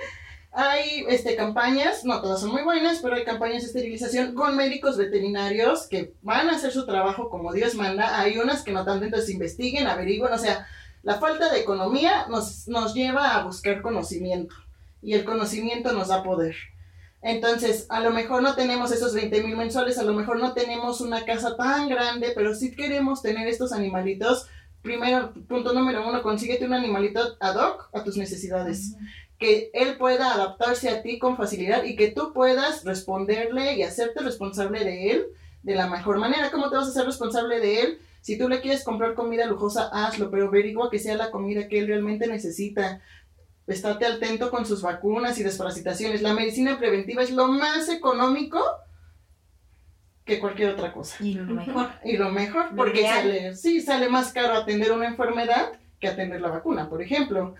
Hay 0.56 1.04
este, 1.10 1.36
campañas, 1.36 2.06
no 2.06 2.22
todas 2.22 2.42
son 2.42 2.52
muy 2.52 2.62
buenas, 2.62 3.00
pero 3.02 3.16
hay 3.16 3.24
campañas 3.24 3.64
de 3.64 3.68
esterilización 3.68 4.36
con 4.36 4.56
médicos 4.56 4.98
veterinarios 4.98 5.88
que 5.88 6.14
van 6.22 6.48
a 6.48 6.56
hacer 6.56 6.72
su 6.72 6.86
trabajo 6.86 7.30
como 7.32 7.52
Dios 7.52 7.74
manda. 7.74 8.20
Hay 8.20 8.38
unas 8.38 8.62
que 8.62 8.72
no 8.72 8.86
tanto, 8.86 9.06
entonces 9.06 9.32
investiguen, 9.32 9.88
averigüen, 9.88 10.32
o 10.32 10.38
sea, 10.38 10.68
la 11.02 11.16
falta 11.16 11.52
de 11.52 11.60
economía 11.60 12.28
nos, 12.30 12.68
nos 12.68 12.94
lleva 12.94 13.36
a 13.36 13.44
buscar 13.44 13.82
conocimiento 13.82 14.56
y 15.02 15.16
el 15.16 15.26
conocimiento 15.26 15.92
nos 15.92 16.10
da 16.10 16.22
poder. 16.22 16.56
Entonces, 17.24 17.88
a 17.90 18.00
lo 18.02 18.12
mejor 18.12 18.44
no 18.44 18.54
tenemos 18.54 18.92
esos 18.92 19.16
20 19.16 19.44
mil 19.44 19.58
mensuales, 19.58 19.98
a 19.98 20.04
lo 20.04 20.14
mejor 20.14 20.40
no 20.40 20.54
tenemos 20.54 21.02
una 21.02 21.26
casa 21.26 21.58
tan 21.58 21.90
grande, 21.90 22.32
pero 22.36 22.54
sí 22.54 22.76
queremos 22.76 23.24
tener 23.24 23.48
estos 23.48 23.72
animalitos. 23.72 24.48
Primero, 24.84 25.34
punto 25.48 25.74
número 25.74 26.08
uno, 26.08 26.22
consíguete 26.22 26.66
un 26.66 26.74
animalito 26.74 27.38
ad 27.40 27.56
hoc 27.56 27.90
a 27.94 28.04
tus 28.04 28.18
necesidades 28.18 28.96
que 29.38 29.72
él 29.74 29.98
pueda 29.98 30.34
adaptarse 30.34 30.90
a 30.90 31.02
ti 31.02 31.20
con 31.20 31.38
facilidad 31.38 31.84
y 31.84 31.96
que 31.96 32.12
tú 32.12 32.34
puedas 32.34 32.84
responderle 32.86 33.76
y 33.76 33.84
hacerte 33.84 34.22
responsable 34.22 34.84
de 34.84 35.12
él 35.12 35.26
de 35.64 35.76
la 35.76 35.88
mejor 35.88 36.20
manera. 36.20 36.52
¿Cómo 36.52 36.70
te 36.70 36.78
vas 36.78 36.88
a 36.88 36.90
hacer 36.90 37.06
responsable 37.06 37.60
de 37.60 37.82
él? 37.82 38.00
Si 38.22 38.38
tú 38.38 38.48
le 38.48 38.62
quieres 38.62 38.84
comprar 38.84 39.16
comida 39.16 39.46
lujosa, 39.46 39.90
hazlo, 39.92 40.32
pero 40.32 40.48
averigua 40.48 40.90
que 40.90 41.00
sea 41.00 41.18
la 41.18 41.32
comida 41.32 41.68
que 41.68 41.80
él 41.80 41.88
realmente 41.88 42.28
necesita. 42.28 43.02
Estate 43.68 44.06
atento 44.06 44.50
con 44.50 44.66
sus 44.66 44.82
vacunas 44.82 45.38
y 45.40 45.44
desparasitaciones. 45.44 46.22
La 46.22 46.34
medicina 46.34 46.78
preventiva 46.78 47.24
es 47.24 47.32
lo 47.32 47.48
más 47.48 47.90
económico 47.90 48.62
que 50.26 50.40
cualquier 50.40 50.72
otra 50.72 50.94
cosa. 50.94 51.18
Y 51.24 51.34
lo 51.34 51.46
mejor. 51.46 51.90
Y 52.04 52.18
lo 52.18 52.30
mejor, 52.30 52.76
porque 52.76 53.04
sale, 53.04 53.56
sí, 53.56 53.82
sale 53.82 54.10
más 54.10 54.32
caro 54.32 54.54
atender 54.54 54.92
una 54.92 55.08
enfermedad 55.08 55.74
que 56.00 56.08
atender 56.08 56.42
la 56.42 56.50
vacuna, 56.50 56.90
por 56.90 57.02
ejemplo. 57.02 57.56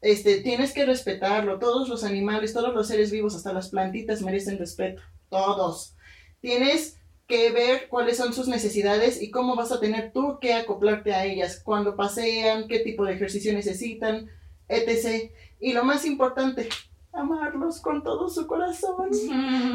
Este, 0.00 0.40
tienes 0.40 0.72
que 0.72 0.86
respetarlo. 0.86 1.58
Todos 1.58 1.88
los 1.88 2.04
animales, 2.04 2.52
todos 2.52 2.74
los 2.74 2.88
seres 2.88 3.10
vivos, 3.10 3.34
hasta 3.34 3.52
las 3.52 3.68
plantitas 3.68 4.22
merecen 4.22 4.58
respeto. 4.58 5.02
Todos. 5.28 5.96
Tienes 6.40 6.98
que 7.26 7.50
ver 7.50 7.88
cuáles 7.88 8.16
son 8.16 8.32
sus 8.32 8.46
necesidades 8.46 9.20
y 9.20 9.30
cómo 9.30 9.56
vas 9.56 9.72
a 9.72 9.80
tener 9.80 10.12
tú 10.12 10.38
que 10.40 10.54
acoplarte 10.54 11.12
a 11.12 11.24
ellas. 11.24 11.60
Cuando 11.62 11.96
pasean, 11.96 12.68
qué 12.68 12.80
tipo 12.80 13.04
de 13.04 13.14
ejercicio 13.14 13.52
necesitan, 13.52 14.30
etc. 14.68 15.32
Y 15.58 15.72
lo 15.72 15.84
más 15.84 16.04
importante, 16.04 16.68
amarlos 17.16 17.80
con 17.80 18.02
todo 18.02 18.28
su 18.28 18.46
corazón 18.46 19.08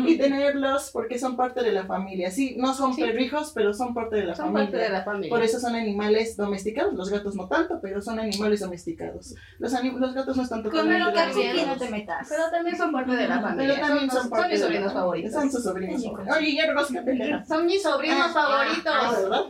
y 0.07 0.17
tenerlos 0.17 0.89
porque 0.91 1.17
son 1.19 1.35
parte 1.35 1.63
de 1.63 1.71
la 1.71 1.85
familia. 1.85 2.31
Sí, 2.31 2.55
no 2.57 2.73
son 2.73 2.93
Sí. 2.93 3.01
perrijos, 3.01 3.51
pero 3.53 3.73
son 3.73 3.93
parte 3.93 4.15
de 4.17 4.25
la 4.25 4.35
Son 4.35 4.47
familia. 4.47 4.65
parte 4.71 4.77
de 4.83 4.89
la 4.89 5.03
familia. 5.03 5.29
Por 5.29 5.41
eso 5.43 5.59
son 5.59 5.75
animales 5.75 6.37
domesticados. 6.37 6.93
Los 6.93 7.09
gatos 7.09 7.35
no 7.35 7.47
tanto, 7.47 7.79
pero 7.81 8.01
son 8.01 8.19
animales 8.19 8.59
domesticados. 8.59 9.35
Los, 9.59 9.73
ani- 9.73 9.91
los 9.91 10.13
gatos 10.13 10.37
no 10.37 10.43
están 10.43 10.63
totalmente 10.63 10.97
el 11.09 11.13
Katsuki 11.13 11.45
también. 11.47 11.67
no 11.67 11.77
te 11.77 11.89
metas. 11.89 12.27
Pero 12.29 12.43
también 12.51 12.77
son 12.77 12.91
parte 12.91 13.15
de 13.15 13.27
la 13.27 13.41
familia. 13.41 13.73
Pero 13.75 13.87
también 13.87 14.11
son, 14.11 14.29
parte 14.29 14.49
mis 14.49 14.59
de 14.59 14.59
la 14.59 14.65
sobrinos 14.65 14.93
favoritos. 14.93 15.31
Son 15.33 15.51
sus 15.51 15.63
sobrinos 15.63 16.03
favoritos. 16.03 16.37
Oye, 16.37 16.55
ya 16.55 17.03
pendeja. 17.05 17.45
Son 17.45 17.65
mis 17.65 17.81
sobrinos 17.83 18.27
Ah, 18.29 18.33
favoritos. 18.33 18.93
Ah. 18.95 19.43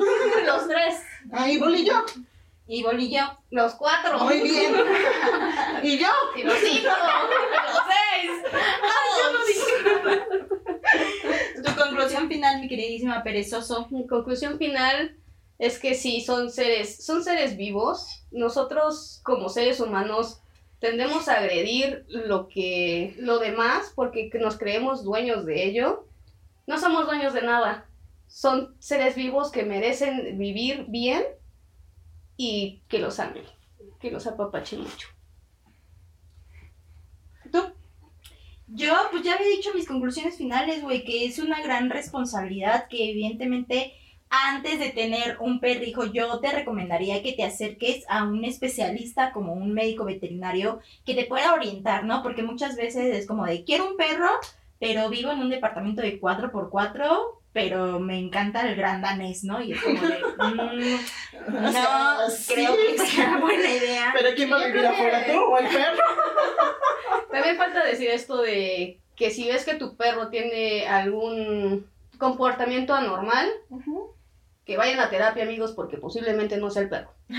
Los 0.45 0.67
tres. 0.67 0.95
Ah, 1.31 1.49
y 1.49 1.57
bolillo. 1.57 1.93
Y 2.71 2.83
bolillo. 2.83 3.23
Los 3.49 3.75
cuatro. 3.75 4.17
Muy 4.19 4.39
bien. 4.43 4.73
y 5.83 5.97
yo. 5.97 6.07
Y 6.37 6.43
los 6.43 6.57
cinco. 6.57 6.89
los 7.67 7.81
seis. 7.91 8.31
Tu 11.65 11.75
conclusión 11.75 12.29
final, 12.29 12.61
mi 12.61 12.69
queridísima 12.69 13.23
perezoso. 13.23 13.87
Mi 13.89 14.07
conclusión 14.07 14.57
final 14.57 15.17
es 15.59 15.79
que 15.79 15.95
sí, 15.95 16.21
son 16.21 16.49
seres, 16.49 17.03
son 17.03 17.25
seres 17.25 17.57
vivos. 17.57 18.23
Nosotros, 18.31 19.19
como 19.25 19.49
seres 19.49 19.81
humanos, 19.81 20.39
tendemos 20.79 21.27
a 21.27 21.39
agredir 21.39 22.05
lo 22.07 22.47
que, 22.47 23.15
lo 23.17 23.39
demás, 23.39 23.91
porque 23.95 24.31
nos 24.39 24.57
creemos 24.57 25.03
dueños 25.03 25.45
de 25.45 25.65
ello. 25.65 26.07
No 26.67 26.79
somos 26.79 27.05
dueños 27.05 27.33
de 27.33 27.41
nada. 27.41 27.89
Son 28.27 28.77
seres 28.79 29.15
vivos 29.15 29.51
que 29.51 29.63
merecen 29.63 30.37
vivir 30.37 30.85
bien 30.87 31.25
y 32.43 32.81
que 32.87 32.97
los 32.97 33.19
amen, 33.19 33.43
que 33.99 34.09
los 34.09 34.25
apapachen 34.25 34.81
mucho. 34.81 35.07
Yo, 38.73 38.93
pues 39.11 39.23
ya 39.23 39.33
había 39.33 39.49
dicho 39.49 39.71
mis 39.75 39.85
conclusiones 39.85 40.37
finales, 40.37 40.81
güey, 40.81 41.03
que 41.03 41.25
es 41.25 41.39
una 41.39 41.61
gran 41.61 41.89
responsabilidad 41.89 42.87
que 42.87 43.11
evidentemente, 43.11 43.93
antes 44.29 44.79
de 44.79 44.89
tener 44.89 45.37
un 45.41 45.59
perrijo, 45.59 46.05
yo 46.05 46.39
te 46.39 46.53
recomendaría 46.53 47.21
que 47.21 47.33
te 47.33 47.43
acerques 47.43 48.05
a 48.07 48.23
un 48.23 48.45
especialista 48.45 49.33
como 49.33 49.53
un 49.53 49.73
médico 49.73 50.05
veterinario 50.05 50.79
que 51.05 51.13
te 51.13 51.25
pueda 51.25 51.53
orientar, 51.53 52.05
¿no? 52.05 52.23
Porque 52.23 52.43
muchas 52.43 52.77
veces 52.77 53.13
es 53.13 53.27
como 53.27 53.45
de, 53.45 53.65
quiero 53.65 53.89
un 53.89 53.97
perro, 53.97 54.29
pero 54.79 55.09
vivo 55.09 55.31
en 55.31 55.39
un 55.39 55.49
departamento 55.49 56.01
de 56.01 56.19
4x4, 56.19 57.40
pero 57.53 57.99
me 57.99 58.17
encanta 58.17 58.67
el 58.67 58.75
gran 58.75 59.01
danés, 59.01 59.43
¿no? 59.43 59.61
Y 59.61 59.73
es 59.73 59.81
como 59.81 60.01
de, 60.01 60.19
mm, 60.37 61.61
no, 61.61 61.71
sea, 61.71 62.17
sí, 62.29 62.53
creo 62.53 62.75
que 62.75 62.97
sea 62.97 63.37
buena 63.37 63.69
idea. 63.69 64.13
Pero 64.17 64.29
¿quién 64.35 64.51
va 64.51 64.61
a 64.61 64.67
vivir 64.67 64.85
afuera 64.85 65.25
tú 65.25 65.37
o 65.37 65.57
el 65.57 65.67
perro? 65.67 66.03
También 67.31 67.57
falta 67.57 67.85
decir 67.85 68.09
esto 68.09 68.41
de 68.41 68.99
que 69.15 69.31
si 69.31 69.47
ves 69.47 69.65
que 69.65 69.75
tu 69.75 69.95
perro 69.97 70.29
tiene 70.29 70.87
algún 70.87 71.87
comportamiento 72.17 72.93
anormal, 72.93 73.49
que 74.65 74.77
vayan 74.77 74.99
a 74.99 75.09
terapia, 75.09 75.43
amigos, 75.43 75.73
porque 75.73 75.97
posiblemente 75.97 76.57
no 76.57 76.69
sea 76.69 76.83
el 76.83 76.89
perro. 76.89 77.13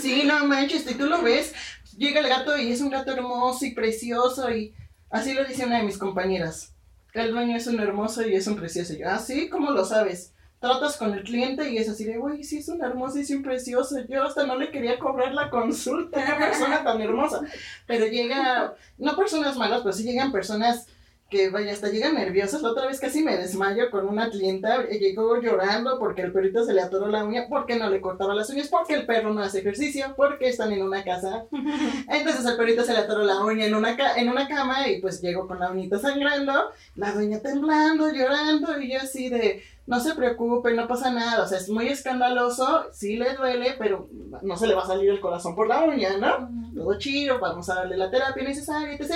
Sí, 0.00 0.22
no 0.24 0.46
manches, 0.46 0.90
y 0.90 0.94
tú 0.94 1.06
lo 1.06 1.20
ves, 1.20 1.52
llega 1.96 2.20
el 2.20 2.28
gato 2.28 2.56
y 2.56 2.72
es 2.72 2.80
un 2.80 2.88
gato 2.88 3.12
hermoso 3.12 3.66
y 3.66 3.74
precioso 3.74 4.50
y 4.50 4.74
así 5.10 5.34
lo 5.34 5.44
dice 5.44 5.66
una 5.66 5.78
de 5.78 5.84
mis 5.84 5.98
compañeras. 5.98 6.74
El 7.12 7.32
dueño 7.32 7.56
es 7.56 7.66
un 7.66 7.80
hermoso 7.80 8.26
y 8.26 8.34
es 8.34 8.46
un 8.46 8.56
precioso. 8.56 8.92
Y 8.92 8.98
yo, 8.98 9.08
ah, 9.08 9.18
sí, 9.18 9.48
¿cómo 9.48 9.70
lo 9.70 9.84
sabes? 9.84 10.32
Tratas 10.60 10.96
con 10.96 11.14
el 11.14 11.22
cliente 11.22 11.70
y 11.70 11.78
es 11.78 11.88
así 11.88 12.04
de, 12.04 12.18
güey, 12.18 12.44
sí 12.44 12.58
es 12.58 12.68
un 12.68 12.82
hermoso 12.84 13.18
y 13.18 13.22
es 13.22 13.30
un 13.30 13.42
precioso. 13.42 13.96
Yo 14.08 14.24
hasta 14.24 14.46
no 14.46 14.56
le 14.56 14.70
quería 14.70 14.98
cobrar 14.98 15.32
la 15.32 15.50
consulta, 15.50 16.20
una 16.24 16.38
persona 16.38 16.84
tan 16.84 17.00
hermosa. 17.00 17.40
Pero 17.86 18.06
llega, 18.06 18.74
no 18.98 19.16
personas 19.16 19.56
malas, 19.56 19.80
pero 19.82 19.92
sí 19.92 20.04
llegan 20.04 20.32
personas 20.32 20.86
que, 21.30 21.48
vaya, 21.48 21.72
hasta 21.72 21.88
llegan 21.88 22.14
nerviosas. 22.14 22.60
La 22.62 22.70
otra 22.70 22.86
vez 22.86 22.98
casi 23.00 23.22
me 23.22 23.36
desmayo 23.36 23.90
con 23.90 24.06
una 24.08 24.28
clienta, 24.30 24.82
eh, 24.82 24.98
llegó 24.98 25.40
llorando 25.40 25.98
porque 25.98 26.22
el 26.22 26.32
perrito 26.32 26.64
se 26.64 26.74
le 26.74 26.82
atoró 26.82 27.06
la 27.08 27.24
uña, 27.24 27.46
porque 27.48 27.76
no 27.76 27.88
le 27.88 28.00
cortaba 28.00 28.34
las 28.34 28.50
uñas, 28.50 28.68
porque 28.68 28.94
el 28.94 29.06
perro 29.06 29.32
no 29.32 29.40
hace 29.42 29.60
ejercicio, 29.60 30.12
porque 30.16 30.48
están 30.48 30.72
en 30.72 30.82
una 30.82 31.04
casa. 31.04 31.44
Entonces 32.08 32.44
al 32.44 32.56
perrito 32.56 32.82
se 32.84 32.92
le 32.92 32.98
atoró 32.98 33.22
la 33.22 33.40
uña 33.44 33.64
en 33.66 33.74
una, 33.74 33.96
ca- 33.96 34.16
en 34.16 34.28
una 34.28 34.48
cama 34.48 34.88
y 34.88 35.00
pues 35.00 35.20
llegó 35.22 35.46
con 35.46 35.60
la 35.60 35.70
uñita 35.70 35.98
sangrando, 35.98 36.52
la 36.96 37.12
dueña 37.12 37.40
temblando, 37.40 38.10
llorando 38.12 38.80
y 38.80 38.92
yo 38.92 38.98
así 39.00 39.28
de, 39.28 39.62
no 39.86 40.00
se 40.00 40.14
preocupe, 40.14 40.72
no 40.74 40.88
pasa 40.88 41.10
nada, 41.12 41.44
o 41.44 41.46
sea, 41.46 41.58
es 41.58 41.68
muy 41.68 41.88
escandaloso, 41.88 42.86
sí 42.92 43.16
le 43.16 43.34
duele, 43.34 43.74
pero 43.78 44.08
no 44.42 44.56
se 44.56 44.66
le 44.66 44.74
va 44.74 44.82
a 44.82 44.86
salir 44.86 45.10
el 45.10 45.20
corazón 45.20 45.54
por 45.54 45.68
la 45.68 45.82
uña, 45.84 46.16
¿no? 46.18 46.48
Todo 46.74 46.98
chido, 46.98 47.38
vamos 47.38 47.68
a 47.70 47.76
darle 47.76 47.96
la 47.96 48.10
terapia 48.10 48.42
necesaria, 48.44 48.94
etc. 48.94 49.12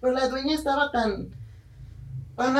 Pero 0.00 0.12
la 0.12 0.28
dueña 0.28 0.54
estaba 0.54 0.90
tan... 0.90 1.28
tan- 2.36 2.54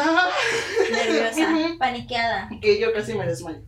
Nerviosa, 0.90 1.76
paniqueada. 1.78 2.48
que 2.60 2.78
yo 2.80 2.92
casi 2.92 3.14
me 3.14 3.26
desmayo. 3.26 3.60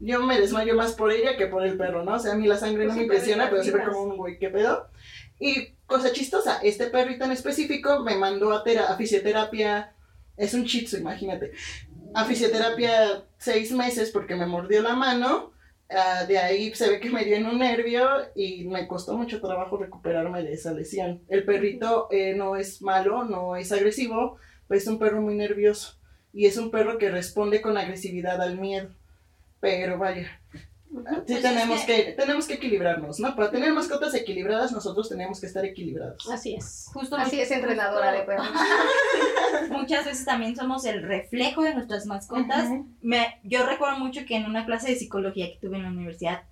Yo 0.00 0.20
me 0.22 0.40
desmayo 0.40 0.76
más 0.76 0.92
por 0.92 1.10
ella 1.10 1.36
que 1.36 1.46
por 1.46 1.64
el 1.66 1.76
perro, 1.76 2.04
¿no? 2.04 2.14
O 2.14 2.18
sea, 2.18 2.32
a 2.32 2.36
mí 2.36 2.46
la 2.46 2.56
sangre 2.56 2.84
no 2.84 2.90
Pues 2.90 2.96
me 2.98 3.02
impresiona, 3.02 3.50
pero 3.50 3.62
siempre 3.62 3.84
como 3.84 4.02
un 4.02 4.16
güey, 4.16 4.38
¿qué 4.38 4.48
pedo? 4.48 4.88
Y 5.40 5.72
cosa 5.86 6.12
chistosa, 6.12 6.60
este 6.62 6.86
perrito 6.86 7.24
en 7.24 7.32
específico 7.32 8.04
me 8.04 8.16
mandó 8.16 8.52
a, 8.52 8.62
tera- 8.62 8.86
a 8.92 8.96
fisioterapia, 8.96 9.92
es 10.36 10.54
un 10.54 10.64
shih 10.64 10.84
tzu, 10.84 10.98
imagínate, 10.98 11.52
a 12.14 12.24
fisioterapia 12.24 13.24
seis 13.38 13.72
meses 13.72 14.10
porque 14.10 14.36
me 14.36 14.46
mordió 14.46 14.82
la 14.82 14.94
mano, 14.94 15.52
ah, 15.90 16.24
de 16.28 16.38
ahí 16.38 16.72
se 16.74 16.88
ve 16.90 17.00
que 17.00 17.10
me 17.10 17.24
dio 17.24 17.36
en 17.36 17.46
un 17.46 17.58
nervio 17.58 18.06
y 18.36 18.64
me 18.68 18.86
costó 18.86 19.16
mucho 19.16 19.40
trabajo 19.40 19.76
recuperarme 19.78 20.42
de 20.44 20.52
esa 20.52 20.72
lesión. 20.72 21.22
El 21.28 21.44
perrito 21.44 22.06
eh, 22.12 22.34
no 22.36 22.54
es 22.56 22.82
malo, 22.82 23.24
no 23.24 23.56
es 23.56 23.72
agresivo, 23.72 24.38
es 24.70 24.86
un 24.86 24.98
perro 24.98 25.20
muy 25.20 25.34
nervioso 25.34 25.96
y 26.32 26.46
es 26.46 26.56
un 26.56 26.70
perro 26.70 26.98
que 26.98 27.10
responde 27.10 27.60
con 27.60 27.76
agresividad 27.78 28.40
al 28.40 28.58
miedo. 28.58 28.90
Pero 29.60 29.98
vaya, 29.98 30.40
sí 30.46 30.58
Pues 31.26 31.42
tenemos 31.42 31.80
es 31.80 31.86
que... 31.86 32.12
tenemos 32.12 32.46
que 32.46 32.54
equilibrarnos, 32.54 33.18
¿no? 33.18 33.34
Para 33.34 33.50
tener 33.50 33.72
mascotas 33.72 34.14
equilibradas, 34.14 34.70
nosotros 34.72 35.08
tenemos 35.08 35.40
que 35.40 35.46
estar 35.46 35.64
equilibrados. 35.64 36.28
Así 36.30 36.54
es. 36.54 36.86
Justo 36.92 37.16
Así 37.16 37.40
es 37.40 37.50
entrenadora 37.50 38.12
de 38.12 38.20
perros. 38.22 38.46
Muchas 39.70 40.04
veces 40.04 40.24
también 40.24 40.54
somos 40.54 40.84
el 40.84 41.02
reflejo 41.02 41.62
de 41.62 41.74
nuestras 41.74 42.06
mascotas. 42.06 42.70
Me, 43.00 43.40
yo 43.42 43.66
recuerdo 43.66 43.98
mucho 43.98 44.24
que 44.26 44.36
en 44.36 44.46
una 44.46 44.64
clase 44.64 44.90
de 44.90 44.96
psicología 44.96 45.50
que 45.50 45.58
tuve 45.60 45.76
en 45.76 45.82
la 45.82 45.90
universidad 45.90 46.42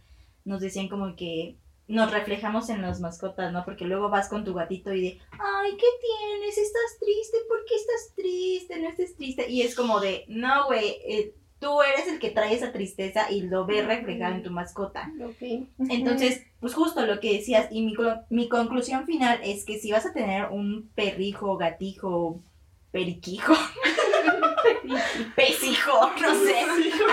nos 0.45 0.61
decían 0.61 0.89
como 0.89 1.15
que 1.17 1.57
nos 1.89 2.11
reflejamos 2.11 2.69
en 2.71 2.83
las 2.83 3.01
mascotas, 3.01 3.53
¿no? 3.53 3.65
Porque 3.65 3.85
luego 3.85 4.09
vas 4.11 4.29
con 4.29 4.45
tu 4.45 4.55
gatito 4.55 4.93
y 4.93 5.01
de, 5.03 5.21
ay, 5.33 5.71
¿qué 5.77 5.87
tienes? 6.01 6.59
¿Estás 6.59 6.99
triste? 7.01 7.37
¿Por 7.49 7.65
qué 7.65 7.75
estás 7.77 8.13
triste? 8.17 8.79
No 8.81 8.89
estés 8.89 9.17
triste. 9.17 9.49
Y 9.49 9.63
es 9.63 9.75
como 9.77 10.01
de, 10.01 10.25
no, 10.29 10.67
güey, 10.67 10.97
eh, 11.07 11.35
tú 11.61 11.81
eres 11.83 12.09
el 12.09 12.19
que 12.19 12.31
trae 12.31 12.55
esa 12.55 12.73
tristeza 12.73 13.31
y 13.31 13.43
lo 13.43 13.67
ves 13.67 13.87
reflejado 13.87 14.35
en 14.35 14.43
tu 14.43 14.51
mascota. 14.51 15.13
Ok. 15.25 15.69
Entonces, 15.89 16.43
pues 16.61 16.75
justo 16.75 17.07
lo 17.07 17.21
que 17.21 17.35
decías, 17.35 17.69
y 17.71 17.83
mi, 17.83 17.95
co- 17.95 18.21
mi 18.31 18.49
conclusión 18.49 19.07
final 19.07 19.39
es 19.45 19.65
que 19.65 19.79
si 19.79 19.93
vas 19.93 20.07
a 20.07 20.13
tener 20.13 20.47
un 20.51 20.91
perrijo, 20.95 21.57
gatijo, 21.57 22.43
periquijo, 22.91 23.55
pesijo, 25.37 26.11
no 26.21 26.35
sé, 26.35 26.57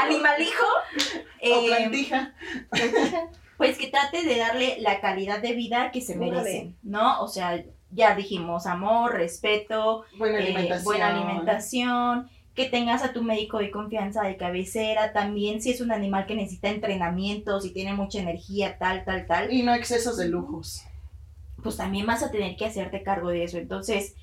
animalijo, 0.02 0.66
O 0.66 1.62
eh, 1.62 1.66
plantija. 1.68 2.34
Pues 3.68 3.78
que 3.78 3.88
trate 3.88 4.24
de 4.24 4.38
darle 4.38 4.78
la 4.80 5.00
calidad 5.02 5.42
de 5.42 5.54
vida 5.54 5.92
que 5.92 6.02
se 6.02 6.16
merecen, 6.16 6.78
¿no? 6.84 7.22
O 7.22 7.28
sea, 7.28 7.64
ya 7.92 8.16
dijimos 8.16 8.66
amor, 8.66 9.14
respeto, 9.14 10.04
Buena 10.18 10.40
eh, 10.40 10.44
alimentación. 10.44 10.84
buena 10.84 11.08
alimentación, 11.10 12.30
que 12.56 12.66
tengas 12.66 13.04
a 13.04 13.14
tu 13.14 13.24
médico 13.24 13.58
de 13.60 13.72
confianza 13.72 14.24
de 14.24 14.38
cabecera, 14.38 15.12
también 15.14 15.62
si 15.62 15.72
es 15.72 15.82
un 15.82 15.92
animal 15.92 16.26
que 16.26 16.36
necesita 16.36 16.70
entrenamiento, 16.70 17.60
si 17.62 17.72
tiene 17.72 17.94
mucha 17.94 18.20
energía, 18.20 18.78
tal, 18.78 19.04
tal, 19.06 19.26
tal, 19.26 19.52
Y 19.52 19.64
no 19.64 19.74
excesos 19.74 20.18
de 20.18 20.28
lujos. 20.30 20.84
pues 21.64 21.78
también 21.78 22.06
vas 22.06 22.22
a 22.24 22.30
tener 22.32 22.56
que 22.56 22.66
hacerte 22.66 23.04
cargo 23.04 23.30
de 23.30 23.44
eso. 23.44 23.58
Entonces, 23.58 24.16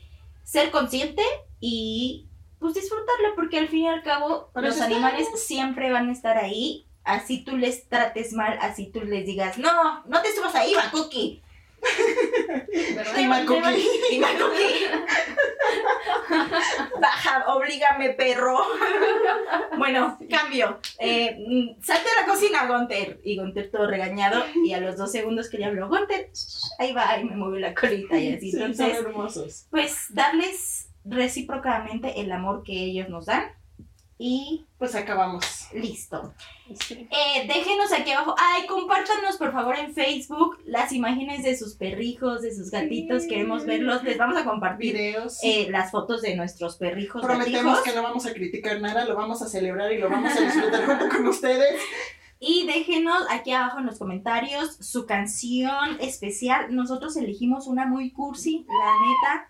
ser 0.44 0.70
consciente 0.70 1.22
y 1.58 2.28
pues 2.58 2.74
disfrutarlo, 2.74 3.34
porque 3.34 3.58
al 3.58 3.68
fin 3.68 3.80
y 3.84 3.88
al 3.88 4.02
cabo 4.02 4.50
los 4.54 4.80
animales 4.80 5.26
siempre 5.36 5.90
van 5.90 6.08
a 6.08 6.12
estar 6.12 6.36
ahí. 6.36 6.86
Así 7.04 7.44
tú 7.44 7.56
les 7.56 7.88
trates 7.88 8.32
mal, 8.32 8.58
así 8.60 8.86
tú 8.86 9.00
les 9.02 9.26
digas, 9.26 9.58
no, 9.58 10.04
no 10.04 10.22
te 10.22 10.32
subas 10.34 10.54
ahí, 10.54 10.74
Makuki. 10.74 11.42
¿Verdad? 12.94 13.18
Y 13.18 13.26
Makuki. 13.26 13.88
Y 14.12 14.18
Makuki. 14.18 14.84
Baja, 17.00 17.44
oblígame, 17.48 18.10
perro. 18.10 18.58
bueno, 19.78 20.18
cambio. 20.28 20.78
Eh, 20.98 21.36
mm, 21.38 21.82
salte 21.82 22.08
a 22.16 22.20
la 22.20 22.26
cocina, 22.26 22.66
Gunter. 22.66 23.20
Y 23.24 23.38
Gunter 23.38 23.70
todo 23.70 23.86
regañado. 23.86 24.44
Y 24.64 24.72
a 24.74 24.80
los 24.80 24.96
dos 24.96 25.10
segundos 25.10 25.48
que 25.48 25.58
le 25.58 25.64
hablo, 25.66 25.88
Gunter, 25.88 26.30
ahí 26.78 26.92
va, 26.92 27.18
y 27.18 27.24
me 27.24 27.36
mueve 27.36 27.60
la 27.60 27.74
colita 27.74 28.18
y 28.18 28.34
así. 28.34 28.52
Sí, 28.52 28.74
son 28.74 28.90
hermosos. 28.90 29.66
pues 29.70 30.06
darles 30.10 30.90
recíprocamente 31.04 32.20
el 32.20 32.30
amor 32.32 32.62
que 32.62 32.72
ellos 32.72 33.08
nos 33.08 33.26
dan. 33.26 33.44
Y 34.22 34.66
Pues 34.78 34.94
acabamos. 34.94 35.68
listo. 35.72 36.34
Sí. 36.78 37.08
Eh, 37.10 37.46
déjenos 37.48 37.90
aquí 37.90 38.10
abajo. 38.10 38.34
Ay, 38.38 38.66
compártanos 38.66 39.38
por 39.38 39.50
favor 39.50 39.76
en 39.78 39.94
Facebook 39.94 40.58
las 40.66 40.92
imágenes 40.92 41.42
de 41.42 41.56
sus 41.56 41.74
perrijos, 41.74 42.42
de 42.42 42.54
sus 42.54 42.70
gatitos. 42.70 43.22
Sí. 43.22 43.28
Queremos 43.30 43.64
verlos. 43.64 44.04
Les 44.04 44.18
vamos 44.18 44.36
a 44.36 44.44
compartir 44.44 44.92
Videos. 44.92 45.38
eh, 45.42 45.68
las 45.70 45.90
fotos 45.90 46.20
de 46.20 46.36
nuestros 46.36 46.76
perrijos. 46.76 47.22
Prometemos 47.22 47.64
gatijos. 47.78 47.82
que 47.82 47.94
no 47.94 48.02
vamos 48.02 48.26
a 48.26 48.34
criticar 48.34 48.78
nada, 48.82 49.06
lo 49.06 49.16
vamos 49.16 49.40
a 49.40 49.48
celebrar 49.48 49.90
y 49.90 49.96
lo 49.98 50.10
vamos 50.10 50.36
a 50.36 50.40
disfrutar 50.40 50.84
junto 50.98 51.08
con 51.16 51.26
ustedes. 51.26 51.80
Y 52.38 52.66
déjenos 52.66 53.22
aquí 53.30 53.52
abajo 53.52 53.78
en 53.78 53.86
los 53.86 53.98
comentarios 53.98 54.76
su 54.80 55.06
canción 55.06 55.96
especial. 55.98 56.74
Nosotros 56.76 57.16
elegimos 57.16 57.66
una 57.66 57.86
muy 57.86 58.10
cursi, 58.12 58.66
la 58.68 58.92
neta, 59.00 59.48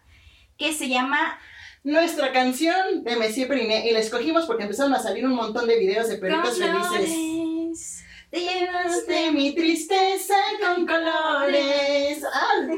que 0.56 0.72
se 0.72 0.88
llama 0.88 1.38
Nuestra 1.82 2.32
canción 2.32 3.04
de 3.04 3.16
Messier 3.16 3.48
Periné 3.48 3.88
y 3.88 3.92
la 3.92 4.00
escogimos 4.00 4.44
porque 4.44 4.64
empezaron 4.64 4.94
a 4.94 4.98
salir 4.98 5.24
un 5.24 5.34
montón 5.34 5.66
de 5.66 5.78
videos 5.78 6.08
de 6.08 6.16
perritos 6.16 6.58
felices. 6.58 6.90
Colores. 6.90 8.04
Te 8.30 9.12
De 9.12 9.32
mi 9.32 9.52
tristeza 9.56 10.36
con 10.60 10.86
colores. 10.86 12.22
Ah. 12.32 12.68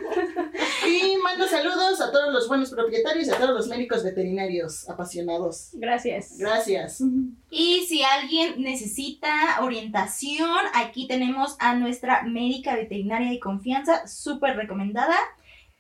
Y 0.88 1.16
mando 1.18 1.46
saludos 1.46 2.00
a 2.00 2.10
todos 2.10 2.32
los 2.32 2.48
buenos 2.48 2.70
propietarios 2.70 3.28
y 3.28 3.30
a 3.30 3.36
todos 3.36 3.50
los 3.50 3.68
médicos 3.68 4.02
veterinarios 4.02 4.88
apasionados. 4.88 5.70
Gracias. 5.74 6.38
Gracias. 6.38 7.02
Y 7.50 7.84
si 7.86 8.02
alguien 8.02 8.62
necesita 8.62 9.58
orientación, 9.60 10.58
aquí 10.74 11.06
tenemos 11.06 11.56
a 11.58 11.74
nuestra 11.74 12.22
médica 12.22 12.74
veterinaria 12.74 13.30
de 13.30 13.38
confianza, 13.38 14.06
súper 14.06 14.56
recomendada. 14.56 15.16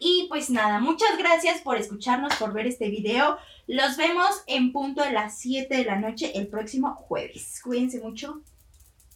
Y 0.04 0.26
pues 0.28 0.50
nada, 0.50 0.80
muchas 0.80 1.16
gracias 1.16 1.60
por 1.60 1.76
escucharnos, 1.76 2.34
por 2.34 2.52
ver 2.52 2.66
este 2.66 2.88
video. 2.88 3.38
Los 3.68 3.96
vemos 3.96 4.42
en 4.48 4.72
punto 4.72 5.00
a 5.00 5.12
las 5.12 5.38
7 5.38 5.76
de 5.76 5.84
la 5.84 5.94
noche 5.94 6.32
el 6.34 6.48
próximo 6.48 6.96
jueves. 6.96 7.60
Cuídense 7.62 8.00
mucho. 8.00 8.40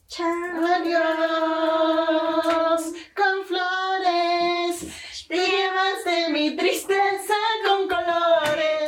Chao. 0.07 0.31
Adiós 0.65 1.03
con 3.17 3.45
flores. 3.47 4.87
Te 5.27 5.35
llevas 5.35 6.05
de 6.05 6.29
mi 6.33 6.57
tristeza 6.57 7.35
con 7.67 7.89
colores. 7.89 8.86